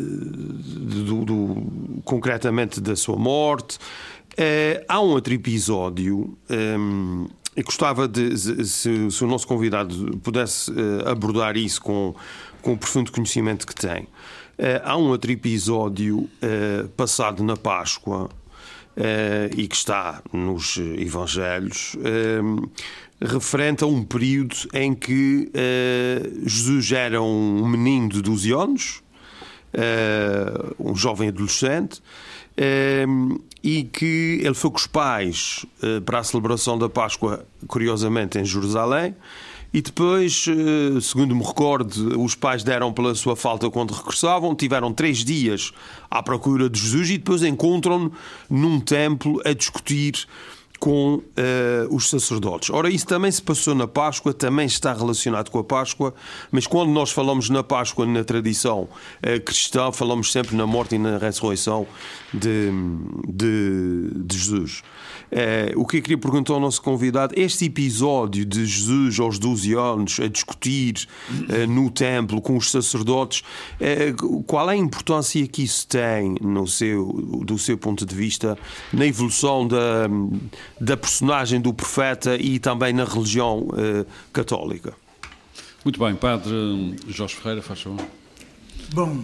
do, 1.05 1.25
do, 1.25 2.03
concretamente 2.05 2.81
da 2.81 2.97
sua 2.97 3.16
morte. 3.16 3.79
Uh, 4.33 4.85
há 4.88 5.01
um 5.01 5.11
outro 5.11 5.33
episódio. 5.33 6.37
Um, 6.51 7.27
eu 7.57 7.64
gostava 7.64 8.07
de, 8.07 8.37
se, 8.37 9.11
se, 9.11 9.25
o 9.25 9.27
nosso 9.27 9.47
convidado 9.47 10.18
pudesse 10.18 10.73
abordar 11.05 11.57
isso 11.57 11.81
com, 11.83 12.14
com 12.62 12.75
o 12.75 12.79
profundo 12.79 13.11
conhecimento 13.11 13.66
que 13.66 13.75
tem. 13.75 14.07
há 14.85 14.97
um 14.97 15.09
outro 15.09 15.33
episódio 15.33 16.31
passado 16.97 17.42
na 17.42 17.57
Páscoa 17.57 18.31
e 19.56 19.68
que 19.68 19.76
está 19.76 20.22
nos 20.32 20.76
Evangelhos, 20.76 21.96
referente 23.20 23.82
a 23.82 23.87
um 23.87 24.04
período 24.04 24.54
em 24.72 24.94
que 24.94 25.50
uh, 25.50 26.48
Jesus 26.48 26.92
era 26.92 27.20
um 27.20 27.66
menino 27.66 28.08
de 28.08 28.22
12 28.22 28.52
anos, 28.52 29.02
uh, 29.74 30.74
um 30.78 30.94
jovem 30.94 31.28
adolescente, 31.28 32.00
uh, 32.00 33.44
e 33.62 33.84
que 33.84 34.40
ele 34.42 34.54
foi 34.54 34.70
com 34.70 34.76
os 34.76 34.87
pais 34.87 35.66
para 36.06 36.20
a 36.20 36.24
celebração 36.24 36.78
da 36.78 36.88
Páscoa, 36.88 37.44
curiosamente, 37.66 38.38
em 38.38 38.44
Jerusalém. 38.44 39.16
E 39.72 39.83
depois, 39.83 40.46
segundo 41.02 41.35
me 41.35 41.44
recordo, 41.44 42.20
os 42.22 42.35
pais 42.35 42.62
deram 42.62 42.92
pela 42.92 43.14
sua 43.14 43.37
falta 43.37 43.68
quando 43.70 43.92
regressavam, 43.92 44.54
tiveram 44.54 44.94
três 44.94 45.18
dias 45.18 45.72
à 46.11 46.22
procura 46.22 46.70
de 46.70 46.81
Jesus 46.81 47.11
e 47.11 47.18
depois 47.18 47.42
encontram-no 47.42 48.12
num 48.48 48.81
templo 48.81 49.42
a 49.44 49.52
discutir 49.52 50.26
com 50.78 51.14
uh, 51.16 51.22
os 51.90 52.09
sacerdotes. 52.09 52.70
Ora, 52.70 52.88
isso 52.88 53.07
também 53.07 53.31
se 53.31 53.42
passou 53.42 53.74
na 53.74 53.87
Páscoa, 53.87 54.33
também 54.33 54.66
está 54.66 54.92
relacionado 54.92 55.50
com 55.50 55.59
a 55.59 55.64
Páscoa, 55.64 56.14
mas 56.50 56.66
quando 56.66 56.90
nós 56.90 57.11
falamos 57.11 57.50
na 57.50 57.62
Páscoa, 57.62 58.07
na 58.07 58.22
tradição 58.22 58.83
uh, 58.83 59.40
cristã, 59.44 59.90
falamos 59.90 60.31
sempre 60.31 60.57
na 60.57 60.66
morte 60.66 60.94
e 60.94 60.98
na 60.98 61.18
ressurreição 61.18 61.87
de, 62.33 62.70
de, 63.28 64.11
de 64.14 64.38
Jesus. 64.38 64.83
Uh, 65.31 65.81
o 65.81 65.87
que 65.87 65.99
eu 65.99 66.03
queria 66.03 66.19
perguntar 66.19 66.55
ao 66.55 66.61
nosso 66.61 66.81
convidado, 66.81 67.35
este 67.37 67.67
episódio 67.67 68.45
de 68.45 68.64
Jesus 68.64 69.21
aos 69.21 69.38
12 69.38 69.75
anos 69.75 70.21
a 70.21 70.27
discutir 70.27 71.07
no 71.69 71.91
templo 71.91 72.41
com 72.41 72.57
os 72.57 72.71
sacerdotes, 72.71 73.43
qual 74.47 74.71
é 74.71 74.73
a 74.73 74.77
importância 74.77 75.47
que 75.47 75.62
isso 75.62 75.87
tem 75.87 76.35
no 76.41 76.67
seu, 76.67 77.43
do 77.45 77.59
seu 77.59 77.77
ponto 77.77 78.05
de 78.07 78.14
vista 78.14 78.57
na 78.93 79.07
evolução 79.07 79.67
da 79.67 80.09
da 80.81 80.97
personagem 80.97 81.61
do 81.61 81.73
profeta 81.73 82.37
e 82.37 82.59
também 82.59 82.93
na 82.93 83.05
religião 83.05 83.69
católica. 84.33 84.95
Muito 85.85 85.99
bem, 85.99 86.14
Padre 86.14 86.97
Jorge 87.09 87.37
Ferreira, 87.37 87.62
faz 87.62 87.81
favor. 87.81 88.05
Bom. 88.93 89.23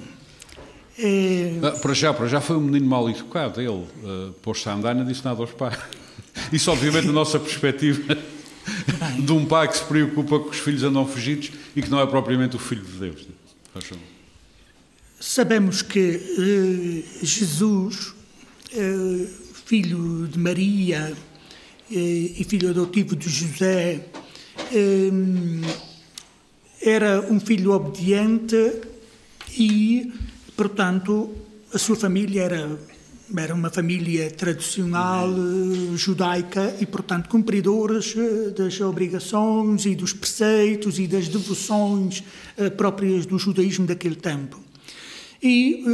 É... 0.98 1.59
Para 1.80 1.94
já, 1.94 2.14
para 2.14 2.26
já 2.28 2.40
foi 2.40 2.57
um 2.57 2.61
menino 2.61 2.87
mal 2.87 3.09
educado. 3.09 3.61
Ele 3.61 3.68
uh, 3.70 4.33
pôs-se 4.42 4.68
a 4.68 4.74
andar 4.74 4.94
e 4.94 4.98
não 4.98 5.04
disse 5.04 5.24
nada 5.24 5.40
aos 5.40 5.50
pais. 5.52 5.78
Isso, 6.52 6.70
obviamente, 6.70 7.07
na 7.07 7.12
nossa 7.12 7.38
perspectiva 7.38 8.16
de 9.18 9.33
um 9.33 9.44
pai 9.44 9.68
que 9.68 9.76
se 9.76 9.85
preocupa 9.85 10.38
com 10.38 10.50
os 10.50 10.59
filhos 10.59 10.83
andam 10.83 11.07
fugidos 11.07 11.50
e 11.74 11.83
que 11.83 11.90
não 11.90 12.00
é 12.00 12.07
propriamente 12.07 12.57
o 12.57 12.59
filho 12.59 12.83
de 12.83 12.98
Deus. 12.98 13.26
Faz 13.72 13.87
favor. 13.87 14.04
Sabemos 15.20 15.83
que 15.83 16.16
uh, 16.16 17.24
Jesus, 17.24 18.14
uh, 18.72 19.28
filho 19.66 20.28
de 20.28 20.38
Maria, 20.38 21.14
e 21.90 22.44
filho 22.48 22.70
adotivo 22.70 23.14
de 23.14 23.28
José, 23.28 24.07
era 26.85 27.20
um 27.30 27.40
filho 27.40 27.72
obediente 27.72 28.80
e, 29.57 30.12
portanto, 30.57 31.31
a 31.73 31.79
sua 31.79 31.97
família 31.97 32.43
era, 32.43 32.79
era 33.37 33.55
uma 33.55 33.71
família 33.71 34.31
tradicional 34.31 35.29
eh, 35.29 35.97
judaica 35.97 36.77
e, 36.81 36.87
portanto, 36.87 37.29
cumpridores 37.29 38.14
eh, 38.17 38.51
das 38.51 38.81
obrigações 38.81 39.85
e 39.87 39.95
dos 39.95 40.12
preceitos 40.12 40.99
e 40.99 41.07
das 41.07 41.29
devoções 41.29 42.23
eh, 42.57 42.71
próprias 42.71 43.27
do 43.27 43.38
judaísmo 43.38 43.87
daquele 43.87 44.17
tempo. 44.17 44.61
E 45.43 45.85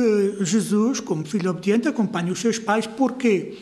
Jesus, 0.43 1.01
como 1.01 1.25
filho 1.25 1.51
obediente, 1.51 1.89
acompanha 1.89 2.31
os 2.31 2.39
seus 2.39 2.57
pais. 2.57 2.87
Porque 2.87 3.59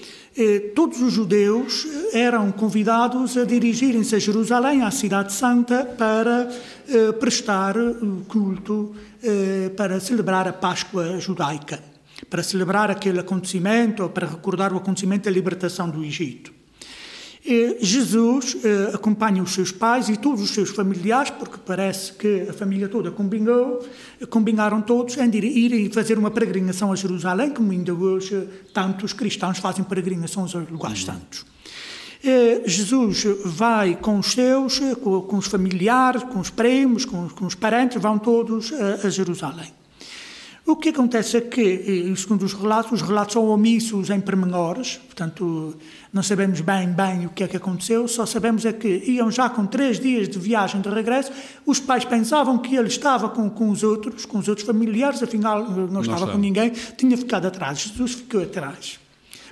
todos 0.75 1.01
os 1.03 1.13
judeus 1.13 1.87
eram 2.13 2.53
convidados 2.53 3.37
a 3.37 3.45
dirigirem-se 3.45 4.15
a 4.15 4.19
Jerusalém, 4.19 4.83
à 4.83 4.91
Cidade 4.91 5.33
Santa, 5.33 5.85
para 5.85 6.49
eh, 6.89 7.13
prestar 7.13 7.75
culto, 8.29 8.95
eh, 9.23 9.71
para 9.77 9.99
celebrar 9.99 10.47
a 10.47 10.53
Páscoa 10.53 11.19
judaica, 11.19 11.83
para 12.31 12.43
celebrar 12.43 12.91
aquele 12.91 13.21
acontecimento, 13.21 14.09
para 14.09 14.27
recordar 14.27 14.73
o 14.73 14.77
acontecimento 14.77 15.25
da 15.25 15.31
libertação 15.31 15.91
do 15.91 16.05
Egito. 16.05 16.58
Jesus 17.81 18.59
eh, 18.63 18.91
acompanha 18.93 19.43
os 19.43 19.53
seus 19.53 19.73
pais 19.73 20.11
e 20.11 20.19
todos 20.19 20.43
os 20.43 20.51
seus 20.51 20.69
familiares, 20.69 21.31
porque 21.31 21.57
parece 21.65 22.13
que 22.13 22.47
a 22.49 22.53
família 22.53 22.89
toda 22.89 23.11
combinou, 23.11 23.83
combinaram 24.29 24.83
todos 24.83 25.17
em 25.17 25.31
ir 25.35 25.91
fazer 25.91 26.19
uma 26.19 26.31
peregrinação 26.31 26.93
a 26.93 26.97
Jerusalém, 26.97 27.51
como 27.51 27.73
ainda 27.73 27.95
hoje 27.95 28.47
tantos 28.75 29.15
cristãos 29.15 29.59
fazem 29.59 29.83
peregrinações 29.83 30.55
aos 30.55 30.69
lugares 30.69 31.01
uhum. 31.01 31.15
santos. 31.15 31.47
Eh, 32.23 32.63
Jesus 32.67 33.25
vai 33.47 33.97
com 33.97 34.19
os 34.19 34.33
seus, 34.33 34.79
com, 35.01 35.37
os 35.39 35.47
familiares, 35.47 36.23
com 36.25 36.41
os 36.41 36.51
primos, 36.51 37.07
com, 37.07 37.47
os 37.47 37.55
parentes, 37.55 38.01
vão 38.03 38.19
todos 38.19 38.73
a 39.03 39.09
Jerusalém. 39.09 39.73
O 40.69 40.77
que 40.77 40.91
acontece 40.91 41.39
é 41.39 41.41
que, 41.41 42.15
segundo 42.15 42.43
os 42.43 42.53
relatos, 42.53 42.93
os 42.93 43.01
relatos 43.01 43.33
são 43.33 43.49
omissos 43.49 44.11
em 44.11 44.21
pormenores, 44.21 44.99
portanto, 44.99 45.75
não 46.13 46.23
sabemos 46.23 46.61
bem, 46.61 46.87
bem 46.89 47.25
o 47.25 47.31
que 47.31 47.43
é 47.43 47.49
que 47.49 47.57
aconteceu, 47.57 48.07
só 48.07 48.27
sabemos 48.27 48.67
é 48.67 48.73
que 48.75 48.87
iam 49.07 49.31
já 49.31 49.49
com 49.49 49.65
três 49.65 49.99
dias 49.99 50.29
de 50.29 50.39
viagem 50.39 50.83
de 50.83 50.91
regresso, 50.91 51.33
os 51.65 51.81
pais 51.81 52.05
pensavam 52.05 52.59
que 52.59 52.77
ele 52.77 52.89
estava 52.89 53.31
com, 53.31 53.49
com 53.49 53.71
os 53.71 53.83
outros, 53.83 54.27
com 54.27 54.37
os 54.37 54.47
outros 54.47 54.67
familiares, 54.67 55.23
afinal 55.23 55.65
não, 55.65 55.87
não 55.87 56.01
estava 56.03 56.31
com 56.31 56.37
ninguém, 56.37 56.71
tinha 56.99 57.17
ficado 57.17 57.47
atrás, 57.47 57.79
Jesus 57.79 58.13
ficou 58.13 58.43
atrás. 58.43 59.01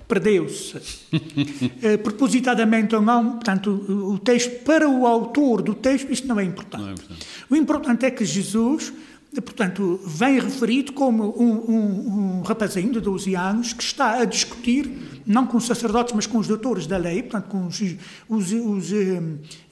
Perdeu-se. 0.07 0.77
eh, 1.83 1.97
propositadamente 1.97 2.95
ou 2.95 3.01
não, 3.01 3.33
portanto, 3.33 3.71
o 3.71 4.19
texto, 4.19 4.63
para 4.65 4.87
o 4.87 5.07
autor 5.07 5.63
do 5.63 5.75
texto, 5.75 6.13
isto 6.13 6.29
não 6.29 6.39
é 6.39 6.45
importante. 6.45 6.83
Não 6.83 6.91
é 6.91 6.93
importante. 6.93 7.27
O 7.49 7.57
importante 7.57 8.05
é 8.05 8.11
que 8.11 8.25
Jesus 8.25 8.93
portanto, 9.41 10.01
vem 10.05 10.39
referido 10.39 10.93
como 10.93 11.35
um, 11.41 11.71
um, 11.71 12.39
um, 12.39 12.43
rapazinho 12.43 12.93
de 12.93 13.01
12 13.01 13.35
anos 13.35 13.73
que 13.73 13.83
está 13.83 14.21
a 14.21 14.25
discutir, 14.25 14.91
não 15.27 15.47
com 15.47 15.57
os 15.57 15.67
sacerdotes, 15.67 16.15
mas 16.15 16.27
com 16.27 16.39
os 16.39 16.47
doutores 16.47 16.87
da 16.87 16.97
lei, 16.97 17.23
portanto, 17.23 17.49
com 17.49 17.67
os, 17.67 17.81
os, 18.29 18.53
os, 18.53 18.93
eh, 18.93 19.23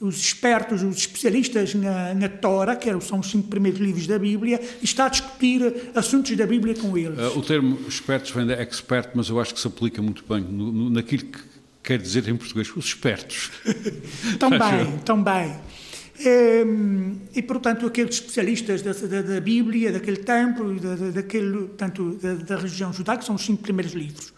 os 0.01 0.17
espertos, 0.17 0.83
os 0.83 0.97
especialistas 0.97 1.75
na, 1.75 2.15
na 2.15 2.29
Tora, 2.29 2.77
que 2.77 2.89
são 3.01 3.21
os 3.21 3.31
cinco 3.31 3.49
primeiros 3.49 3.81
livros 3.81 4.07
da 4.07 4.19
Bíblia, 4.19 4.61
e 4.83 4.85
está 4.85 5.07
a 5.07 5.09
discutir 5.09 5.91
assuntos 5.95 6.37
da 6.37 6.47
Bíblia 6.47 6.75
com 6.75 6.97
eles. 6.97 7.19
Uh, 7.19 7.39
o 7.39 7.43
termo 7.43 7.79
espertos 7.89 8.31
vem 8.33 8.47
de 8.47 8.53
expert, 8.53 9.11
mas 9.15 9.29
eu 9.29 9.41
acho 9.41 9.55
que 9.55 9.61
se 9.61 9.67
aplica 9.67 10.03
muito 10.03 10.25
bem 10.29 10.41
no, 10.43 10.73
no, 10.73 10.91
naquilo 10.91 11.25
que 11.25 11.55
quer 11.85 11.99
dizer 11.99 12.27
em 12.29 12.37
português, 12.37 12.75
os 12.75 12.87
espertos. 12.87 13.51
também, 14.41 14.99
também. 15.05 15.55
E, 16.19 16.65
e, 17.35 17.43
portanto, 17.43 17.87
aqueles 17.87 18.15
especialistas 18.17 18.83
da, 18.83 18.93
da, 18.93 19.23
da 19.23 19.41
Bíblia, 19.41 19.93
daquele 19.93 20.19
tempo, 20.19 20.75
da, 20.75 20.95
daquele, 21.11 21.69
tanto 21.77 22.15
da, 22.15 22.35
da 22.35 22.57
religião 22.57 22.93
judaica, 22.93 23.23
são 23.23 23.35
os 23.35 23.45
cinco 23.45 23.62
primeiros 23.62 23.95
livros. 23.95 24.33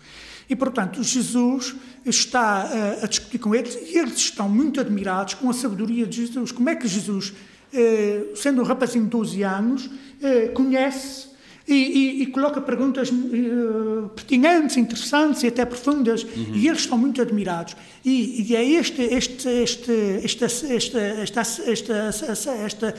E, 0.49 0.55
portanto, 0.55 1.03
Jesus 1.03 1.75
está 2.05 2.63
a, 2.63 3.05
a, 3.05 3.07
discutir 3.07 3.39
com 3.39 3.55
eles 3.55 3.75
e 3.75 3.99
eles 3.99 4.17
estão 4.17 4.49
muito 4.49 4.81
admirados 4.81 5.35
com 5.35 5.51
a 5.51 5.53
sabedoria 5.53 6.07
de 6.07 6.25
Jesus. 6.25 6.53
Como 6.53 6.69
é 6.69 6.77
que 6.77 6.87
Jesus, 6.87 7.35
eh, 7.73 8.27
sendo 8.37 8.63
um 8.63 8.65
rapazinho 8.65 9.05
de 9.05 9.11
12 9.11 9.43
anos, 9.43 9.91
eh, 10.23 10.49
conhece 10.49 11.29
e, 11.69 11.75
e, 11.75 12.23
e 12.23 12.27
coloca 12.27 12.61
perguntas 12.61 13.11
uh, 13.11 14.09
pertinentes, 14.15 14.77
interessantes 14.77 15.43
e 15.43 15.49
até 15.49 15.65
profundas, 15.65 16.23
uhum. 16.23 16.55
e 16.55 16.69
eles 16.69 16.81
estão 16.81 16.97
muito 16.97 17.21
admirados. 17.21 17.77
E, 18.05 18.47
e 18.49 18.57
é 18.57 18.65
este, 18.65 19.03
este, 19.03 19.49
este, 19.49 19.93
esta, 20.23 20.45
esta, 20.47 21.01
esta, 21.01 21.41
esta, 21.67 22.53
esta, 22.53 22.95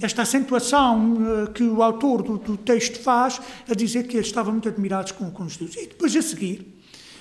esta 0.00 0.22
acentuação 0.22 1.48
que 1.52 1.64
o 1.64 1.82
autor 1.82 2.22
do, 2.22 2.38
do 2.38 2.56
texto 2.56 3.00
faz 3.00 3.40
a 3.68 3.74
dizer 3.74 4.06
que 4.06 4.16
eles 4.16 4.28
estavam 4.28 4.52
muito 4.52 4.68
admirados 4.68 5.12
com, 5.12 5.30
com 5.30 5.48
Jesus. 5.48 5.74
E 5.76 5.86
depois 5.86 6.14
a 6.14 6.22
seguir, 6.22 6.79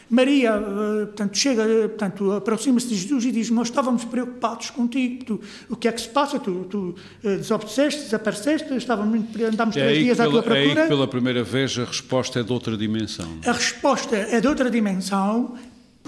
Maria, 0.09 0.51
eh, 0.55 1.05
portanto, 1.05 1.37
chega, 1.37 1.63
eh, 1.63 1.87
portanto, 1.87 2.31
aproxima-se 2.31 2.87
de 2.87 2.95
Jesus 2.95 3.25
e 3.25 3.31
diz: 3.31 3.49
Nós 3.51 3.67
estávamos 3.67 4.03
preocupados 4.05 4.71
contigo. 4.71 5.23
Tu, 5.23 5.41
o 5.69 5.75
que 5.75 5.87
é 5.87 5.91
que 5.91 6.01
se 6.01 6.09
passa? 6.09 6.39
Tu, 6.39 6.65
tu 6.69 6.95
eh, 7.23 7.37
desobedeceste, 7.37 8.03
desapareceste, 8.03 8.73
estávamos, 8.75 9.23
andámos 9.41 9.77
é 9.77 9.81
três 9.81 10.03
dias 10.03 10.19
à 10.19 10.25
tua 10.25 10.41
procura. 10.41 10.59
É 10.59 10.67
aí 10.69 10.75
que 10.75 10.87
pela 10.87 11.07
primeira 11.07 11.43
vez 11.43 11.77
a 11.77 11.85
resposta 11.85 12.39
é 12.39 12.43
de 12.43 12.51
outra 12.51 12.75
dimensão. 12.75 13.29
A 13.45 13.51
resposta 13.51 14.15
é 14.15 14.41
de 14.41 14.47
outra 14.47 14.69
dimensão 14.69 15.55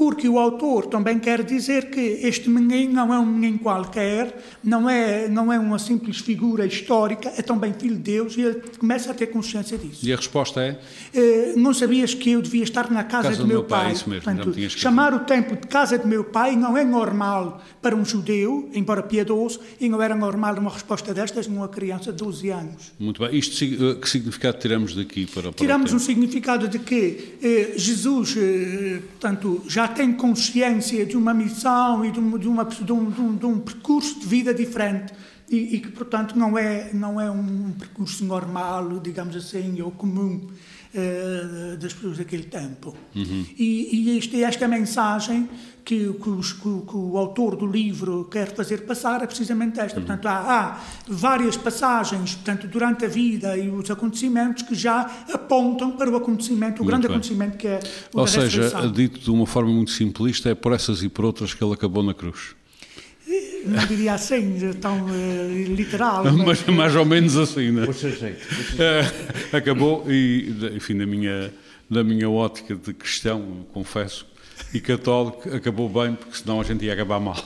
porque 0.02 0.28
o 0.28 0.40
autor 0.40 0.88
também 0.88 1.20
quer 1.20 1.44
dizer 1.44 1.92
que 1.92 2.00
este 2.00 2.50
menino 2.50 2.92
não 2.92 3.14
é 3.14 3.20
um 3.20 3.26
menino 3.28 3.60
qualquer, 3.60 4.36
não 4.64 4.90
é, 4.90 5.30
não 5.30 5.54
é 5.54 5.60
uma 5.60 5.78
simples 5.78 6.18
figura 6.18 6.66
histórica, 6.66 7.32
é 7.38 7.44
também 7.44 7.72
filho 7.72 7.98
de 7.98 8.02
Deus 8.02 8.36
e 8.36 8.42
ele 8.42 8.64
começa 8.80 9.12
a 9.12 9.14
ter 9.14 9.28
consciência 9.28 9.78
disso. 9.78 10.04
E 10.04 10.12
a 10.12 10.16
resposta 10.16 10.60
é? 10.60 10.80
Uh, 11.14 11.60
não 11.60 11.72
sabias 11.72 12.16
que 12.16 12.32
eu 12.32 12.42
devia 12.42 12.64
estar 12.64 12.90
na 12.90 13.04
casa, 13.04 13.30
casa 13.30 13.38
do, 13.38 13.44
do, 13.44 13.48
meu 13.48 13.64
pai. 13.64 13.84
pai. 13.84 13.92
Isso 13.92 14.10
mesmo, 14.10 14.24
Portanto, 14.24 14.70
chamar 14.72 15.14
o 15.14 15.20
templo 15.20 15.56
de 15.56 15.68
casa 15.68 16.00
do 16.00 16.08
meu 16.08 16.24
pai 16.24 16.56
não 16.56 16.76
é 16.76 16.84
normal 16.84 17.62
para 17.80 17.96
um 17.96 18.04
judeu, 18.04 18.72
embora 18.74 19.04
piedoso, 19.04 19.60
e 19.80 19.88
não 19.88 20.02
era 20.02 20.16
normal 20.16 20.56
uma 20.56 20.72
resposta 20.72 21.14
destas 21.14 21.46
numa 21.46 21.68
criança 21.68 22.12
de 22.12 22.18
12 22.18 22.50
anos. 22.50 22.92
Muito 23.00 23.22
bem. 23.22 23.38
Isto, 23.38 23.64
eh, 23.64 23.96
que 24.02 24.10
significado 24.10 24.58
tiramos 24.58 24.96
daqui 24.96 25.28
para, 25.28 25.44
para 25.44 25.54
Tiramos 25.54 25.94
um 25.94 26.00
significado 26.00 26.68
de 26.68 26.80
que 26.80 27.36
eh, 27.44 27.74
Jesus, 27.78 28.36
eh, 28.36 29.00
portanto, 29.12 29.64
já 29.68 29.91
tem 29.92 30.14
consciência 30.14 31.06
de 31.06 31.16
uma 31.16 31.34
missão 31.34 32.04
e 32.04 32.12
de, 32.12 32.20
uma, 32.20 32.40
de, 32.40 32.48
uma, 32.48 32.66
de, 32.66 32.92
um, 32.92 33.36
de 33.36 33.46
um, 33.46 33.60
percurso 33.60 34.20
de 34.20 34.26
vida 34.26 34.54
diferente 34.54 35.14
e, 35.50 35.76
e, 35.76 35.80
que, 35.80 35.90
portanto, 35.90 36.38
não 36.38 36.58
é, 36.58 36.92
não 36.94 37.20
é 37.20 37.30
um 37.30 37.72
percurso 37.72 38.26
normal, 38.26 39.00
digamos 39.00 39.36
assim, 39.36 39.82
ou 39.82 39.92
comum 39.92 40.48
uh, 40.94 41.78
das 41.78 41.94
pessoas 41.94 42.18
daquele 42.18 42.44
tempo. 42.44 42.96
Uhum. 43.16 43.46
E, 43.58 43.90
e 43.94 44.18
este, 44.18 44.44
esta 44.44 44.68
mensagem 44.68 45.50
que, 45.84 46.14
que, 46.14 46.30
os, 46.30 46.54
que, 46.54 46.62
que, 46.62 46.96
o 46.96 47.18
autor 47.18 47.56
do 47.56 47.66
livro 47.66 48.26
quer 48.26 48.54
fazer 48.54 48.86
passar 48.86 49.24
é 49.24 49.28
precisamente 49.28 49.80
esta. 49.80 50.00
Uhum. 50.00 50.06
Portanto, 50.06 50.28
há, 50.28 50.38
há, 50.38 50.80
várias 51.08 51.58
passagens 51.58 52.36
portanto, 52.36 52.68
durante 52.68 53.06
a 53.06 53.08
vida 53.08 53.58
e 53.58 53.70
os 53.70 53.90
acontecimentos 53.90 54.64
que 54.64 54.76
já 54.76 55.02
apontam 55.34 55.92
para 55.92 56.10
o 56.10 56.16
acontecimento, 56.16 56.82
o 56.82 56.84
muito 56.84 56.88
grande 56.88 57.08
bem. 57.08 57.16
acontecimento 57.16 57.58
que 57.58 57.68
é 57.68 57.80
o 58.14 58.20
Ou 58.20 58.28
seja, 58.28 58.70
dito 58.94 59.20
de 59.20 59.32
uma 59.32 59.46
forma 59.46 59.72
muito 59.72 59.92
simplista, 59.92 60.50
é 60.50 60.56
por 60.56 60.74
essas 60.74 61.04
e 61.04 61.10
por 61.10 61.26
outras 61.26 61.54
que 61.54 61.64
ele 61.64 61.74
acabou 61.74 62.04
na 62.04 62.14
cruz 62.14 62.56
não 63.66 63.86
diria 63.86 64.14
assim, 64.14 64.74
tão 64.80 65.06
uh, 65.06 65.74
literal. 65.74 66.24
Mas, 66.24 66.36
mas 66.36 66.66
mais 66.68 66.96
ou 66.96 67.06
menos 67.06 67.38
assim, 67.38 67.72
né? 67.72 67.86
Puxa 67.86 68.10
jeito. 68.10 68.42
Uh, 68.44 69.56
acabou, 69.56 70.06
e 70.10 70.54
enfim, 70.76 70.94
na 70.94 71.06
minha, 71.06 71.54
na 71.90 72.04
minha 72.04 72.30
ótica 72.30 72.76
de 72.76 72.94
cristão, 72.94 73.66
confesso, 73.74 74.26
e 74.74 74.80
católico, 74.80 75.54
acabou 75.54 75.90
bem, 75.90 76.16
porque 76.16 76.38
senão 76.38 76.62
a 76.62 76.64
gente 76.64 76.86
ia 76.86 76.94
acabar 76.94 77.20
mal. 77.20 77.38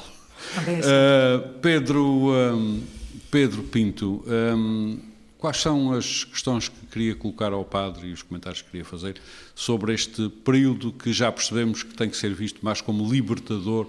Uh, 0.58 1.60
Pedro, 1.62 2.32
um, 2.32 2.84
Pedro 3.32 3.64
Pinto, 3.64 4.24
um, 4.28 5.00
quais 5.38 5.58
são 5.58 5.92
as 5.92 6.24
questões 6.24 6.70
que 6.70 6.86
queria 6.92 7.16
colocar 7.16 7.52
ao 7.52 7.66
padre 7.66 8.08
e 8.08 8.14
os 8.14 8.22
comentários 8.22 8.62
que 8.62 8.72
queria 8.72 8.86
fazer 8.86 9.16
sobre 9.54 9.94
este 9.94 10.30
período 10.44 10.92
que 10.92 11.12
já 11.12 11.32
percebemos 11.32 11.84
que 11.84 11.94
tem 11.94 12.10
que 12.10 12.18
ser 12.18 12.34
visto 12.34 12.64
mais 12.64 12.82
como 12.82 13.12
libertador 13.12 13.88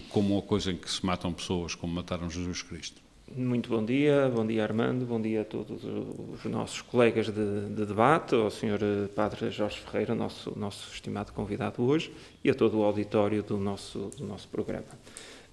como 0.00 0.34
uma 0.34 0.42
coisa 0.42 0.70
em 0.70 0.76
que 0.76 0.90
se 0.90 1.04
matam 1.04 1.32
pessoas, 1.32 1.74
como 1.74 1.94
mataram 1.94 2.30
Jesus 2.30 2.62
Cristo. 2.62 3.06
Muito 3.34 3.68
bom 3.68 3.84
dia, 3.84 4.30
bom 4.32 4.46
dia 4.46 4.62
Armando, 4.62 5.04
bom 5.04 5.20
dia 5.20 5.40
a 5.40 5.44
todos 5.44 5.82
os 5.82 6.44
nossos 6.44 6.80
colegas 6.80 7.26
de, 7.26 7.66
de 7.74 7.84
debate, 7.84 8.36
ao 8.36 8.48
Sr. 8.50 9.08
Padre 9.16 9.50
Jorge 9.50 9.78
Ferreira, 9.80 10.14
nosso, 10.14 10.56
nosso 10.56 10.92
estimado 10.94 11.32
convidado 11.32 11.82
hoje, 11.82 12.12
e 12.44 12.50
a 12.50 12.54
todo 12.54 12.78
o 12.78 12.84
auditório 12.84 13.42
do 13.42 13.56
nosso, 13.56 14.10
do 14.16 14.24
nosso 14.24 14.46
programa. 14.46 14.86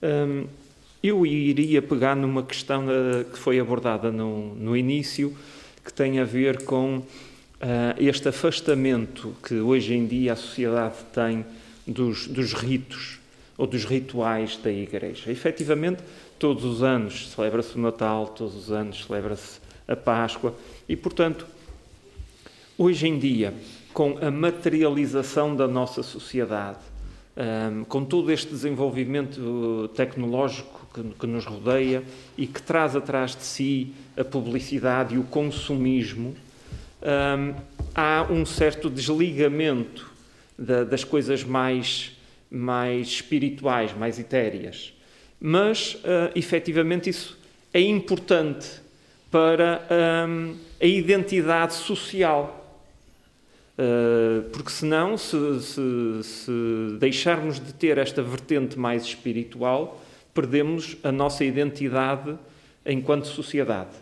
Um, 0.04 0.46
eu 1.02 1.26
iria 1.26 1.82
pegar 1.82 2.16
numa 2.16 2.44
questão 2.44 2.86
uh, 2.86 3.26
que 3.26 3.40
foi 3.40 3.60
abordada 3.60 4.12
no, 4.12 4.54
no 4.54 4.78
início, 4.78 5.36
que 5.84 5.92
tem 5.92 6.20
a 6.20 6.24
ver 6.24 6.64
com 6.64 6.98
uh, 6.98 7.06
este 7.98 8.30
afastamento 8.30 9.36
que 9.44 9.56
hoje 9.56 9.96
em 9.96 10.06
dia 10.06 10.34
a 10.34 10.36
sociedade 10.36 10.98
tem 11.12 11.44
dos, 11.88 12.28
dos 12.28 12.54
ritos 12.54 13.20
ou 13.58 13.68
dos 13.68 13.86
rituais 13.86 14.58
da 14.58 14.72
Igreja. 14.72 15.32
Efetivamente, 15.32 16.04
todos 16.40 16.64
os 16.64 16.84
anos 16.84 17.30
celebra-se 17.30 17.76
o 17.76 17.82
Natal, 17.82 18.28
todos 18.28 18.56
os 18.56 18.72
anos 18.72 19.06
celebra-se 19.06 19.60
a 19.88 19.96
Páscoa 19.96 20.56
e, 20.88 20.96
portanto, 20.96 21.46
hoje 22.78 23.08
em 23.08 23.20
dia, 23.20 23.54
com 23.94 24.18
a 24.20 24.32
materialização 24.32 25.56
da 25.56 25.68
nossa 25.68 26.02
sociedade, 26.02 26.80
com 27.88 28.06
todo 28.06 28.32
este 28.32 28.50
desenvolvimento 28.50 29.90
tecnológico 29.96 30.88
que, 31.20 31.28
nos 31.28 31.46
rodeia 31.46 32.04
e 32.38 32.46
que 32.46 32.62
traz 32.62 32.96
atrás 32.96 33.36
de 33.36 33.44
si 33.44 33.94
a 34.16 34.24
publicidade 34.24 35.16
e 35.16 35.18
o 35.18 35.24
consumismo, 35.24 36.36
um, 37.02 37.56
há 37.96 38.28
um 38.30 38.46
certo 38.46 38.90
desligamento 38.90 40.10
da, 40.58 40.84
das 40.84 41.04
coisas 41.04 41.44
mais 41.44 42.16
mais 42.54 43.08
espirituais, 43.08 43.98
mais 43.98 44.20
etéreas. 44.20 44.94
Mas, 45.42 45.96
uh, 45.96 46.32
efetivamente, 46.36 47.10
isso 47.10 47.38
é 47.74 47.82
importante 47.82 48.68
para 49.32 49.82
um, 50.30 50.56
a 50.80 50.86
identidade 50.86 51.74
social. 51.74 52.60
Uh, 53.76 54.44
porque 54.52 54.70
senão, 54.70 55.18
se, 55.18 55.62
se, 55.62 56.24
se 56.24 56.98
deixarmos 57.00 57.60
de 57.60 57.74
ter 57.74 57.98
esta 57.98 58.22
vertente 58.22 58.78
mais 58.78 59.04
espiritual, 59.04 60.00
perdemos 60.32 60.96
a 61.04 61.12
nossa 61.12 61.44
identidade 61.44 62.38
enquanto 62.86 63.26
sociedade. 63.26 63.96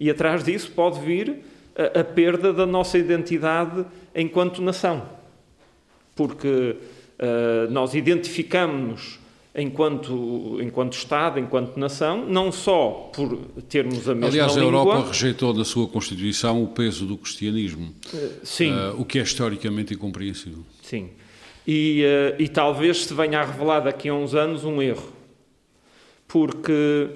E 0.00 0.10
atrás 0.10 0.42
disso 0.42 0.72
pode 0.72 1.00
vir 1.00 1.44
a, 1.76 2.00
a 2.00 2.04
perda 2.04 2.52
da 2.52 2.66
nossa 2.66 2.98
identidade 2.98 3.86
enquanto 4.12 4.60
nação. 4.60 5.08
Porque 6.16 6.76
nós 7.70 7.94
identificamos-nos 7.94 9.18
enquanto, 9.58 10.58
enquanto 10.62 10.92
Estado, 10.92 11.38
enquanto 11.40 11.76
nação, 11.76 12.24
não 12.26 12.52
só 12.52 13.10
por 13.12 13.36
termos 13.68 14.08
a 14.08 14.14
mesma 14.14 14.28
Aliás, 14.28 14.54
língua... 14.54 14.68
Aliás, 14.68 14.86
a 14.86 14.88
Europa 14.88 15.08
rejeitou 15.08 15.52
na 15.52 15.64
sua 15.64 15.88
Constituição 15.88 16.62
o 16.62 16.68
peso 16.68 17.04
do 17.04 17.16
cristianismo. 17.16 17.92
Uh, 18.12 18.30
sim. 18.44 18.72
Uh, 18.72 19.00
o 19.00 19.04
que 19.04 19.18
é 19.18 19.22
historicamente 19.22 19.94
incompreensível. 19.94 20.62
Sim. 20.82 21.10
E, 21.66 22.04
uh, 22.04 22.42
e 22.42 22.48
talvez 22.48 23.04
se 23.04 23.12
venha 23.12 23.40
a 23.40 23.44
revelar 23.44 23.80
daqui 23.80 24.08
a 24.08 24.14
uns 24.14 24.34
anos 24.34 24.64
um 24.64 24.80
erro. 24.80 25.12
Porque 26.26 27.10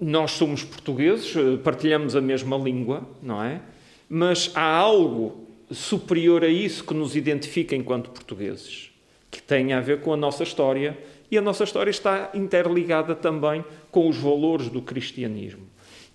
nós 0.00 0.32
somos 0.32 0.62
portugueses, 0.62 1.32
partilhamos 1.64 2.14
a 2.14 2.20
mesma 2.20 2.56
língua, 2.56 3.08
não 3.22 3.42
é? 3.42 3.60
Mas 4.08 4.50
há 4.54 4.76
algo 4.76 5.47
superior 5.70 6.44
a 6.44 6.48
isso 6.48 6.84
que 6.84 6.94
nos 6.94 7.16
identifica 7.16 7.74
enquanto 7.74 8.10
portugueses, 8.10 8.90
que 9.30 9.42
tem 9.42 9.72
a 9.72 9.80
ver 9.80 10.00
com 10.00 10.12
a 10.12 10.16
nossa 10.16 10.42
história 10.42 10.96
e 11.30 11.36
a 11.36 11.42
nossa 11.42 11.64
história 11.64 11.90
está 11.90 12.30
interligada 12.34 13.14
também 13.14 13.64
com 13.90 14.08
os 14.08 14.16
valores 14.16 14.68
do 14.68 14.80
cristianismo. 14.80 15.66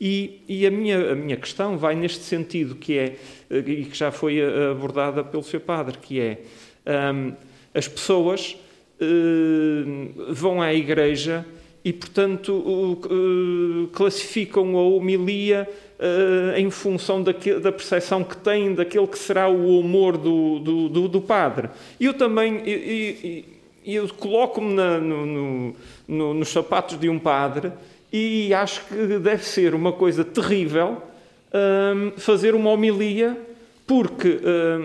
E, 0.02 0.42
e, 0.48 0.66
a, 0.66 0.72
minha, 0.72 1.12
a 1.12 1.16
minha 1.16 1.38
questão 1.38 1.78
vai 1.78 1.96
neste 1.96 2.24
sentido, 2.24 2.76
que 2.76 2.98
é, 2.98 3.16
e 3.50 3.86
que 3.86 3.96
já 3.96 4.12
foi 4.12 4.40
abordada 4.72 5.24
pelo 5.24 5.44
seu 5.44 5.62
padre, 5.62 5.98
que 6.00 6.20
é 6.20 6.42
um, 7.14 7.34
as 7.74 7.88
pessoas 7.88 8.58
uh, 9.00 10.34
vão 10.34 10.62
à 10.62 10.74
igreja 10.74 11.46
e, 11.84 11.94
portanto, 11.94 12.54
uh, 12.54 13.88
classificam 13.94 14.78
a 14.78 14.82
homilia 14.82 15.70
uh, 16.04 16.58
em 16.58 16.70
função 16.70 17.24
da 17.24 17.34
percepção 17.72 18.24
que 18.24 18.36
têm 18.36 18.76
daquele 18.76 19.08
que 19.08 19.18
será 19.18 19.48
o 19.48 19.80
humor 19.80 20.18
do, 20.18 20.60
do, 20.60 20.90
do, 20.90 21.08
do 21.08 21.22
padre. 21.22 21.70
E 22.00 22.06
eu 22.06 22.14
também 22.14 22.62
e, 22.66 23.46
e, 23.86 23.96
eu 23.96 24.08
coloco-me 24.10 24.74
no, 24.74 25.26
no, 25.26 25.76
no, 26.08 26.34
nos 26.34 26.50
sapatos 26.50 27.00
de 27.00 27.10
um 27.10 27.20
padre 27.20 27.72
e 28.12 28.54
acho 28.54 28.86
que 28.86 29.18
deve 29.20 29.44
ser 29.44 29.74
uma 29.74 29.92
coisa 29.92 30.24
terrível 30.24 31.02
um, 31.54 32.12
fazer 32.18 32.56
uma 32.56 32.72
homilia, 32.72 33.38
porque 33.86 34.40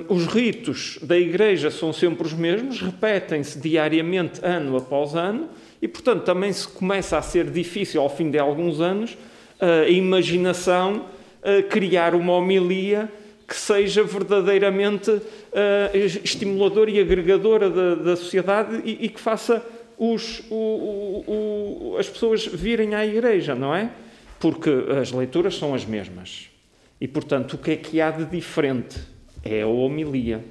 um, 0.08 0.14
os 0.14 0.26
ritos 0.26 0.98
da 1.02 1.16
Igreja 1.16 1.70
são 1.70 1.92
sempre 1.92 2.26
os 2.26 2.34
mesmos, 2.34 2.80
repetem-se 2.80 3.58
diariamente, 3.58 4.40
ano 4.42 4.76
após 4.76 5.14
ano, 5.14 5.48
e 5.80 5.88
portanto 5.88 6.24
também 6.24 6.52
se 6.52 6.68
começa 6.68 7.16
a 7.16 7.22
ser 7.22 7.50
difícil, 7.50 8.02
ao 8.02 8.10
fim 8.10 8.30
de 8.30 8.38
alguns 8.38 8.80
anos, 8.80 9.16
a 9.61 9.88
imaginação 9.88 11.06
criar 11.70 12.14
uma 12.14 12.32
homilia 12.34 13.11
que 13.48 13.56
seja 13.56 14.04
verdadeiramente 14.04 15.11
uh, 15.11 15.22
estimuladora 16.22 16.90
e 16.90 17.00
agregadora 17.00 17.70
da, 17.70 17.94
da 17.94 18.16
sociedade 18.16 18.82
e, 18.84 19.06
e 19.06 19.09
que 19.09 19.18
faça 19.18 19.64
os, 19.96 20.42
o, 20.50 20.54
o, 20.54 21.24
o, 21.92 21.96
as 21.98 22.06
pessoas 22.06 22.44
virem 22.44 22.94
à 22.94 23.06
igreja, 23.06 23.54
não 23.54 23.74
é? 23.74 23.90
Porque 24.38 24.70
as 25.00 25.11
leituras 25.11 25.56
são 25.56 25.74
as 25.74 25.86
mesmas. 25.86 26.50
E, 27.00 27.09
portanto, 27.09 27.54
o 27.54 27.59
que 27.59 27.70
é 27.70 27.76
que 27.76 28.00
há 28.02 28.11
de 28.11 28.26
diferente? 28.26 28.98
É 29.42 29.62
a 29.62 29.66
homilia. 29.66 30.44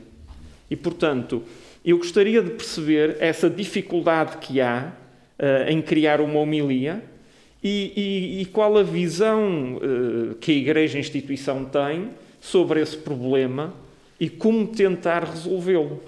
E, 0.70 0.76
portanto, 0.76 1.43
eu 1.86 1.99
gostaria 1.99 2.41
de 2.41 2.49
perceber 2.49 3.18
essa 3.20 3.47
dificuldade 3.47 4.38
que 4.38 4.60
há 4.60 4.91
uh, 5.38 5.70
em 5.70 5.84
criar 5.84 6.20
uma 6.20 6.39
homilia 6.39 7.03
e, 7.64 7.93
e, 7.95 8.41
e 8.41 8.45
qual 8.45 8.78
a 8.78 8.84
visão 8.84 9.78
uh, 9.78 10.36
que 10.36 10.51
a 10.51 10.55
Igreja, 10.55 10.97
a 10.97 11.01
instituição, 11.01 11.66
tem 11.66 12.10
sobre 12.39 12.82
esse 12.82 12.97
problema 12.97 13.74
e 14.20 14.30
como 14.30 14.68
tentar 14.68 15.24
resolvê-lo. 15.24 16.01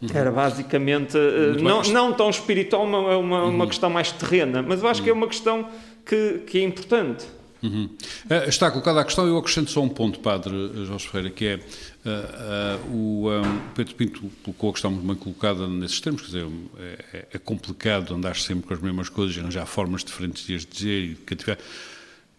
Uhum. 0.00 0.08
Era 0.12 0.32
basicamente, 0.32 1.16
uh, 1.16 1.62
não, 1.62 1.82
não 1.82 2.12
tão 2.12 2.28
espiritual, 2.28 2.84
uma, 2.84 3.16
uma, 3.16 3.44
uhum. 3.44 3.50
uma, 3.50 3.66
questão 3.66 3.88
mais 3.88 4.10
terrena, 4.10 4.62
mas 4.62 4.82
eu 4.82 4.88
acho 4.88 5.02
que 5.02 5.10
é 5.10 5.12
uma 5.12 5.28
questão 5.28 5.68
que, 6.04 6.42
que 6.46 6.58
é 6.58 6.62
importante. 6.62 7.24
Uhum. 7.62 7.88
Uh, 8.24 8.48
está 8.48 8.70
colocada 8.70 9.00
a 9.00 9.04
questão, 9.04 9.26
eu 9.26 9.38
acrescento 9.38 9.70
só 9.70 9.80
um 9.80 9.88
ponto, 9.88 10.18
Padre 10.18 10.52
Jorge 10.84 11.08
Ferreira, 11.08 11.30
que 11.30 11.46
é 11.46 11.60
o 12.90 13.28
um, 13.30 13.60
Pedro 13.74 13.94
Pinto 13.94 14.32
colocou 14.42 14.70
a 14.70 14.72
questão 14.72 14.90
muito 14.90 15.06
bem 15.06 15.16
colocada 15.16 15.68
nesses 15.68 16.00
termos, 16.00 16.22
quer 16.22 16.26
dizer, 16.28 16.46
é, 17.12 17.26
é 17.32 17.38
complicado 17.38 18.14
andar 18.14 18.36
sempre 18.36 18.66
com 18.66 18.74
as 18.74 18.80
mesmas 18.80 19.08
coisas, 19.08 19.38
arranjar 19.38 19.66
formas 19.66 20.02
diferentes 20.02 20.44
de 20.44 20.54
as 20.54 20.66
dizer 20.66 21.02
e 21.02 21.08
de 21.10 21.20
cativar, 21.20 21.58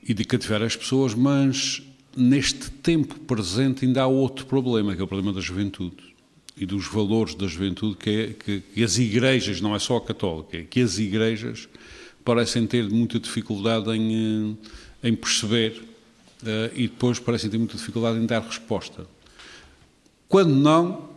e 0.05 0.13
de 0.13 0.25
cativar 0.25 0.61
as 0.61 0.75
pessoas, 0.75 1.13
mas 1.13 1.81
neste 2.15 2.69
tempo 2.69 3.17
presente 3.21 3.85
ainda 3.85 4.03
há 4.03 4.07
outro 4.07 4.45
problema, 4.45 4.95
que 4.95 5.01
é 5.01 5.03
o 5.03 5.07
problema 5.07 5.33
da 5.33 5.41
juventude 5.41 6.13
e 6.57 6.65
dos 6.65 6.85
valores 6.87 7.33
da 7.33 7.47
juventude 7.47 7.97
que, 7.97 8.09
é, 8.09 8.27
que, 8.33 8.61
que, 8.61 8.83
as 8.83 8.97
igrejas, 8.97 9.59
não 9.59 9.75
é 9.75 9.79
só 9.79 9.97
a 9.97 10.01
católica, 10.01 10.57
é 10.57 10.63
que 10.63 10.81
as 10.81 10.99
igrejas 10.99 11.67
parecem 12.23 12.67
ter 12.67 12.89
muita 12.89 13.19
dificuldade 13.19 13.89
em, 13.91 14.57
em 15.03 15.15
perceber 15.15 15.83
uh, 16.43 16.71
e 16.75 16.87
depois 16.87 17.19
parecem 17.19 17.49
ter 17.49 17.57
muita 17.57 17.75
dificuldade 17.75 18.19
em 18.19 18.25
dar 18.25 18.41
resposta. 18.41 19.07
Quando 20.33 20.55
não, 20.55 21.09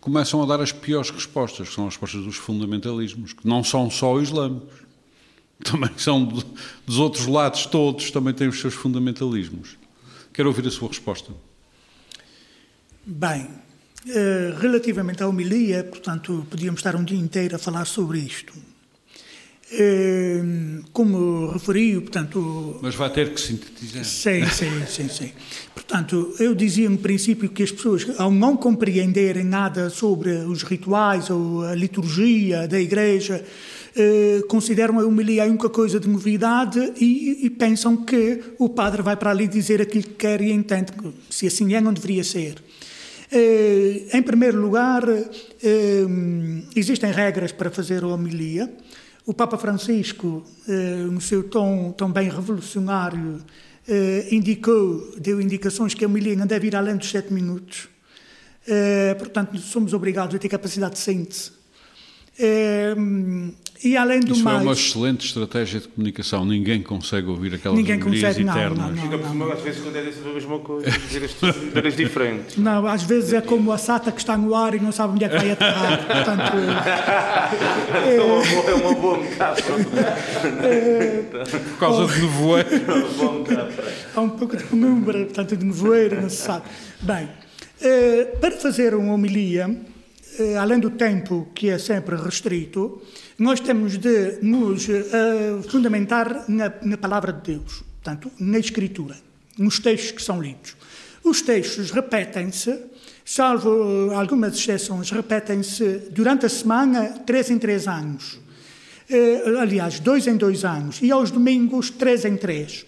começam 0.00 0.40
a 0.40 0.46
dar 0.46 0.60
as 0.60 0.70
piores 0.70 1.10
respostas, 1.10 1.68
que 1.68 1.74
são 1.74 1.88
as 1.88 1.94
respostas 1.94 2.22
dos 2.22 2.36
fundamentalismos, 2.36 3.32
que 3.32 3.44
não 3.44 3.64
são 3.64 3.90
só 3.90 4.20
islâmicos, 4.20 4.82
também 5.64 5.90
são 5.96 6.24
dos 6.24 7.00
outros 7.00 7.26
lados 7.26 7.66
todos, 7.66 8.08
também 8.12 8.32
têm 8.32 8.46
os 8.46 8.60
seus 8.60 8.72
fundamentalismos. 8.72 9.76
Quero 10.32 10.48
ouvir 10.48 10.64
a 10.64 10.70
sua 10.70 10.86
resposta. 10.86 11.32
Bem, 13.04 13.50
eh, 14.06 14.54
relativamente 14.60 15.24
à 15.24 15.26
homilia, 15.26 15.82
portanto, 15.82 16.46
podíamos 16.48 16.78
estar 16.78 16.94
um 16.94 17.02
dia 17.02 17.18
inteiro 17.18 17.56
a 17.56 17.58
falar 17.58 17.84
sobre 17.84 18.20
isto. 18.20 18.54
Eh, 19.78 20.42
como 20.90 21.50
referi, 21.50 22.00
portanto... 22.00 22.78
Mas 22.80 22.94
vai 22.94 23.10
ter 23.10 23.34
que 23.34 23.40
sintetizar. 23.40 24.04
Sim, 24.04 24.46
sim, 24.46 24.86
sim, 24.86 25.08
sim. 25.08 25.32
Portanto, 25.74 26.34
eu 26.38 26.54
dizia 26.54 26.88
no 26.88 26.96
princípio 26.96 27.50
que 27.50 27.62
as 27.62 27.70
pessoas, 27.70 28.06
ao 28.18 28.30
não 28.30 28.56
compreenderem 28.56 29.44
nada 29.44 29.90
sobre 29.90 30.30
os 30.30 30.62
rituais 30.62 31.28
ou 31.28 31.62
a 31.62 31.74
liturgia 31.74 32.66
da 32.66 32.80
igreja, 32.80 33.44
eh, 33.94 34.42
consideram 34.48 34.98
a 35.00 35.04
homilia 35.04 35.44
a 35.44 35.46
única 35.46 35.70
coisa 35.70 35.98
de 35.98 36.06
novidade 36.08 36.92
e, 37.00 37.46
e, 37.46 37.50
pensam 37.50 37.96
que 37.96 38.42
o 38.58 38.68
padre 38.68 39.00
vai 39.00 39.16
para 39.16 39.30
ali 39.30 39.48
dizer 39.48 39.80
aquilo 39.80 40.04
que 40.04 40.14
quer 40.14 40.42
e 40.42 40.52
entende. 40.52 40.92
Se 41.30 41.46
assim 41.46 41.74
é, 41.74 41.80
não 41.80 41.92
deveria 41.92 42.22
ser. 42.22 42.62
Eh, 43.32 44.06
em 44.12 44.22
primeiro 44.22 44.60
lugar, 44.60 45.02
eh, 45.08 46.06
existem 46.76 47.10
regras 47.10 47.52
para 47.52 47.70
fazer 47.70 48.04
a 48.04 48.08
homilia. 48.08 48.70
O 49.26 49.34
Papa 49.34 49.58
Francisco, 49.58 50.44
eh, 50.68 51.02
no 51.10 51.20
seu 51.20 51.42
tom 51.42 51.90
tão 51.90 52.10
bem 52.12 52.30
revolucionário, 52.30 53.44
indicou, 54.32 55.14
deu 55.16 55.40
indicações 55.40 55.94
que 55.94 56.04
a 56.04 56.08
homilia 56.08 56.34
não 56.34 56.46
deve 56.46 56.66
ir 56.66 56.74
além 56.74 56.96
dos 56.96 57.08
sete 57.08 57.32
minutos. 57.32 57.88
Portanto, 59.16 59.56
somos 59.58 59.92
obrigados 59.92 60.34
a 60.34 60.38
ter 60.40 60.48
capacidade 60.48 60.94
de 60.94 60.98
síntese. 60.98 61.52
E 62.38 63.96
além 63.96 64.20
do 64.20 64.32
Isso 64.32 64.42
mais. 64.42 64.58
é 64.58 64.62
uma 64.62 64.72
excelente 64.72 65.26
estratégia 65.26 65.80
de 65.80 65.88
comunicação. 65.88 66.44
Ninguém 66.44 66.82
consegue 66.82 67.28
ouvir 67.28 67.54
aquelas 67.54 67.76
Ninguém 67.78 68.00
consegue, 68.00 68.42
eternas. 68.42 68.78
Não, 68.78 68.90
não, 68.90 69.02
Fica 69.02 69.18
por 69.18 69.28
cima, 69.28 69.52
às 69.52 69.60
vezes, 69.60 69.80
quando 69.82 69.96
é 69.96 70.00
a 70.00 70.34
mesma 70.34 70.58
coisa, 70.60 70.90
dizer 70.90 71.86
as 71.86 71.94
diferentes. 71.96 72.56
Não, 72.56 72.86
às 72.86 73.02
vezes 73.02 73.32
é 73.34 73.40
como 73.40 73.70
a 73.72 73.78
sata 73.78 74.10
que 74.10 74.18
está 74.18 74.36
no 74.36 74.54
ar 74.54 74.74
e 74.74 74.80
não 74.80 74.92
sabe 74.92 75.12
onde 75.14 75.24
é 75.24 75.28
que 75.28 75.36
vai 75.36 75.50
aterrar. 75.50 76.04
Portanto, 76.08 76.56
é, 78.06 78.20
uma 78.20 78.44
boa, 78.44 78.70
é 78.70 78.74
uma 78.74 78.94
boa 78.94 79.18
metáfora. 79.18 79.84
por 81.70 81.78
causa 81.78 82.12
de 82.14 82.20
nevoeiro. 82.22 82.68
É 82.74 82.92
uma 82.94 83.08
boa 83.08 83.38
metáfora. 83.40 83.92
Há 84.14 84.20
um 84.20 84.30
pouco 84.30 84.56
de 84.56 84.64
penumbra, 84.64 85.24
portanto, 85.26 85.56
de 85.56 85.64
nevoeiro, 85.64 86.22
não 86.22 86.28
se 86.30 86.36
sabe. 86.36 86.64
Bem, 87.02 87.28
eh, 87.80 88.24
para 88.40 88.52
fazer 88.52 88.94
uma 88.94 89.12
homilia, 89.14 89.68
eh, 89.68 89.95
além 90.58 90.78
do 90.78 90.90
tempo 90.90 91.48
que 91.54 91.68
é 91.68 91.78
sempre 91.78 92.16
restrito, 92.16 93.02
nós 93.38 93.60
temos 93.60 93.98
de 93.98 94.38
nos 94.42 94.88
uh, 94.88 95.62
fundamentar 95.68 96.44
na, 96.48 96.72
na, 96.82 96.96
palavra 96.96 97.32
de 97.32 97.54
Deus, 97.54 97.82
portanto, 98.02 98.30
na 98.38 98.58
Escritura, 98.58 99.16
nos 99.58 99.78
textos 99.78 100.12
que 100.12 100.22
são 100.22 100.40
lidos. 100.40 100.76
Os 101.22 101.42
textos 101.42 101.90
repetem-se, 101.90 102.78
salvo 103.24 104.10
algumas 104.14 104.56
exceções, 104.56 105.10
repetem-se 105.10 106.08
durante 106.10 106.46
a 106.46 106.48
semana, 106.48 107.20
três 107.26 107.50
em 107.50 107.58
três 107.58 107.88
anos. 107.88 108.38
Aliás, 109.60 109.98
dois 109.98 110.26
em 110.26 110.36
dois 110.36 110.64
anos. 110.64 111.00
E 111.02 111.10
aos 111.10 111.30
domingos, 111.30 111.90
três 111.90 112.24
em 112.24 112.36
três. 112.36 112.86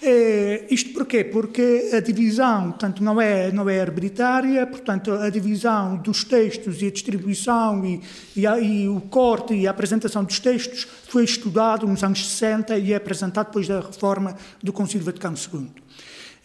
É, 0.00 0.66
isto 0.70 0.92
porquê? 0.92 1.24
Porque 1.24 1.90
a 1.92 1.98
divisão, 1.98 2.70
portanto, 2.70 3.02
não 3.02 3.20
é, 3.20 3.50
não 3.50 3.68
é 3.68 3.80
arbitrária, 3.80 4.64
portanto, 4.64 5.12
a 5.12 5.28
divisão 5.28 5.96
dos 5.96 6.22
textos 6.22 6.80
e 6.80 6.86
a 6.86 6.90
distribuição 6.90 7.84
e, 7.84 8.00
e, 8.36 8.46
a, 8.46 8.60
e, 8.60 8.88
o 8.88 9.00
corte 9.00 9.54
e 9.54 9.66
a 9.66 9.70
apresentação 9.70 10.22
dos 10.22 10.38
textos 10.38 10.86
foi 11.08 11.24
estudado 11.24 11.86
nos 11.86 12.04
anos 12.04 12.28
60 12.28 12.78
e 12.78 12.92
é 12.92 12.96
apresentado 12.96 13.46
depois 13.46 13.66
da 13.66 13.80
reforma 13.80 14.36
do 14.62 14.72
Concílio 14.72 15.04
Vaticano 15.04 15.36
II. 15.36 15.68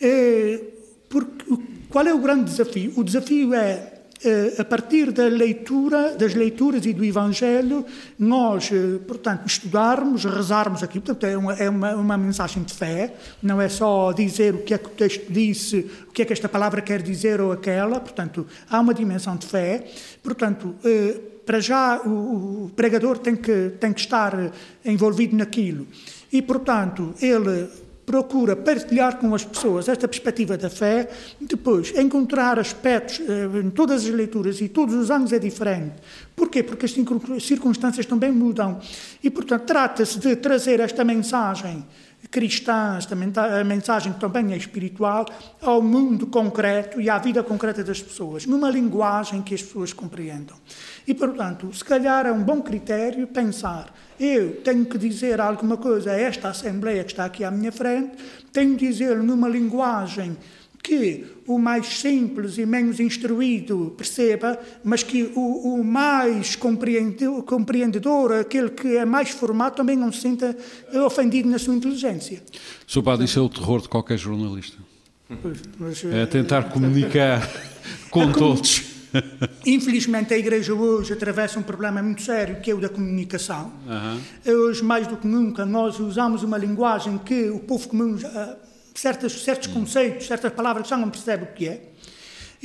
É, 0.01 0.60
porque, 1.08 1.45
qual 1.89 2.08
é 2.08 2.14
o 2.14 2.18
grande 2.18 2.45
desafio? 2.45 2.91
O 2.95 3.04
desafio 3.04 3.54
é 3.54 3.72
eh, 3.72 3.93
a 4.57 4.63
partir 4.63 5.11
da 5.11 5.24
leitura, 5.26 6.15
das 6.15 6.34
leituras 6.34 6.86
e 6.86 6.93
do 6.93 7.03
Evangelho, 7.03 7.86
nós, 8.17 8.69
eh, 8.71 8.99
portanto, 9.05 9.45
estudarmos, 9.45 10.24
rezarmos 10.24 10.82
aqui. 10.82 10.99
Portanto, 10.99 11.26
é 11.26 11.38
uma, 11.38 11.53
é 11.53 11.69
uma, 11.69 11.95
uma, 11.95 12.17
mensagem 12.17 12.63
de 12.63 12.74
fé, 12.74 13.13
não 13.41 13.61
é 13.61 13.67
só 13.67 14.11
dizer 14.11 14.55
o 14.55 14.59
que 14.59 14.74
é 14.74 14.78
que 14.78 14.88
o 14.88 14.91
texto 14.91 15.32
disse, 15.32 15.89
o 16.07 16.11
que 16.11 16.21
é 16.21 16.26
que 16.26 16.34
esta 16.34 16.47
palavra 16.47 16.82
quer 16.82 17.01
dizer 17.01 17.41
ou 17.41 17.51
aquela. 17.51 17.99
Portanto, 17.99 18.47
há 18.69 18.80
uma 18.80 18.93
dimensão 18.93 19.36
de 19.36 19.45
fé. 19.45 19.86
Portanto, 20.21 20.76
eh, 20.86 21.19
para 21.45 21.59
já 21.59 22.01
o 22.05 22.71
pregador 22.76 23.17
tem 23.17 23.36
que, 23.36 23.71
tem 23.80 23.91
que 23.91 23.99
estar 23.99 24.51
envolvido 24.86 25.36
naquilo. 25.36 25.86
E, 26.32 26.41
portanto, 26.41 27.13
ele 27.21 27.67
procura 28.06 28.56
partilhar 28.56 29.18
com 29.18 29.34
as 29.34 29.43
pessoas 29.43 29.88
esta 29.88 30.08
perspectiva 30.08 30.58
da 30.58 30.70
fé, 30.70 31.10
depois 31.39 31.93
encontrar 31.97 32.60
aspectos 32.60 33.20
eh, 33.22 33.60
em 33.64 33.70
todas 33.70 34.06
as 34.06 34.10
leituras 34.10 34.60
e 34.62 34.68
todos 34.68 34.95
os 34.95 35.10
anos 35.10 35.32
é 35.32 35.39
diferente. 35.39 35.95
Porquê? 36.36 36.64
Porque 36.64 36.86
as 36.86 36.93
circunstâncias 37.43 38.06
também 38.06 38.32
mudam. 38.32 38.80
E, 39.24 39.30
portanto, 39.30 39.64
trata-se 39.64 40.20
de 40.20 40.36
trazer 40.36 40.80
esta 40.80 41.04
mensagem 41.04 41.86
cristãs, 42.34 43.08
a 43.12 43.64
mensagem 43.64 44.12
também 44.14 44.54
é 44.54 44.58
espiritual, 44.58 45.24
ao 45.62 45.84
mundo 45.84 46.26
concreto 46.26 47.00
e 47.00 47.08
à 47.08 47.20
vida 47.20 47.44
concreta 47.44 47.84
das 47.84 48.02
pessoas, 48.02 48.48
numa 48.48 48.72
linguagem 48.72 49.44
que 49.44 49.54
as 49.54 49.62
pessoas 49.62 49.94
compreendam. 49.94 50.58
E, 51.08 51.14
portanto, 51.14 51.72
se 51.72 51.86
calhar 51.86 52.26
é 52.26 52.32
um 52.32 52.42
bom 52.42 52.60
critério 52.60 53.28
pensar 53.28 53.94
eu 54.20 54.62
tenho 54.62 54.86
que 54.86 54.98
dizer 54.98 55.42
alguma 55.42 55.76
coisa 55.76 56.12
a 56.12 56.20
esta 56.20 56.50
Assembleia 56.50 57.04
que 57.04 57.12
está 57.12 57.26
aqui 57.26 57.44
à 57.44 57.52
minha 57.52 57.72
frente, 57.72 58.16
tenho 58.52 58.76
que 58.78 58.88
dizer 58.88 59.18
numa 59.18 59.50
linguagem 59.50 60.38
que 60.84 61.26
o 61.48 61.58
mais 61.58 62.00
simples 62.00 62.58
e 62.58 62.66
menos 62.66 63.00
instruído 63.00 63.94
perceba, 63.98 64.60
mas 64.84 65.02
que 65.02 65.32
o, 65.34 65.76
o 65.76 65.84
mais 65.84 66.58
compreendedor, 66.58 68.34
aquele 68.34 68.70
que 68.70 68.98
é 68.98 69.06
mais 69.06 69.30
formado, 69.30 69.76
também 69.76 69.96
não 69.96 70.12
se 70.12 70.20
sinta 70.20 70.56
ofendido 71.06 71.50
na 71.50 71.58
sua 71.58 71.74
inteligência. 71.74 72.44
Sr. 72.86 73.02
Padre, 73.02 73.26
isso 73.26 73.40
é 73.40 73.42
o 73.42 73.50
terror 73.50 73.82
de 73.82 73.88
qualquer 73.88 74.18
jornalista. 74.18 74.78
Mas, 75.80 76.04
é 76.04 76.26
tentar 76.26 76.64
comunicar 76.64 77.50
com 78.12 78.32
todos. 78.32 78.84
Infelizmente, 79.66 80.34
a 80.34 80.38
Igreja 80.38 80.74
hoje 80.74 81.14
atravessa 81.14 81.60
um 81.60 81.64
problema 81.64 82.02
muito 82.02 82.22
sério, 82.24 82.60
que 82.62 82.72
é 82.72 82.74
o 82.74 82.80
da 82.80 82.90
comunicação. 82.90 83.72
Uhum. 83.88 84.54
Hoje, 84.68 84.84
mais 84.84 85.08
do 85.08 85.16
que 85.16 85.28
nunca, 85.28 85.66
nós 85.66 86.00
usamos 86.00 86.44
uma 86.44 86.58
linguagem 86.58 87.18
que 87.20 87.50
o 87.50 87.60
povo 87.60 87.88
comum 87.88 88.18
certos, 88.94 89.44
certos 89.44 89.68
conceitos, 89.68 90.28
certas 90.28 90.52
palavras 90.54 90.88
já 90.88 90.98
não 90.98 91.10
percebe 91.10 91.44
o 91.44 91.48
que 91.48 91.68
é. 91.68 91.94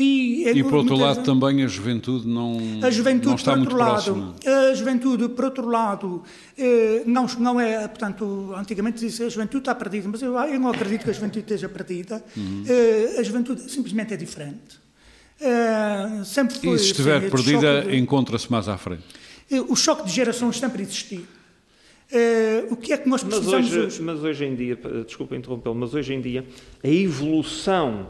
E, 0.01 0.45
é, 0.47 0.53
e 0.53 0.62
por 0.62 0.74
outro 0.74 0.97
lado, 0.97 1.24
também 1.24 1.64
a 1.64 1.66
juventude 1.66 2.24
não, 2.24 2.57
a 2.81 2.89
juventude, 2.89 3.26
não 3.26 3.35
está 3.35 3.57
muito 3.57 3.74
lado, 3.74 3.91
próxima. 3.91 4.35
A 4.70 4.72
juventude, 4.72 5.29
por 5.31 5.47
outro 5.47 5.68
lado, 5.68 6.22
eh, 6.57 7.03
não, 7.05 7.26
não 7.41 7.59
é, 7.59 7.89
portanto, 7.89 8.55
antigamente 8.57 9.01
dizia 9.01 9.26
a 9.26 9.29
juventude 9.29 9.62
está 9.62 9.74
perdida, 9.74 10.09
mas 10.09 10.22
eu, 10.22 10.39
eu 10.39 10.61
não 10.61 10.70
acredito 10.70 11.03
que 11.03 11.11
a 11.11 11.12
juventude 11.12 11.41
esteja 11.41 11.68
perdida. 11.68 12.24
Uhum. 12.37 12.62
Eh, 12.68 13.16
a 13.18 13.22
juventude 13.24 13.68
simplesmente 13.68 14.14
é 14.14 14.16
diferente. 14.16 14.79
Eh, 15.41 16.22
sempre 16.24 16.59
foi, 16.61 16.76
e 16.76 16.79
se 16.79 16.85
estiver 16.87 17.16
assim, 17.16 17.31
perdida, 17.31 17.97
encontra-se 17.97 18.49
mais 18.53 18.68
à 18.68 18.79
frente. 18.79 19.03
O 19.68 19.74
choque 19.74 20.07
de 20.07 20.12
gerações 20.12 20.61
sempre 20.61 20.83
existiu. 20.83 21.24
Uh, 22.11 22.72
o 22.72 22.76
que 22.76 22.92
é 22.92 22.96
que 22.96 23.09
nós 23.09 23.22
precisamos 23.22 23.66
mas 23.66 23.76
hoje, 23.76 23.86
hoje? 23.86 24.02
Mas 24.02 24.24
hoje 24.24 24.44
em 24.44 24.54
dia, 24.54 24.78
desculpa 25.06 25.36
interrompê-lo, 25.36 25.74
mas 25.74 25.92
hoje 25.92 26.14
em 26.14 26.20
dia 26.20 26.44
a 26.82 26.88
evolução, 26.88 28.09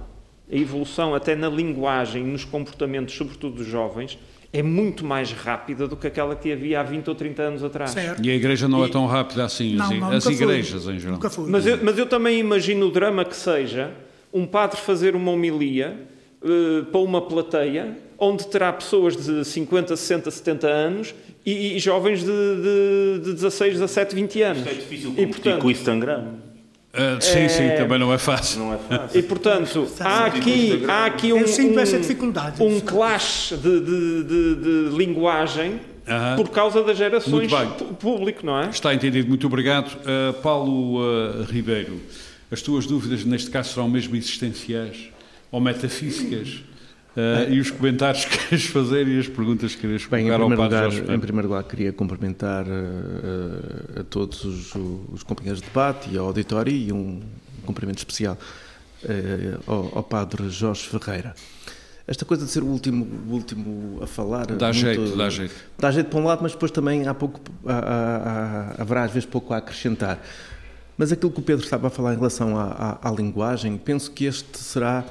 a 0.50 0.54
evolução 0.54 1.14
até 1.14 1.34
na 1.34 1.48
linguagem, 1.48 2.24
nos 2.24 2.44
comportamentos, 2.44 3.14
sobretudo 3.14 3.56
dos 3.56 3.66
jovens, 3.66 4.16
é 4.52 4.62
muito 4.62 5.04
mais 5.04 5.32
rápida 5.32 5.86
do 5.86 5.96
que 5.96 6.06
aquela 6.06 6.34
que 6.34 6.52
havia 6.52 6.80
há 6.80 6.82
20 6.82 7.08
ou 7.08 7.14
30 7.14 7.42
anos 7.42 7.64
atrás. 7.64 7.90
Certo. 7.90 8.24
E 8.24 8.30
a 8.30 8.34
igreja 8.34 8.66
não 8.68 8.82
é 8.82 8.86
e... 8.86 8.88
é 8.88 8.92
tão 8.92 9.06
rápida 9.06 9.44
assim, 9.44 9.74
não, 9.74 9.90
não, 9.90 10.10
as 10.12 10.26
igrejas 10.26 10.84
foi. 10.84 10.94
em 10.94 11.00
geral. 11.00 11.20
Mas 11.48 11.66
eu, 11.66 11.78
mas 11.82 11.98
eu 11.98 12.06
também 12.06 12.38
imagino 12.38 12.86
o 12.86 12.90
drama 12.90 13.24
que 13.24 13.36
seja 13.36 13.92
um 14.32 14.46
padre 14.46 14.80
fazer 14.80 15.14
uma 15.14 15.32
homilia 15.32 16.06
uh, 16.40 16.84
para 16.86 17.00
uma 17.00 17.20
plateia 17.20 17.98
onde 18.18 18.46
terá 18.46 18.72
pessoas 18.72 19.16
de 19.16 19.44
50, 19.44 19.96
60, 19.96 20.30
70 20.30 20.66
anos 20.66 21.14
e, 21.52 21.76
e 21.76 21.78
jovens 21.78 22.20
de, 22.20 22.26
de, 22.26 23.24
de 23.24 23.32
16, 23.34 23.74
17, 23.74 24.14
20 24.14 24.42
anos. 24.42 24.58
Isto 24.58 24.70
é 24.70 24.74
difícil 24.74 25.14
e, 25.16 25.26
portanto, 25.26 25.60
com 25.60 25.68
o 25.68 25.70
Instagram. 25.70 26.24
Uh, 26.88 27.22
sim, 27.22 27.38
é... 27.40 27.48
sim, 27.48 27.68
também 27.76 27.98
não 27.98 28.12
é 28.12 28.18
fácil. 28.18 28.60
Não 28.60 28.74
é 28.74 28.78
fácil. 28.78 29.18
E 29.18 29.22
portanto, 29.22 29.88
há 30.00 30.26
aqui, 30.26 30.84
há 30.88 31.06
aqui 31.06 31.32
um, 31.32 31.38
um, 31.38 32.66
um 32.66 32.80
clash 32.80 33.54
de, 33.62 33.80
de, 33.80 34.24
de, 34.24 34.54
de 34.90 34.96
linguagem 34.96 35.74
uh 35.74 35.78
-huh. 36.06 36.36
por 36.36 36.48
causa 36.48 36.82
das 36.82 36.96
gerações 36.96 37.50
público, 38.00 38.44
não 38.44 38.58
é? 38.60 38.68
Está 38.70 38.94
entendido, 38.94 39.28
muito 39.28 39.46
obrigado. 39.46 39.94
Uh, 39.96 40.32
Paulo 40.42 40.98
uh, 40.98 41.44
Ribeiro, 41.44 42.00
as 42.50 42.62
tuas 42.62 42.86
dúvidas 42.86 43.24
neste 43.24 43.50
caso 43.50 43.72
serão 43.74 43.88
mesmo 43.88 44.16
existenciais 44.16 45.10
ou 45.52 45.60
metafísicas? 45.60 46.62
Uh, 47.18 47.52
e 47.52 47.58
os 47.58 47.68
comentários 47.68 48.24
que 48.30 48.38
queres 48.46 48.66
fazer 48.66 49.08
e 49.08 49.18
as 49.18 49.26
perguntas 49.26 49.74
que 49.74 49.80
queres 49.80 50.06
colocar 50.06 50.40
ao 50.40 50.48
Padre 50.50 50.98
lugar, 50.98 51.14
Em 51.16 51.18
primeiro 51.18 51.48
lugar, 51.48 51.64
queria 51.64 51.92
cumprimentar 51.92 52.64
uh, 52.64 54.00
a 54.00 54.04
todos 54.04 54.44
os, 54.44 54.72
os, 55.12 55.24
companheiros 55.24 55.60
de 55.60 55.66
debate 55.66 56.08
e 56.12 56.16
ao 56.16 56.26
auditório 56.26 56.72
e 56.72 56.92
um 56.92 57.20
cumprimento 57.66 57.98
especial 57.98 58.38
uh, 59.02 59.08
ao, 59.66 59.98
ao, 59.98 60.04
Padre 60.04 60.48
Jorge 60.48 60.86
Ferreira. 60.86 61.34
Esta 62.06 62.24
coisa 62.24 62.46
de 62.46 62.52
ser 62.52 62.62
o 62.62 62.66
último, 62.66 63.04
o 63.28 63.32
último 63.32 63.98
a 64.00 64.06
falar... 64.06 64.46
Dá 64.46 64.66
muito, 64.66 64.78
jeito, 64.78 65.16
dá 65.16 65.28
jeito. 65.28 65.54
Dá 65.76 65.90
jeito 65.90 66.10
para 66.10 66.20
um 66.20 66.24
lado, 66.24 66.40
mas 66.40 66.52
depois 66.52 66.70
também 66.70 67.08
há 67.08 67.14
pouco, 67.14 67.40
há, 67.66 67.72
há, 67.72 68.74
há, 68.78 68.82
haverá 68.82 69.02
às 69.02 69.10
vezes 69.10 69.28
pouco 69.28 69.52
a 69.52 69.56
acrescentar. 69.56 70.22
Mas 70.96 71.10
aquilo 71.10 71.32
que 71.32 71.40
o 71.40 71.42
Pedro 71.42 71.64
estava 71.64 71.88
a 71.88 71.90
falar 71.90 72.12
em 72.14 72.16
relação 72.16 72.56
à, 72.56 72.98
à, 73.02 73.08
à 73.08 73.10
linguagem, 73.10 73.76
penso 73.76 74.08
que 74.12 74.24
este 74.24 74.56
será 74.56 75.04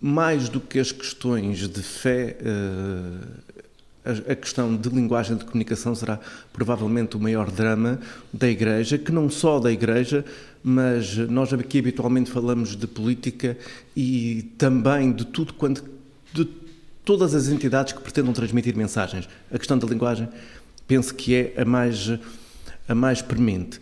mais 0.00 0.48
do 0.48 0.60
que 0.60 0.78
as 0.78 0.92
questões 0.92 1.68
de 1.68 1.82
fé, 1.82 2.36
eh, 2.40 4.22
a 4.32 4.34
questão 4.34 4.74
de 4.74 4.88
linguagem 4.88 5.36
de 5.36 5.44
comunicação 5.44 5.94
será 5.94 6.18
provavelmente 6.52 7.16
o 7.16 7.20
maior 7.20 7.50
drama 7.50 8.00
da 8.32 8.48
Igreja, 8.48 8.96
que 8.96 9.12
não 9.12 9.28
só 9.28 9.58
da 9.58 9.70
Igreja, 9.70 10.24
mas 10.62 11.16
nós 11.16 11.52
aqui 11.52 11.78
habitualmente 11.78 12.30
falamos 12.30 12.74
de 12.74 12.86
política 12.86 13.56
e 13.96 14.50
também 14.56 15.12
de 15.12 15.26
tudo 15.26 15.52
quanto. 15.52 15.84
de 16.32 16.48
todas 17.04 17.34
as 17.34 17.48
entidades 17.48 17.94
que 17.94 18.02
pretendam 18.02 18.34
transmitir 18.34 18.76
mensagens. 18.76 19.26
A 19.50 19.56
questão 19.56 19.78
da 19.78 19.86
linguagem 19.86 20.28
penso 20.86 21.14
que 21.14 21.34
é 21.34 21.54
a 21.56 21.64
mais, 21.64 22.18
a 22.86 22.94
mais 22.94 23.22
premente. 23.22 23.80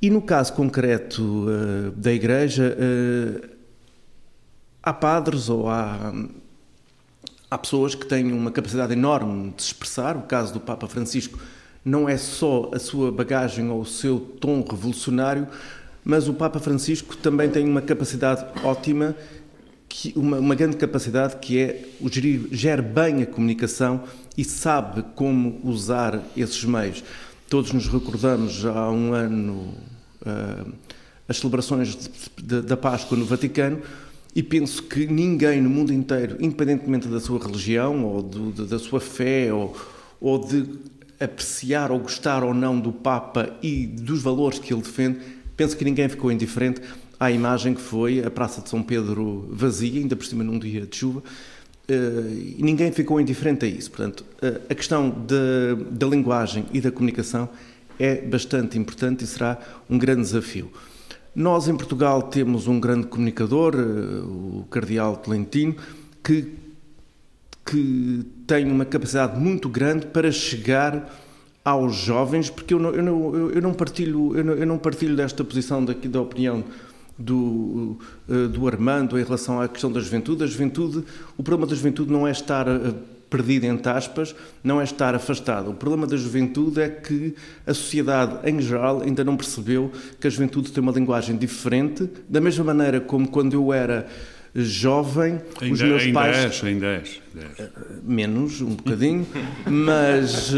E 0.00 0.08
no 0.08 0.22
caso 0.22 0.54
concreto 0.54 1.22
uh, 1.22 1.90
da 1.90 2.12
Igreja, 2.12 2.74
uh, 2.74 3.55
há 4.86 4.92
padres 4.92 5.48
ou 5.48 5.68
há, 5.68 6.14
há 7.50 7.58
pessoas 7.58 7.96
que 7.96 8.06
têm 8.06 8.32
uma 8.32 8.52
capacidade 8.52 8.92
enorme 8.92 9.52
de 9.56 9.62
se 9.64 9.68
expressar. 9.70 10.16
O 10.16 10.22
caso 10.22 10.52
do 10.52 10.60
Papa 10.60 10.86
Francisco 10.86 11.40
não 11.84 12.08
é 12.08 12.16
só 12.16 12.70
a 12.72 12.78
sua 12.78 13.10
bagagem 13.10 13.68
ou 13.68 13.80
o 13.80 13.84
seu 13.84 14.20
tom 14.20 14.64
revolucionário, 14.68 15.48
mas 16.04 16.28
o 16.28 16.34
Papa 16.34 16.60
Francisco 16.60 17.16
também 17.16 17.50
tem 17.50 17.68
uma 17.68 17.82
capacidade 17.82 18.46
ótima, 18.62 19.16
que, 19.88 20.12
uma, 20.14 20.38
uma 20.38 20.54
grande 20.54 20.76
capacidade 20.76 21.36
que 21.38 21.58
é 21.58 21.88
o 22.00 22.08
gerir, 22.08 22.46
gera 22.52 22.82
bem 22.82 23.22
a 23.22 23.26
comunicação 23.26 24.04
e 24.38 24.44
sabe 24.44 25.04
como 25.16 25.60
usar 25.64 26.22
esses 26.36 26.62
meios. 26.64 27.02
Todos 27.48 27.72
nos 27.72 27.88
recordamos 27.88 28.64
há 28.64 28.88
um 28.90 29.12
ano 29.12 29.74
uh, 30.22 30.72
as 31.28 31.38
celebrações 31.38 31.96
de, 31.96 32.10
de, 32.40 32.62
da 32.62 32.76
Páscoa 32.76 33.18
no 33.18 33.24
Vaticano, 33.24 33.82
e 34.36 34.42
penso 34.42 34.82
que 34.82 35.06
ninguém 35.06 35.62
no 35.62 35.70
mundo 35.70 35.94
inteiro, 35.94 36.36
independentemente 36.38 37.08
da 37.08 37.18
sua 37.18 37.42
religião 37.42 38.04
ou 38.04 38.22
do, 38.22 38.66
da 38.66 38.78
sua 38.78 39.00
fé 39.00 39.50
ou, 39.50 39.74
ou 40.20 40.38
de 40.38 40.66
apreciar 41.18 41.90
ou 41.90 41.98
gostar 41.98 42.44
ou 42.44 42.52
não 42.52 42.78
do 42.78 42.92
Papa 42.92 43.56
e 43.62 43.86
dos 43.86 44.20
valores 44.20 44.58
que 44.58 44.74
ele 44.74 44.82
defende, 44.82 45.20
penso 45.56 45.74
que 45.74 45.86
ninguém 45.86 46.06
ficou 46.10 46.30
indiferente 46.30 46.82
à 47.18 47.30
imagem 47.30 47.72
que 47.72 47.80
foi 47.80 48.22
a 48.22 48.30
Praça 48.30 48.60
de 48.60 48.68
São 48.68 48.82
Pedro 48.82 49.48
vazia, 49.50 50.02
ainda 50.02 50.14
por 50.14 50.26
cima 50.26 50.44
num 50.44 50.58
dia 50.58 50.82
de 50.82 50.94
chuva, 50.94 51.22
eh, 51.88 51.94
e 52.58 52.62
ninguém 52.62 52.92
ficou 52.92 53.18
indiferente 53.18 53.64
a 53.64 53.68
isso. 53.68 53.90
Portanto, 53.90 54.22
eh, 54.42 54.60
a 54.68 54.74
questão 54.74 55.08
da, 55.08 55.82
da 55.90 56.06
linguagem 56.06 56.66
e 56.74 56.80
da 56.82 56.92
comunicação 56.92 57.48
é 57.98 58.16
bastante 58.16 58.78
importante 58.78 59.24
e 59.24 59.26
será 59.26 59.58
um 59.88 59.96
grande 59.96 60.20
desafio. 60.20 60.70
Nós, 61.36 61.68
em 61.68 61.76
Portugal, 61.76 62.22
temos 62.22 62.66
um 62.66 62.80
grande 62.80 63.08
comunicador, 63.08 63.74
eh, 63.74 64.22
o 64.24 64.64
Cardeal 64.70 65.18
Tolentino, 65.18 65.76
que, 66.24 66.54
que 67.62 68.24
tem 68.46 68.72
uma 68.72 68.86
capacidade 68.86 69.38
muito 69.38 69.68
grande 69.68 70.06
para 70.06 70.32
chegar 70.32 71.14
aos 71.62 71.94
jovens, 71.94 72.48
porque 72.48 72.72
eu 72.72 72.78
não, 72.78 72.88
eu 72.88 73.02
não, 73.02 73.50
eu 73.50 73.60
não 73.60 73.74
partilho, 73.74 74.34
eu 74.34 74.42
não, 74.42 74.54
eu 74.54 74.66
não 74.66 74.78
partilho 74.78 75.14
desta 75.14 75.44
posição 75.44 75.84
daqui 75.84 76.08
da 76.08 76.22
opinião 76.22 76.64
do, 77.18 77.98
eh, 78.30 78.48
do 78.48 78.66
Armando 78.66 79.20
em 79.20 79.22
relação 79.22 79.60
à 79.60 79.68
questão 79.68 79.92
da 79.92 80.00
juventude. 80.00 80.42
A 80.42 80.46
juventude, 80.46 81.04
o 81.36 81.42
problema 81.42 81.68
da 81.68 81.76
juventude 81.76 82.10
não 82.10 82.26
é 82.26 82.30
estar 82.30 82.66
eh, 83.26 83.36
perdido, 83.36 83.64
entre 83.64 83.90
aspas, 83.90 84.34
não 84.62 84.80
é 84.80 84.84
estar 84.84 85.14
afastado. 85.14 85.70
O 85.70 85.74
problema 85.74 86.06
da 86.06 86.16
juventude 86.16 86.80
é 86.80 86.88
que 86.88 87.34
a 87.66 87.74
sociedade, 87.74 88.48
em 88.48 88.60
geral, 88.60 89.02
ainda 89.02 89.24
não 89.24 89.36
percebeu 89.36 89.90
que 90.20 90.26
a 90.26 90.30
juventude 90.30 90.70
tem 90.72 90.82
uma 90.82 90.92
linguagem 90.92 91.36
diferente, 91.36 92.08
da 92.28 92.40
mesma 92.40 92.64
maneira 92.64 93.00
como 93.00 93.28
quando 93.28 93.54
eu 93.54 93.72
era 93.72 94.06
jovem, 94.54 95.40
ainda, 95.60 95.74
os 95.74 95.82
meus 95.82 96.02
ainda 96.02 96.14
pais... 96.14 96.36
És, 96.36 96.64
ainda 96.64 96.86
és, 96.86 97.22
ainda 97.34 97.48
és. 97.58 97.70
Menos, 98.02 98.60
um 98.60 98.74
bocadinho, 98.74 99.26
mas... 99.66 100.52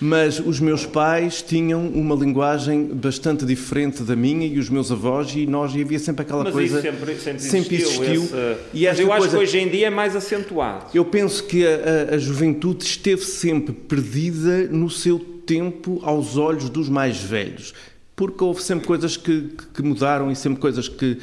mas 0.00 0.38
os 0.38 0.60
meus 0.60 0.86
pais 0.86 1.42
tinham 1.42 1.88
uma 1.88 2.14
linguagem 2.14 2.84
bastante 2.86 3.44
diferente 3.44 4.02
da 4.02 4.14
minha 4.14 4.46
e 4.46 4.58
os 4.58 4.68
meus 4.68 4.92
avós 4.92 5.34
e 5.34 5.46
nós 5.46 5.74
e 5.74 5.82
havia 5.82 5.98
sempre 5.98 6.22
aquela 6.22 6.44
mas 6.44 6.52
coisa 6.52 6.80
sempre, 6.80 7.16
sempre, 7.16 7.42
sempre 7.42 7.76
existiu, 7.76 8.22
esse... 8.22 8.34
e 8.72 8.86
mas 8.86 9.00
eu 9.00 9.12
acho 9.12 9.30
que 9.30 9.36
hoje 9.36 9.58
em 9.58 9.68
dia 9.68 9.88
é 9.88 9.90
mais 9.90 10.14
acentuado. 10.14 10.86
Eu 10.94 11.04
penso 11.04 11.44
que 11.44 11.66
a, 11.66 12.14
a 12.14 12.18
juventude 12.18 12.84
esteve 12.84 13.24
sempre 13.24 13.72
perdida 13.72 14.68
no 14.68 14.88
seu 14.88 15.18
tempo 15.18 16.00
aos 16.02 16.36
olhos 16.36 16.68
dos 16.68 16.88
mais 16.88 17.18
velhos. 17.18 17.72
Porque 18.14 18.42
houve 18.44 18.62
sempre 18.62 18.86
coisas 18.86 19.16
que, 19.16 19.50
que 19.72 19.82
mudaram 19.82 20.30
e 20.30 20.36
sempre 20.36 20.60
coisas 20.60 20.88
que, 20.88 21.18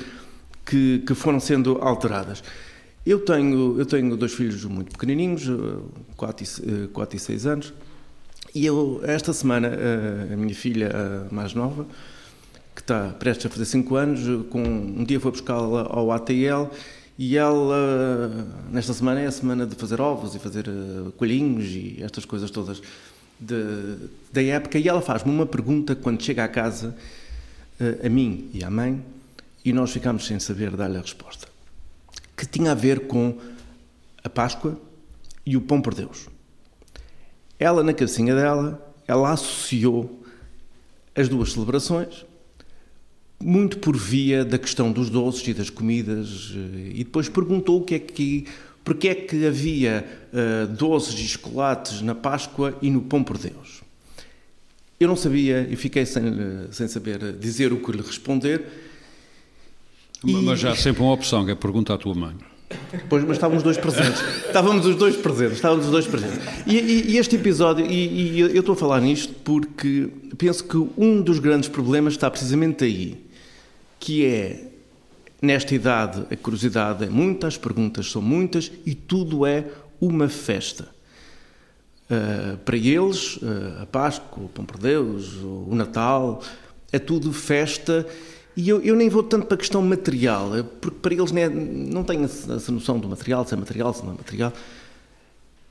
que, 0.66 1.04
que, 1.06 1.14
foram 1.14 1.40
sendo 1.40 1.78
alteradas. 1.82 2.44
Eu 3.06 3.20
tenho, 3.20 3.76
eu 3.78 3.86
tenho 3.86 4.18
dois 4.18 4.34
filhos 4.34 4.64
muito 4.66 4.92
pequenininhos, 4.92 5.44
4 6.18 6.46
e, 6.46 6.88
4 6.88 7.18
e 7.18 7.20
6 7.20 7.46
anos, 7.46 7.74
e 8.54 8.66
eu, 8.66 9.02
esta 9.04 9.34
semana, 9.34 9.72
a 10.32 10.36
minha 10.36 10.56
filha 10.56 10.92
a 10.94 11.34
mais 11.34 11.54
nova, 11.54 11.86
que 12.76 12.82
está 12.82 13.10
prestes 13.20 13.46
a 13.46 13.50
fazer 13.50 13.66
5 13.66 13.96
anos, 13.96 14.46
com, 14.50 14.62
um 14.62 15.04
dia 15.04 15.20
foi 15.20 15.32
buscá-la 15.32 15.88
ao 15.90 16.12
ATL 16.12 16.70
e 17.18 17.38
ela, 17.38 18.46
nesta 18.72 18.94
semana, 18.94 19.22
é 19.22 19.26
a 19.26 19.32
semana 19.32 19.66
de 19.66 19.76
fazer 19.76 20.02
ovos 20.02 20.36
e 20.36 20.40
fazer 20.40 20.66
coelhinhos 21.18 21.66
e 21.66 21.98
estas 22.02 22.26
coisas 22.26 22.52
todas 22.52 22.82
de, 23.40 23.98
da 24.32 24.42
época 24.44 24.78
e 24.78 24.88
ela 24.88 25.02
faz-me 25.02 25.32
uma 25.32 25.46
pergunta 25.46 25.96
quando 25.96 26.22
chega 26.22 26.44
à 26.44 26.48
casa, 26.48 26.96
eh, 27.80 28.06
a 28.06 28.10
mim 28.10 28.50
e 28.54 28.64
à 28.64 28.70
mãe, 28.70 29.04
e 29.64 29.74
nós 29.74 29.92
ficámos 29.92 30.26
sem 30.26 30.40
saber 30.40 30.72
dar-lhe 30.72 30.98
a 30.98 31.02
resposta. 31.02 31.48
Que 32.36 32.46
tinha 32.46 32.72
a 32.72 32.76
ver 32.76 33.08
com 33.08 33.38
a 34.24 34.30
Páscoa 34.30 34.78
e 35.46 35.56
o 35.56 35.62
pão 35.62 35.82
por 35.82 35.94
Deus. 35.94 36.28
Ela, 37.60 37.84
na 37.84 37.94
cabecinha 37.94 38.36
dela, 38.36 38.94
ela 39.08 39.32
associou 39.32 40.24
as 41.16 41.30
duas 41.30 41.54
celebrações, 41.54 42.26
muito 43.42 43.78
por 43.80 43.96
via 43.96 44.44
da 44.44 44.58
questão 44.58 44.92
dos 44.92 45.10
doces 45.10 45.48
e 45.48 45.54
das 45.54 45.70
comidas, 45.70 46.54
eh, 46.54 46.92
e 46.96 47.04
depois 47.04 47.30
perguntou 47.30 47.82
o 47.82 47.84
que 47.84 47.96
é 47.96 48.00
que 48.00 48.46
porque 48.84 49.08
é 49.08 49.16
que 49.16 49.48
havia 49.48 50.06
uh, 50.32 50.68
doces 50.68 51.20
e 51.20 51.28
chocolates 51.28 52.02
na 52.02 52.14
Páscoa 52.14 52.78
e 52.84 52.92
no 52.92 53.02
Pão 53.02 53.24
por 53.24 53.36
Deus? 53.36 53.82
Eu 55.00 55.08
não 55.08 55.16
sabia 55.16 55.68
e 55.68 55.76
fiquei 55.76 56.06
sem, 56.06 56.24
sem 56.72 56.88
saber 56.88 57.34
dizer 57.34 57.74
o 57.74 57.78
que 57.78 57.92
lhe 57.92 58.04
responder. 58.04 58.64
Mas 60.24 60.60
já 60.60 60.72
há 60.72 60.76
sempre 60.76 61.02
uma 61.02 61.14
opção, 61.14 61.44
que 61.44 61.52
é 61.52 61.56
perguntar 61.56 61.96
à 61.96 61.98
tua 61.98 62.14
mãe. 62.14 62.36
Pois, 63.10 63.24
mas 63.24 63.38
estávamos 63.38 63.58
os 63.58 63.64
dois 63.64 63.78
presentes. 63.78 64.22
Estávamos 64.48 64.86
os 64.86 64.96
dois 64.96 65.16
presentes. 65.16 65.56
Estávamos 65.56 65.86
os 65.86 65.92
dois 65.92 66.08
presentes. 66.08 66.40
E, 66.66 66.78
e, 66.78 67.12
e 67.12 67.18
este 67.18 67.36
episódio, 67.36 67.86
e, 67.86 68.38
e, 68.38 68.40
eu 68.40 68.60
estou 68.60 68.74
a 68.74 68.78
falar 68.78 69.02
nisto 69.02 69.34
porque 69.44 70.10
penso 70.38 70.64
que 70.64 70.78
um 70.98 71.22
dos 71.22 71.40
grandes 71.40 71.70
problemas 71.70 72.14
está 72.14 72.30
precisamente 72.30 72.84
aí, 72.84 73.24
que 74.00 74.26
é 74.26 74.72
Nesta 75.46 75.76
idade, 75.76 76.26
a 76.32 76.36
curiosidade 76.36 77.04
é 77.04 77.10
muita, 77.10 77.46
as 77.46 77.56
perguntas 77.56 78.10
são 78.10 78.20
muitas 78.20 78.72
e 78.84 78.96
tudo 78.96 79.46
é 79.46 79.66
uma 80.02 80.28
festa. 80.30 80.88
Uh, 82.10 82.58
para 82.58 82.76
eles, 82.76 83.38
uh, 83.38 83.84
a 83.84 83.86
Páscoa, 83.86 84.46
o 84.46 84.50
Pão 84.50 84.66
por 84.66 84.80
Deus, 84.80 85.36
o 85.44 85.76
Natal, 85.76 86.42
é 86.92 86.98
tudo 86.98 87.32
festa. 87.32 88.08
E 88.56 88.70
eu, 88.70 88.82
eu 88.82 88.96
nem 88.96 89.10
vou 89.10 89.22
tanto 89.22 89.48
para 89.48 89.56
a 89.56 89.58
questão 89.58 89.82
material, 89.82 90.56
é 90.56 90.64
porque 90.64 90.98
para 91.02 91.14
eles 91.14 91.32
não, 91.32 91.42
é, 91.42 91.50
não 91.50 92.04
têm 92.04 92.24
essa 92.24 92.72
noção 92.72 92.98
do 93.00 93.10
material, 93.10 93.46
se 93.46 93.54
é 93.54 93.58
material, 93.58 93.94
se 93.94 94.04
não 94.04 94.14
é 94.14 94.18
material. 94.18 94.54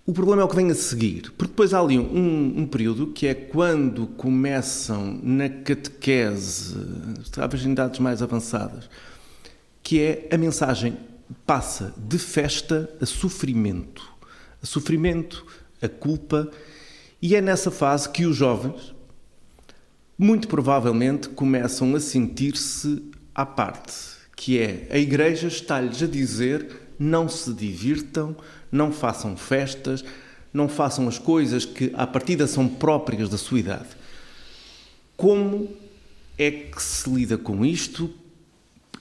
O 0.07 0.12
problema 0.12 0.43
é 0.43 0.45
o 0.45 0.49
que 0.49 0.57
vem 0.57 0.70
a 0.70 0.74
seguir, 0.74 1.32
porque 1.32 1.53
depois 1.53 1.72
há 1.72 1.80
ali 1.80 1.99
um, 1.99 2.55
um 2.59 2.66
período 2.66 3.07
que 3.07 3.26
é 3.26 3.32
quando 3.32 4.07
começam 4.07 5.18
na 5.22 5.49
catequese, 5.49 6.76
talvez 7.32 7.64
em 7.64 7.72
idades 7.72 8.01
mais 8.01 8.20
avançadas, 8.20 8.91
que 9.82 10.01
é 10.01 10.28
a 10.30 10.37
mensagem 10.37 10.95
passa 11.47 11.95
de 11.97 12.18
festa 12.18 12.91
a 13.01 13.07
sofrimento. 13.07 14.07
A 14.62 14.66
sofrimento, 14.66 15.47
a 15.80 15.89
culpa, 15.89 16.51
e 17.22 17.35
é 17.35 17.41
nessa 17.41 17.70
fase 17.70 18.07
que 18.11 18.26
os 18.26 18.37
jovens, 18.37 18.93
muito 20.17 20.49
provavelmente, 20.49 21.29
começam 21.29 21.95
a 21.95 22.01
sentir-se 22.01 23.03
à 23.35 23.45
parte, 23.45 23.95
que 24.37 24.59
é 24.59 24.87
a 24.91 24.99
Igreja 24.99 25.49
está-lhes 25.49 26.03
a 26.03 26.07
dizer 26.07 26.83
não 26.99 27.29
se 27.29 27.53
divirtam, 27.53 28.37
não 28.71 28.93
façam 28.93 29.37
festas, 29.37 30.05
não 30.53 30.69
façam 30.69 31.09
as 31.09 31.19
coisas 31.19 31.65
que 31.65 31.93
à 31.95 32.07
partida 32.07 32.47
são 32.47 32.69
próprias 32.69 33.29
da 33.29 33.37
sua 33.37 33.59
idade. 33.59 33.89
Como 35.17 35.69
é 36.39 36.51
que 36.51 36.83
se 36.83 37.11
lida 37.11 37.37
com 37.37 37.65
isto? 37.65 38.11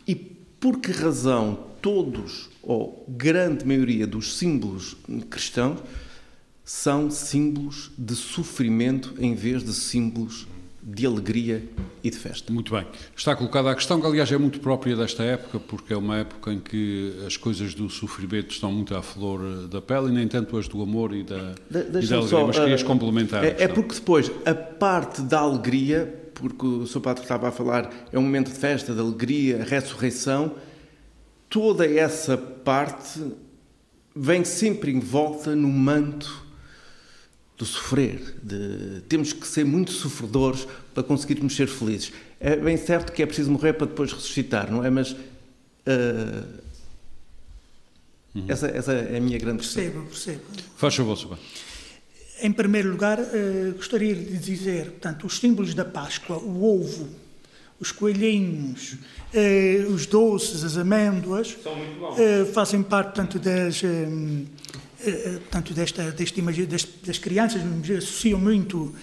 E 0.08 0.16
por 0.16 0.80
que 0.80 0.92
razão 0.92 1.68
todos, 1.82 2.50
ou 2.62 3.06
grande 3.08 3.66
maioria 3.66 4.08
dos 4.08 4.38
símbolos 4.38 4.96
cristãos, 5.30 5.80
são 6.64 7.12
símbolos 7.12 7.92
de 7.98 8.16
sofrimento 8.16 9.14
em 9.20 9.36
vez 9.36 9.64
de 9.64 9.74
símbolos 9.74 10.48
de 10.86 11.06
alegria 11.06 11.64
e 12.04 12.10
de 12.10 12.18
festa. 12.18 12.52
Muito 12.52 12.74
bem. 12.74 12.86
Está 13.16 13.36
colocada 13.36 13.72
a 13.72 13.76
questão 13.76 14.02
que, 14.02 14.06
aliás, 14.06 14.30
é 14.32 14.38
muito 14.38 14.60
própria 14.60 14.96
desta 14.96 15.24
época, 15.24 15.60
porque 15.60 15.94
é 15.94 15.98
uma 15.98 16.18
época 16.18 16.52
em 16.52 16.60
que 16.60 17.14
as 17.26 17.38
coisas 17.38 17.74
do 17.74 17.90
sofrimento 17.90 18.52
estão 18.52 18.72
muito 18.72 18.94
à 18.94 19.02
flor 19.02 19.42
eh, 19.42 19.68
da 19.68 19.82
pele 19.82 20.10
e 20.10 20.12
nem 20.12 20.28
tanto 20.28 20.58
as 20.58 20.68
do 20.68 20.82
amor 20.82 21.14
e 21.14 21.24
da, 21.24 21.54
de, 21.70 21.80
e 21.80 22.08
da 22.08 22.18
alegria. 22.18 22.28
Só, 22.28 22.48
Mas 22.48 22.60
querias 22.60 22.82
uh, 22.82 22.86
complementar. 22.86 23.46
É, 23.46 23.64
é 23.64 23.68
porque 23.68 23.96
depois 23.96 24.30
a 24.46 24.54
parte 24.54 25.22
da 25.22 25.40
alegria 25.40 26.20
porque 26.34 26.66
o 26.66 26.86
Sr. 26.86 27.00
Padre 27.00 27.24
estava 27.24 27.48
a 27.48 27.52
falar, 27.52 27.90
é 28.12 28.18
um 28.18 28.24
momento 28.24 28.52
de 28.52 28.58
festa, 28.58 28.94
de 28.94 29.00
alegria, 29.00 29.64
ressurreição. 29.64 30.56
Toda 31.48 31.86
essa 31.86 32.36
parte 32.36 33.22
vem 34.16 34.44
sempre 34.44 34.92
em 34.92 35.00
volta 35.00 35.56
no 35.56 35.70
manto 35.70 36.43
do 37.58 37.66
sofrer. 37.66 38.36
De, 38.42 39.02
temos 39.08 39.34
que 39.34 39.48
ser 39.48 39.66
muito 39.66 39.92
sofredores 39.92 40.68
para 40.94 41.04
conseguirmos 41.04 41.56
ser 41.56 41.68
felizes. 41.68 42.12
É 42.40 42.56
bem 42.56 42.78
certo 42.78 43.12
que 43.12 43.22
é 43.24 43.26
preciso 43.26 43.52
morrer 43.52 43.74
para 43.74 43.88
depois 43.88 44.12
ressuscitar, 44.12 44.72
não 44.72 44.84
é? 44.84 44.90
Mas 44.90 45.12
uh, 45.12 45.18
uhum. 48.36 48.46
essa, 48.48 48.68
essa, 48.68 48.94
é 48.94 49.18
a 49.18 49.22
minha 49.22 49.38
grande 49.38 49.60
questão. 49.60 49.84
Percebo, 49.84 50.06
percebo. 50.08 50.42
Faz 50.76 50.96
favor, 50.96 51.18
Sr. 51.18 51.38
Em 52.42 52.52
primeiro 52.52 52.90
lugar, 52.90 53.20
eh, 53.20 53.72
gostaria 53.74 54.14
de 54.14 54.38
dizer, 54.38 54.92
portanto, 54.92 55.26
os 55.26 55.40
símbolos 55.40 55.74
da 55.74 55.86
Páscoa, 55.86 56.38
o 56.38 56.82
ovo, 56.82 57.08
os 57.80 57.90
coelhinhos, 57.90 58.98
eh, 59.34 59.86
os 59.88 60.06
doces, 60.06 60.66
as 60.66 60.76
amêndoas, 60.76 61.56
eh, 62.18 62.44
fazem 62.52 62.84
parte, 62.84 63.16
portanto, 63.16 63.40
das, 63.40 63.82
portanto, 65.12 65.74
desta, 65.74 66.12
deste, 66.12 66.42
das, 66.42 66.88
das 67.06 67.18
crianças, 67.18 67.62
associam 67.98 68.40
muito 68.40 68.94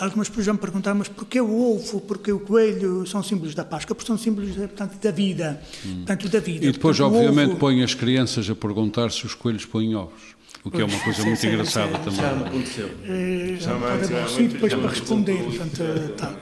Algumas 0.00 0.28
pessoas 0.28 0.46
já 0.46 0.52
me 0.54 0.58
perguntaram, 0.58 0.96
mas 0.96 1.08
porquê 1.08 1.38
o 1.38 1.74
ovo, 1.74 2.00
porquê 2.00 2.32
o 2.32 2.40
coelho 2.40 3.06
são 3.06 3.22
símbolos 3.22 3.54
da 3.54 3.62
Páscoa? 3.62 3.94
Porque 3.94 4.06
são 4.06 4.16
símbolos, 4.16 4.56
portanto, 4.56 4.98
da 5.02 5.10
vida. 5.10 5.60
Hum. 5.84 5.96
Portanto, 5.96 6.28
da 6.30 6.40
vida. 6.40 6.64
E 6.64 6.72
depois, 6.72 6.96
portanto, 6.96 7.14
obviamente, 7.14 7.50
ovo... 7.50 7.58
põem 7.58 7.82
as 7.82 7.92
crianças 7.92 8.48
a 8.48 8.54
perguntar 8.54 9.12
se 9.12 9.26
os 9.26 9.34
coelhos 9.34 9.66
põem 9.66 9.94
ovos. 9.94 10.34
O 10.64 10.70
que 10.70 10.80
é 10.80 10.84
uma 10.84 10.98
coisa 10.98 11.24
muito 11.24 11.46
engraçada 11.46 11.98
também. 11.98 12.20
Já 12.20 12.32
me 12.34 12.44
aconteceu. 12.44 12.90
É, 13.04 13.56
já 13.58 13.74
pode 13.74 14.48
depois 14.48 14.74
para 14.74 14.88
responder. 14.88 15.42
Portanto, 15.44 16.14
tá. 16.16 16.34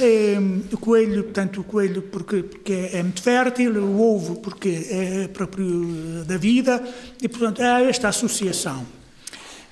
é, 0.00 0.36
o 0.72 0.78
coelho, 0.78 1.24
portanto, 1.24 1.60
o 1.60 1.64
coelho 1.64 2.02
porque, 2.02 2.42
porque 2.42 2.90
é 2.92 3.02
muito 3.02 3.22
fértil, 3.22 3.72
o 3.84 4.00
ovo 4.00 4.36
porque 4.36 4.86
é 4.90 5.28
próprio 5.28 6.24
da 6.26 6.36
vida, 6.36 6.82
e 7.22 7.28
portanto 7.28 7.60
há 7.60 7.82
esta 7.82 8.08
associação. 8.08 8.86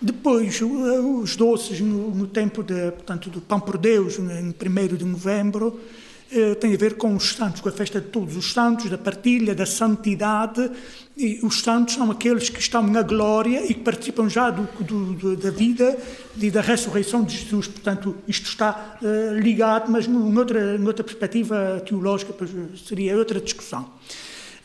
Depois, 0.00 0.60
os 0.60 1.36
doces 1.36 1.80
no, 1.80 2.10
no 2.10 2.26
tempo 2.26 2.62
de, 2.62 2.92
portanto, 2.92 3.30
do 3.30 3.40
Pão 3.40 3.58
por 3.58 3.78
Deus, 3.78 4.18
em 4.18 4.48
1 4.48 4.96
de 4.96 5.04
novembro, 5.04 5.80
eh, 5.80 6.05
tem 6.60 6.74
a 6.74 6.76
ver 6.76 6.96
com 6.96 7.14
os 7.14 7.34
santos, 7.34 7.60
com 7.60 7.68
a 7.68 7.72
festa 7.72 8.00
de 8.00 8.08
todos 8.08 8.36
os 8.36 8.52
santos, 8.52 8.90
da 8.90 8.98
partilha, 8.98 9.54
da 9.54 9.66
santidade. 9.66 10.70
E 11.16 11.40
os 11.42 11.62
santos 11.62 11.94
são 11.94 12.10
aqueles 12.10 12.50
que 12.50 12.60
estão 12.60 12.82
na 12.82 13.02
glória 13.02 13.64
e 13.64 13.72
que 13.72 13.80
participam 13.80 14.28
já 14.28 14.50
do, 14.50 14.68
do, 14.82 15.36
da 15.36 15.50
vida 15.50 15.96
e 16.36 16.50
da 16.50 16.60
ressurreição 16.60 17.24
de 17.24 17.38
Jesus. 17.38 17.68
Portanto, 17.68 18.16
isto 18.28 18.46
está 18.48 18.98
uh, 19.00 19.38
ligado, 19.38 19.90
mas 19.90 20.06
noutra, 20.06 20.76
noutra 20.76 21.02
perspectiva 21.02 21.82
teológica, 21.86 22.34
seria 22.86 23.16
outra 23.16 23.40
discussão. 23.40 23.88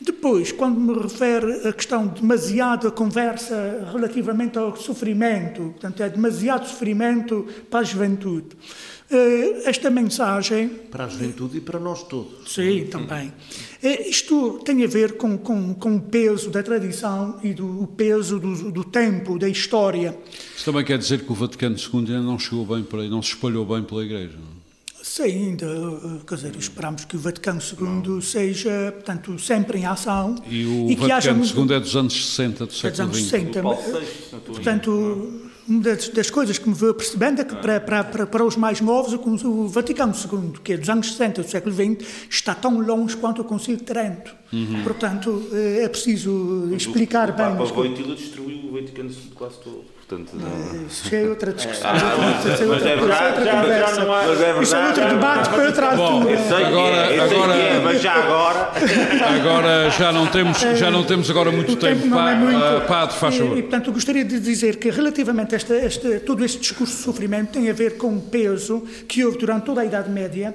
Depois, 0.04 0.50
quando 0.50 0.80
me 0.80 1.00
refere 1.00 1.68
a 1.68 1.72
questão 1.72 2.08
de 2.08 2.20
demasiada 2.20 2.90
conversa 2.90 3.88
relativamente 3.92 4.58
ao 4.58 4.76
sofrimento, 4.76 5.62
portanto, 5.62 6.02
é 6.02 6.08
demasiado 6.08 6.66
sofrimento 6.66 7.46
para 7.70 7.80
a 7.80 7.84
juventude. 7.84 8.48
Eh, 9.12 9.68
esta 9.68 9.90
mensagem. 9.90 10.70
Para 10.90 11.04
a 11.04 11.08
juventude 11.08 11.58
e 11.58 11.60
para 11.60 11.78
nós 11.78 12.02
todos. 12.04 12.50
Sim, 12.50 12.86
também. 12.86 13.30
Eh, 13.82 14.08
isto 14.08 14.60
tem 14.64 14.82
a 14.82 14.86
ver 14.86 15.18
com, 15.18 15.36
com, 15.36 15.74
com 15.74 15.96
o 15.96 16.00
peso 16.00 16.48
da 16.48 16.62
tradição 16.62 17.38
e 17.42 17.52
do 17.52 17.86
peso 17.94 18.40
do, 18.40 18.72
do 18.72 18.82
tempo, 18.82 19.38
da 19.38 19.50
história. 19.50 20.16
Isso 20.56 20.64
também 20.64 20.82
quer 20.82 20.96
dizer 20.96 21.26
que 21.26 21.30
o 21.30 21.34
Vaticano 21.34 21.76
II 21.76 21.98
ainda 21.98 22.22
não 22.22 22.38
chegou 22.38 22.64
bem 22.64 22.82
para 22.82 23.02
não 23.02 23.20
se 23.20 23.34
espalhou 23.34 23.66
bem 23.66 23.82
pela 23.82 24.02
Igreja. 24.02 24.38
Não? 24.38 24.48
É? 24.48 24.62
Sim, 25.02 25.24
ainda, 25.24 25.66
eh, 25.66 26.20
quer 26.26 26.34
dizer, 26.36 26.56
esperamos 26.56 27.04
que 27.04 27.14
o 27.14 27.18
Vaticano 27.18 27.60
II 27.60 28.22
seja, 28.22 28.92
portanto, 28.92 29.38
sempre 29.38 29.80
em 29.80 29.84
ação. 29.84 30.36
E 30.48 30.64
o 30.64 30.90
e 30.90 30.96
Vaticano 30.96 31.44
II 31.44 31.74
é 31.74 31.80
dos 31.80 31.94
anos 31.96 32.30
60 32.30 32.64
do 32.64 32.72
século 32.72 33.12
XX. 33.12 33.34
É 33.34 33.50
dos 33.52 33.56
anos 33.60 33.78
60, 34.24 34.40
portanto, 34.46 35.51
uma 35.68 35.80
das, 35.80 36.08
das, 36.08 36.30
coisas 36.30 36.58
que 36.58 36.68
me 36.68 36.74
veio 36.74 36.94
percebendo 36.94 37.40
é 37.40 37.44
que 37.44 37.54
para, 37.56 37.80
para, 37.80 38.04
para, 38.04 38.26
para, 38.26 38.44
os 38.44 38.56
mais 38.56 38.80
novos, 38.80 39.12
o 39.44 39.68
Vaticano 39.68 40.12
II, 40.12 40.60
que 40.62 40.72
é 40.72 40.76
dos 40.76 40.88
anos 40.88 41.12
60 41.12 41.42
do 41.42 41.48
século 41.48 41.74
XX, 41.74 42.06
está 42.28 42.54
tão 42.54 42.80
longe 42.80 43.16
quanto 43.16 43.42
o 43.42 43.44
Concílio 43.44 43.78
de 43.78 43.84
Trento. 43.84 44.34
Uhum. 44.52 44.82
Portanto, 44.82 45.48
é 45.52 45.88
preciso 45.88 46.68
explicar 46.74 47.30
o, 47.30 47.32
bem. 47.32 47.46
O 47.54 47.58
Papa 47.58 47.64
Voitila 47.72 48.14
destruiu 48.14 48.68
o 48.68 48.72
Vaticano 48.72 49.10
II 49.10 49.32
quase 49.34 49.58
todo. 49.60 49.84
Portanto, 50.12 50.32
não... 50.34 50.86
Isso 50.86 51.14
é 51.14 51.26
outra 51.26 51.52
discussão. 51.52 51.90
Ah, 51.90 51.94
mas 52.68 52.86
é 52.86 52.96
verdade, 52.96 53.44
já, 53.44 53.88
já 53.88 54.04
não 54.04 54.12
há... 54.12 54.22
Mas 54.26 54.40
é 54.40 54.52
verdade. 54.52 54.74
É 54.74 54.86
outro 54.86 55.08
debate 55.08 55.48
para 55.48 55.64
outra 55.64 55.86
altura. 55.86 56.38
Agora, 56.66 56.96
é, 56.96 57.20
agora, 57.20 57.54
é, 57.54 57.80
mas 57.80 58.02
já 58.02 58.14
agora... 58.14 58.72
Agora 59.34 59.90
já 59.90 60.12
não 60.12 60.26
temos, 60.26 60.58
já 60.60 60.90
não 60.90 61.04
temos 61.04 61.30
agora 61.30 61.50
muito 61.50 61.72
o 61.72 61.76
tempo. 61.76 62.02
tempo 62.02 62.14
não 62.14 62.28
é 62.28 62.34
muito. 62.34 62.58
Uh, 62.58 62.80
padre, 62.86 63.16
faz 63.16 63.36
favor. 63.36 63.56
E, 63.56 63.60
e, 63.60 63.62
portanto, 63.62 63.92
gostaria 63.92 64.24
de 64.24 64.38
dizer 64.38 64.76
que 64.76 64.90
relativamente 64.90 65.54
a 65.54 65.56
este, 65.56 65.72
este, 65.72 66.20
todo 66.20 66.44
este 66.44 66.60
discurso 66.60 66.94
de 66.94 67.02
sofrimento 67.02 67.52
tem 67.52 67.70
a 67.70 67.72
ver 67.72 67.96
com 67.96 68.14
o 68.14 68.20
peso 68.20 68.82
que 69.08 69.24
houve 69.24 69.38
durante 69.38 69.64
toda 69.64 69.80
a 69.80 69.84
Idade 69.84 70.10
Média 70.10 70.54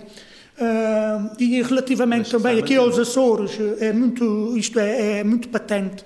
Uh, 0.59 1.35
e 1.37 1.61
relativamente 1.61 2.31
também 2.31 2.57
aqui 2.57 2.75
aos 2.75 2.97
Açores, 2.97 3.51
é 3.79 3.93
muito, 3.93 4.57
isto 4.57 4.79
é, 4.79 5.19
é 5.19 5.23
muito 5.23 5.49
patente 5.49 6.03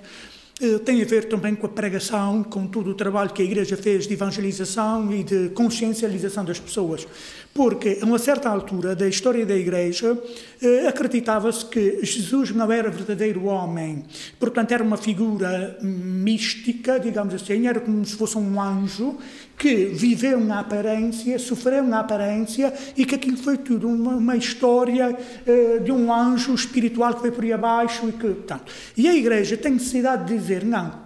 tem 0.84 1.02
a 1.02 1.04
ver 1.04 1.24
também 1.24 1.54
com 1.54 1.66
a 1.66 1.68
pregação, 1.68 2.44
com 2.44 2.66
todo 2.66 2.90
o 2.90 2.94
trabalho 2.94 3.30
que 3.30 3.42
a 3.42 3.44
Igreja 3.44 3.76
fez 3.76 4.06
de 4.06 4.14
evangelização 4.14 5.12
e 5.12 5.24
de 5.24 5.48
consciencialização 5.50 6.44
das 6.44 6.60
pessoas. 6.60 7.06
Porque, 7.52 7.98
a 8.00 8.04
uma 8.04 8.18
certa 8.18 8.48
altura 8.48 8.94
da 8.94 9.08
história 9.08 9.44
da 9.44 9.56
Igreja, 9.56 10.16
eh, 10.62 10.86
acreditava-se 10.86 11.66
que 11.66 12.04
Jesus 12.04 12.50
não 12.52 12.70
era 12.70 12.90
verdadeiro 12.90 13.44
homem, 13.44 14.04
portanto, 14.38 14.72
era 14.72 14.82
uma 14.82 14.96
figura 14.96 15.76
mística, 15.82 16.98
digamos 16.98 17.34
assim, 17.34 17.66
era 17.66 17.80
como 17.80 18.04
se 18.04 18.16
fosse 18.16 18.38
um 18.38 18.60
anjo 18.60 19.18
que 19.58 19.86
viveu 19.86 20.40
na 20.40 20.60
aparência, 20.60 21.38
sofreu 21.38 21.84
na 21.84 22.00
aparência 22.00 22.72
e 22.96 23.04
que 23.04 23.14
aquilo 23.14 23.36
foi 23.36 23.56
tudo 23.56 23.88
uma, 23.88 24.16
uma 24.16 24.36
história 24.36 25.16
uh, 25.16 25.80
de 25.82 25.92
um 25.92 26.12
anjo 26.12 26.54
espiritual 26.54 27.14
que 27.14 27.20
foi 27.20 27.30
por 27.30 27.44
aí 27.44 27.52
abaixo 27.52 28.08
e 28.08 28.12
que, 28.12 28.28
portanto, 28.28 28.72
e 28.96 29.08
a 29.08 29.14
Igreja 29.14 29.56
tem 29.56 29.72
necessidade 29.72 30.26
de 30.26 30.36
dizer, 30.36 30.64
não, 30.64 31.02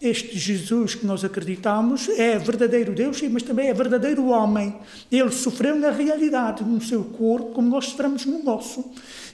este 0.00 0.36
Jesus 0.36 0.96
que 0.96 1.06
nós 1.06 1.24
acreditamos 1.24 2.08
é 2.08 2.36
verdadeiro 2.36 2.92
Deus, 2.92 3.22
mas 3.30 3.44
também 3.44 3.68
é 3.68 3.74
verdadeiro 3.74 4.26
homem. 4.26 4.74
Ele 5.10 5.30
sofreu 5.30 5.76
na 5.76 5.90
realidade, 5.90 6.64
no 6.64 6.80
seu 6.82 7.04
corpo, 7.04 7.52
como 7.52 7.68
nós 7.68 7.86
sofremos 7.86 8.26
no 8.26 8.42
nosso. 8.42 8.84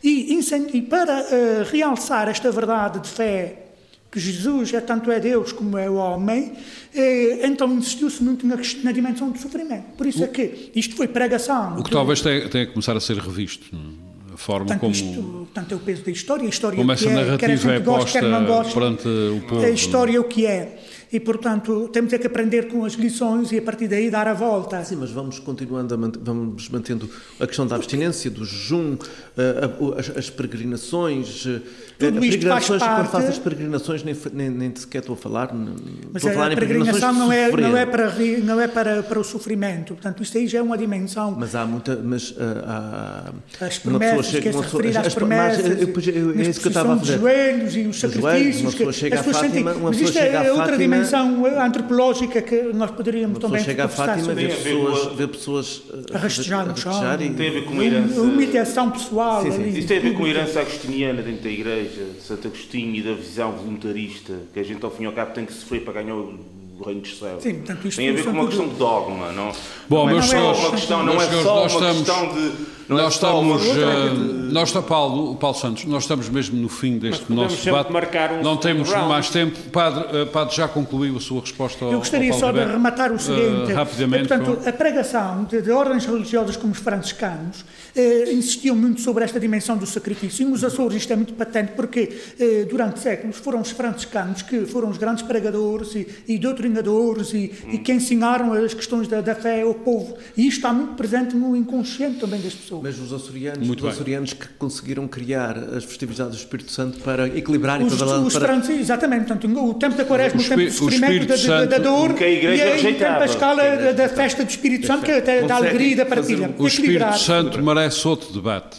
E, 0.04 0.38
e 0.74 0.82
para 0.82 1.22
uh, 1.22 1.24
realçar 1.70 2.28
esta 2.28 2.52
verdade 2.52 3.00
de 3.00 3.08
fé 3.08 3.67
que 4.10 4.18
Jesus 4.18 4.72
é 4.72 4.80
tanto 4.80 5.10
é 5.10 5.20
Deus 5.20 5.52
como 5.52 5.76
é 5.76 5.88
o 5.88 5.94
homem, 5.94 6.52
eh, 6.94 7.46
então 7.46 7.72
insistiu-se 7.74 8.22
muito 8.22 8.46
na, 8.46 8.56
na, 8.56 8.92
dimensão 8.92 9.30
do 9.30 9.38
sofrimento. 9.38 9.84
Por 9.96 10.06
isso 10.06 10.24
é 10.24 10.26
que 10.26 10.70
isto 10.74 10.96
foi 10.96 11.06
pregação. 11.06 11.78
O 11.78 11.82
que 11.82 11.90
talvez 11.90 12.20
tenha, 12.22 12.48
tenha 12.48 12.66
que 12.66 12.72
começar 12.72 12.96
a 12.96 13.00
ser 13.00 13.18
revisto. 13.18 13.66
É? 13.74 14.08
A 14.34 14.36
forma 14.36 14.66
tanto 14.66 14.80
como. 14.80 14.92
Isto, 14.92 15.48
tanto 15.52 15.74
é 15.74 15.76
o 15.76 15.80
peso 15.80 16.04
da 16.04 16.10
história, 16.10 16.46
a 16.46 16.48
história 16.48 16.76
como 16.76 16.90
o 16.90 16.96
que 16.96 17.04
essa 17.04 17.10
é, 17.10 17.24
narrativa 17.24 17.68
quer 17.68 17.74
é 17.74 17.80
goste, 17.80 18.18
posta 18.20 18.40
goste, 18.40 18.74
perante 18.74 19.08
o 19.08 19.40
povo. 19.46 19.64
A 19.64 19.70
história 19.70 20.16
é 20.16 20.20
o 20.20 20.24
que 20.24 20.46
é. 20.46 20.78
E, 21.12 21.18
portanto, 21.18 21.88
temos 21.92 22.12
é 22.12 22.18
que 22.18 22.26
aprender 22.26 22.68
com 22.68 22.84
as 22.84 22.92
lições 22.92 23.50
e, 23.52 23.58
a 23.58 23.62
partir 23.62 23.88
daí, 23.88 24.10
dar 24.10 24.28
a 24.28 24.34
volta. 24.34 24.84
Sim, 24.84 24.96
mas 24.96 25.10
vamos 25.10 25.38
continuando, 25.38 25.94
a, 25.94 25.98
vamos 26.20 26.68
mantendo 26.68 27.08
a 27.40 27.46
questão 27.46 27.66
da 27.66 27.76
abstinência, 27.76 28.30
do 28.30 28.44
jejum, 28.44 28.96
eh, 29.36 29.70
as, 29.98 30.16
as 30.16 30.30
peregrinações, 30.30 31.46
eh, 31.46 31.60
tudo 31.98 32.24
isto 32.24 32.46
faz 32.46 32.66
parte... 32.68 32.98
Quando 32.98 33.10
faço 33.10 33.28
as 33.28 33.38
peregrinações, 33.38 34.04
nem, 34.04 34.16
nem, 34.32 34.50
nem 34.50 34.76
sequer 34.76 34.98
estou 34.98 35.14
a 35.14 35.16
falar. 35.16 35.50
Mas 35.52 36.16
estou 36.16 36.30
a, 36.30 36.34
falar 36.34 36.52
a 36.52 36.54
peregrinação 36.54 37.12
não 37.12 37.32
é, 37.32 37.50
não 37.50 37.76
é, 37.76 37.86
para, 37.86 38.14
não 38.44 38.60
é 38.60 38.68
para, 38.68 39.02
para 39.02 39.18
o 39.18 39.24
sofrimento. 39.24 39.94
Portanto, 39.94 40.22
isto 40.22 40.38
aí 40.38 40.46
já 40.46 40.58
é 40.58 40.62
uma 40.62 40.78
dimensão. 40.78 41.34
Mas 41.36 41.54
há 41.54 41.66
muita. 41.66 41.96
Mas, 41.96 42.30
uh, 42.30 42.36
há, 42.66 43.32
as 43.60 43.78
promessas, 43.78 44.26
chega, 44.26 44.50
que 44.50 44.56
é 44.56 44.60
referir 44.60 44.96
às 44.96 45.14
promessas. 45.14 45.68
Mas, 45.68 46.06
eu, 46.06 46.14
eu, 46.14 46.38
é 46.38 46.42
isso 46.42 46.60
que 46.60 46.66
eu 46.66 46.70
estava 46.70 46.94
a 46.94 46.98
fazer. 46.98 47.14
Os 47.14 47.20
joelhos 47.20 47.76
e 47.76 47.80
os 47.86 47.98
sacrifícios. 47.98 48.60
Uma 48.60 48.70
pessoa 48.72 48.92
chega 48.92 49.20
a 49.20 49.22
Fátima. 49.24 49.72
Uma 49.72 49.90
isto 49.90 50.18
é 50.18 50.52
outra 50.52 50.76
dimensão 50.98 51.46
antropológica 51.60 52.42
que 52.42 52.62
nós 52.74 52.90
poderíamos 52.90 53.38
também. 53.38 53.62
chega 53.62 53.84
a 53.84 53.88
Fátima 53.88 54.34
vê 54.34 54.48
pessoas, 54.48 55.16
vê 55.16 55.26
pessoas 55.26 55.82
a 56.12 56.18
rastejar 56.18 56.66
no 56.66 56.76
chão. 56.76 56.92
Tem 57.16 57.30
a 57.30 57.52
ver 57.52 57.64
com 57.64 57.72
uma 57.72 57.84
herança. 57.84 58.20
Humilhação 58.20 58.90
pessoal. 58.90 59.46
Isto 59.46 59.88
tem 59.88 59.98
a 59.98 60.00
ver 60.00 60.14
com 60.14 60.24
a 60.24 60.28
herança 60.28 60.60
agostiniana 60.60 61.22
dentro 61.22 61.42
da 61.42 61.50
igreja. 61.50 62.06
Santo 62.20 62.48
Agostinho 62.48 62.94
e 62.96 63.02
da 63.02 63.12
visão 63.12 63.52
voluntarista, 63.52 64.34
que 64.52 64.60
a 64.60 64.62
gente 64.62 64.84
ao 64.84 64.90
fim 64.90 65.04
e 65.04 65.06
ao 65.06 65.12
cabo 65.12 65.32
tem 65.32 65.44
que 65.44 65.52
sofrer 65.52 65.82
para 65.82 66.02
ganhar 66.02 66.14
o 66.14 66.38
reino 66.84 67.00
dos 67.00 67.18
céus. 67.18 67.42
Sim, 67.42 67.54
portanto, 67.54 67.96
tem 67.96 68.10
a 68.10 68.12
ver 68.12 68.24
com 68.24 68.30
uma 68.30 68.46
questão 68.46 68.68
de 68.68 68.74
dogma, 68.76 69.32
não? 69.32 69.52
Bom, 69.88 70.06
não 70.06 70.12
meus 70.14 70.26
é 70.26 70.28
senhores, 70.28 70.60
uma 70.60 70.70
questão, 70.70 71.04
não 71.04 71.20
é 71.20 71.42
só 71.42 71.66
uma 71.66 71.92
questão 71.92 72.28
de 72.34 72.77
não 72.88 72.96
nós 72.96 73.12
é 73.12 73.16
estamos, 73.16 73.62
uh, 73.66 74.52
nós 74.52 74.68
está 74.68 74.82
Paulo, 74.82 75.36
Paulo 75.36 75.56
Santos, 75.56 75.84
nós 75.84 76.04
estamos 76.04 76.28
mesmo 76.28 76.58
no 76.58 76.68
fim 76.68 76.98
deste 76.98 77.30
nosso 77.32 77.62
debate. 77.64 77.90
Um 77.92 78.42
não 78.42 78.56
temos 78.56 78.90
round. 78.90 79.08
mais 79.08 79.28
tempo. 79.28 79.58
Padre, 79.70 80.22
uh, 80.22 80.26
padre 80.26 80.56
já 80.56 80.66
concluiu 80.66 81.16
a 81.16 81.20
sua 81.20 81.40
resposta 81.40 81.84
ao 81.84 81.92
Eu 81.92 81.98
gostaria 81.98 82.32
ao 82.32 82.38
só 82.38 82.50
de 82.50 82.60
rematar 82.60 83.12
o 83.12 83.18
seguinte. 83.18 83.72
Uh, 83.72 83.74
rapidamente. 83.74 84.28
Portanto, 84.28 84.68
a 84.68 84.72
pregação 84.72 85.44
de, 85.44 85.60
de, 85.60 85.70
ordens 85.70 86.06
religiosas 86.06 86.56
como 86.56 86.72
os 86.72 86.78
franciscanos 86.78 87.64
eh, 87.94 88.32
insistiam 88.32 88.76
muito 88.76 89.00
sobre 89.00 89.24
esta 89.24 89.40
dimensão 89.40 89.76
do 89.76 89.86
sacrifício. 89.86 90.46
E 90.46 90.50
nos 90.50 90.62
Açores 90.62 90.96
isto 90.96 91.12
é 91.12 91.16
muito 91.16 91.34
patente 91.34 91.72
porque 91.72 92.16
eh, 92.38 92.64
durante 92.68 93.00
séculos 93.00 93.36
foram 93.36 93.60
os 93.60 93.70
franciscanos 93.70 94.42
que 94.42 94.66
foram 94.66 94.88
os 94.88 94.98
grandes 94.98 95.22
pregadores 95.22 95.94
e, 95.94 96.06
e 96.28 96.38
doutrinadores 96.38 97.32
e, 97.32 97.52
hum. 97.66 97.70
e, 97.72 97.78
que 97.78 97.92
ensinaram 97.92 98.52
as 98.52 98.72
questões 98.72 99.08
da, 99.08 99.20
da 99.20 99.34
fé 99.34 99.62
ao 99.62 99.74
povo. 99.74 100.16
E 100.36 100.46
isto 100.46 100.58
está 100.58 100.72
muito 100.72 100.94
presente 100.94 101.34
no 101.34 101.56
inconsciente 101.56 102.20
também 102.20 102.40
das 102.40 102.54
pessoas. 102.54 102.77
Mas 102.82 102.98
os 102.98 103.12
açorianos 103.12 103.66
muito 103.66 103.86
os 103.86 103.92
açorianos 103.94 104.32
que 104.32 104.48
conseguiram 104.58 105.06
criar 105.08 105.56
as 105.56 105.84
festividades 105.84 106.36
do 106.36 106.38
Espírito 106.38 106.72
Santo 106.72 106.98
para 107.00 107.26
equilibrar 107.28 107.82
os, 107.82 107.92
e 107.92 107.96
para... 107.96 108.20
Os 108.20 108.34
para... 108.34 108.72
exatamente, 108.72 109.26
portanto, 109.26 109.46
o 109.46 109.74
tempo 109.74 109.96
da 109.96 110.04
quaresma, 110.04 110.40
o, 110.40 110.44
o 110.44 110.48
tempo 110.48 110.64
do 110.64 110.70
sofrimento, 110.70 111.26
da, 111.26 111.36
da, 111.36 111.64
da, 111.64 111.78
dor 111.78 112.14
que 112.14 112.24
a 112.24 112.30
igreja 112.30 112.64
e, 112.64 112.92
e 112.92 112.94
o 112.94 112.98
tempo 112.98 113.20
a 113.20 113.24
escala 113.24 113.62
da, 113.76 113.92
da, 113.92 114.08
festa 114.08 114.44
do 114.44 114.50
Espírito 114.50 114.86
Santo, 114.86 115.04
que 115.04 115.10
é 115.10 115.42
da 115.42 115.56
alegria 115.56 115.92
e 115.92 115.96
da 115.96 116.06
partilha. 116.06 116.54
O 116.58 116.66
Espírito 116.66 117.18
Santo 117.18 117.62
merece 117.62 118.06
outro 118.06 118.32
debate, 118.32 118.78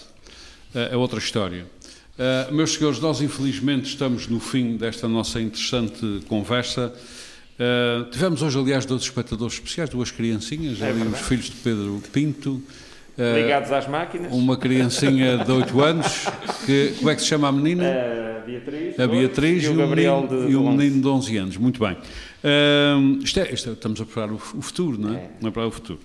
é 0.73 0.95
outra 0.95 1.19
história. 1.19 1.65
Uh, 2.19 2.53
meus 2.53 2.73
senhores, 2.73 2.99
nós 2.99 3.21
infelizmente 3.21 3.85
estamos 3.85 4.27
no 4.27 4.41
fim 4.41 4.75
desta 4.75 5.07
nossa 5.07 5.39
interessante 5.39 6.21
conversa. 6.27 6.93
Uh, 7.57 8.09
tivemos 8.09 8.41
hoje, 8.41 8.59
aliás, 8.59 8.85
dois 8.85 9.03
espectadores 9.03 9.53
especiais, 9.53 9.89
duas 9.89 10.11
criancinhas, 10.11 10.81
é 10.81 10.89
ali 10.89 11.01
os 11.03 11.19
filhos 11.21 11.45
de 11.45 11.55
Pedro 11.63 12.03
Pinto. 12.11 12.61
Eh, 13.19 13.41
Ligados 13.41 13.69
às 13.71 13.85
máquinas. 13.85 14.31
Uma 14.31 14.55
criancinha 14.55 15.39
de 15.39 15.51
8 15.51 15.81
anos, 15.81 16.25
que, 16.65 16.93
como 16.97 17.09
é 17.09 17.15
que 17.15 17.21
se 17.21 17.27
chama 17.27 17.49
a 17.49 17.51
menina? 17.51 17.85
A 17.85 18.45
Beatriz. 18.45 18.99
A 18.99 19.07
Beatriz 19.07 19.63
e 19.65 19.67
o, 19.67 19.75
Gabriel 19.75 20.21
menino, 20.21 20.45
de, 20.45 20.51
e 20.51 20.55
o 20.55 20.69
menino 20.71 21.01
de 21.01 21.07
11 21.07 21.37
anos. 21.37 21.57
Muito 21.57 21.79
bem. 21.81 21.97
Uh, 21.97 23.21
isto 23.21 23.41
é, 23.41 23.53
isto 23.53 23.69
é, 23.69 23.73
estamos 23.73 23.99
a 23.99 24.05
preparar 24.05 24.31
o, 24.31 24.35
o 24.35 24.61
futuro, 24.61 24.97
não 24.97 25.13
é? 25.13 25.17
é. 25.17 25.31
Não 25.41 25.49
é 25.49 25.51
para 25.51 25.67
o 25.67 25.71
futuro. 25.71 25.99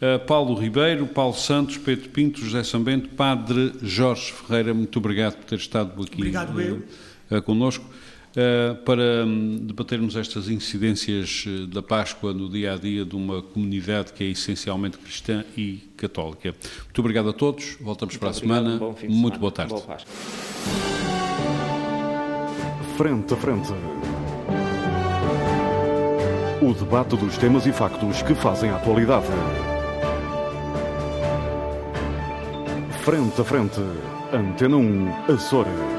Uh, 0.00 0.18
Paulo 0.26 0.54
Ribeiro, 0.54 1.06
Paulo 1.06 1.34
Santos, 1.34 1.78
Pedro 1.78 2.10
Pinto, 2.10 2.38
José 2.38 2.62
Sambento, 2.62 3.08
Padre 3.08 3.72
Jorge 3.82 4.32
Ferreira, 4.32 4.74
muito 4.74 4.98
obrigado 4.98 5.36
por 5.36 5.44
ter 5.44 5.56
estado 5.56 6.02
aqui 6.02 6.16
obrigado, 6.16 6.54
uh, 7.30 7.42
connosco. 7.42 7.84
Uh, 8.38 8.76
para 8.84 9.24
um, 9.26 9.56
debatermos 9.56 10.14
estas 10.14 10.48
incidências 10.48 11.44
uh, 11.44 11.66
da 11.66 11.82
Páscoa 11.82 12.32
no 12.32 12.48
dia 12.48 12.74
a 12.74 12.76
dia 12.76 13.04
de 13.04 13.16
uma 13.16 13.42
comunidade 13.42 14.12
que 14.12 14.22
é 14.22 14.28
essencialmente 14.28 14.96
cristã 14.96 15.44
e 15.56 15.82
católica. 15.96 16.54
Muito 16.84 16.98
obrigado 17.00 17.30
a 17.30 17.32
todos, 17.32 17.76
voltamos 17.80 18.14
Muito 18.14 18.20
para 18.20 18.30
a 18.30 18.32
semana. 18.32 18.78
Muito 18.78 19.00
semana. 19.00 19.38
boa 19.38 19.50
tarde. 19.50 19.72
Boa 19.72 19.98
frente 22.96 23.32
a 23.32 23.36
frente. 23.36 23.72
O 26.60 26.74
debate 26.74 27.16
dos 27.16 27.38
temas 27.38 27.64
e 27.66 27.72
factos 27.72 28.22
que 28.22 28.34
fazem 28.34 28.70
a 28.70 28.76
atualidade. 28.76 29.26
Frente 33.04 33.40
a 33.40 33.44
frente. 33.44 33.80
Antena 34.32 34.76
1, 34.76 35.32
Açores. 35.32 35.97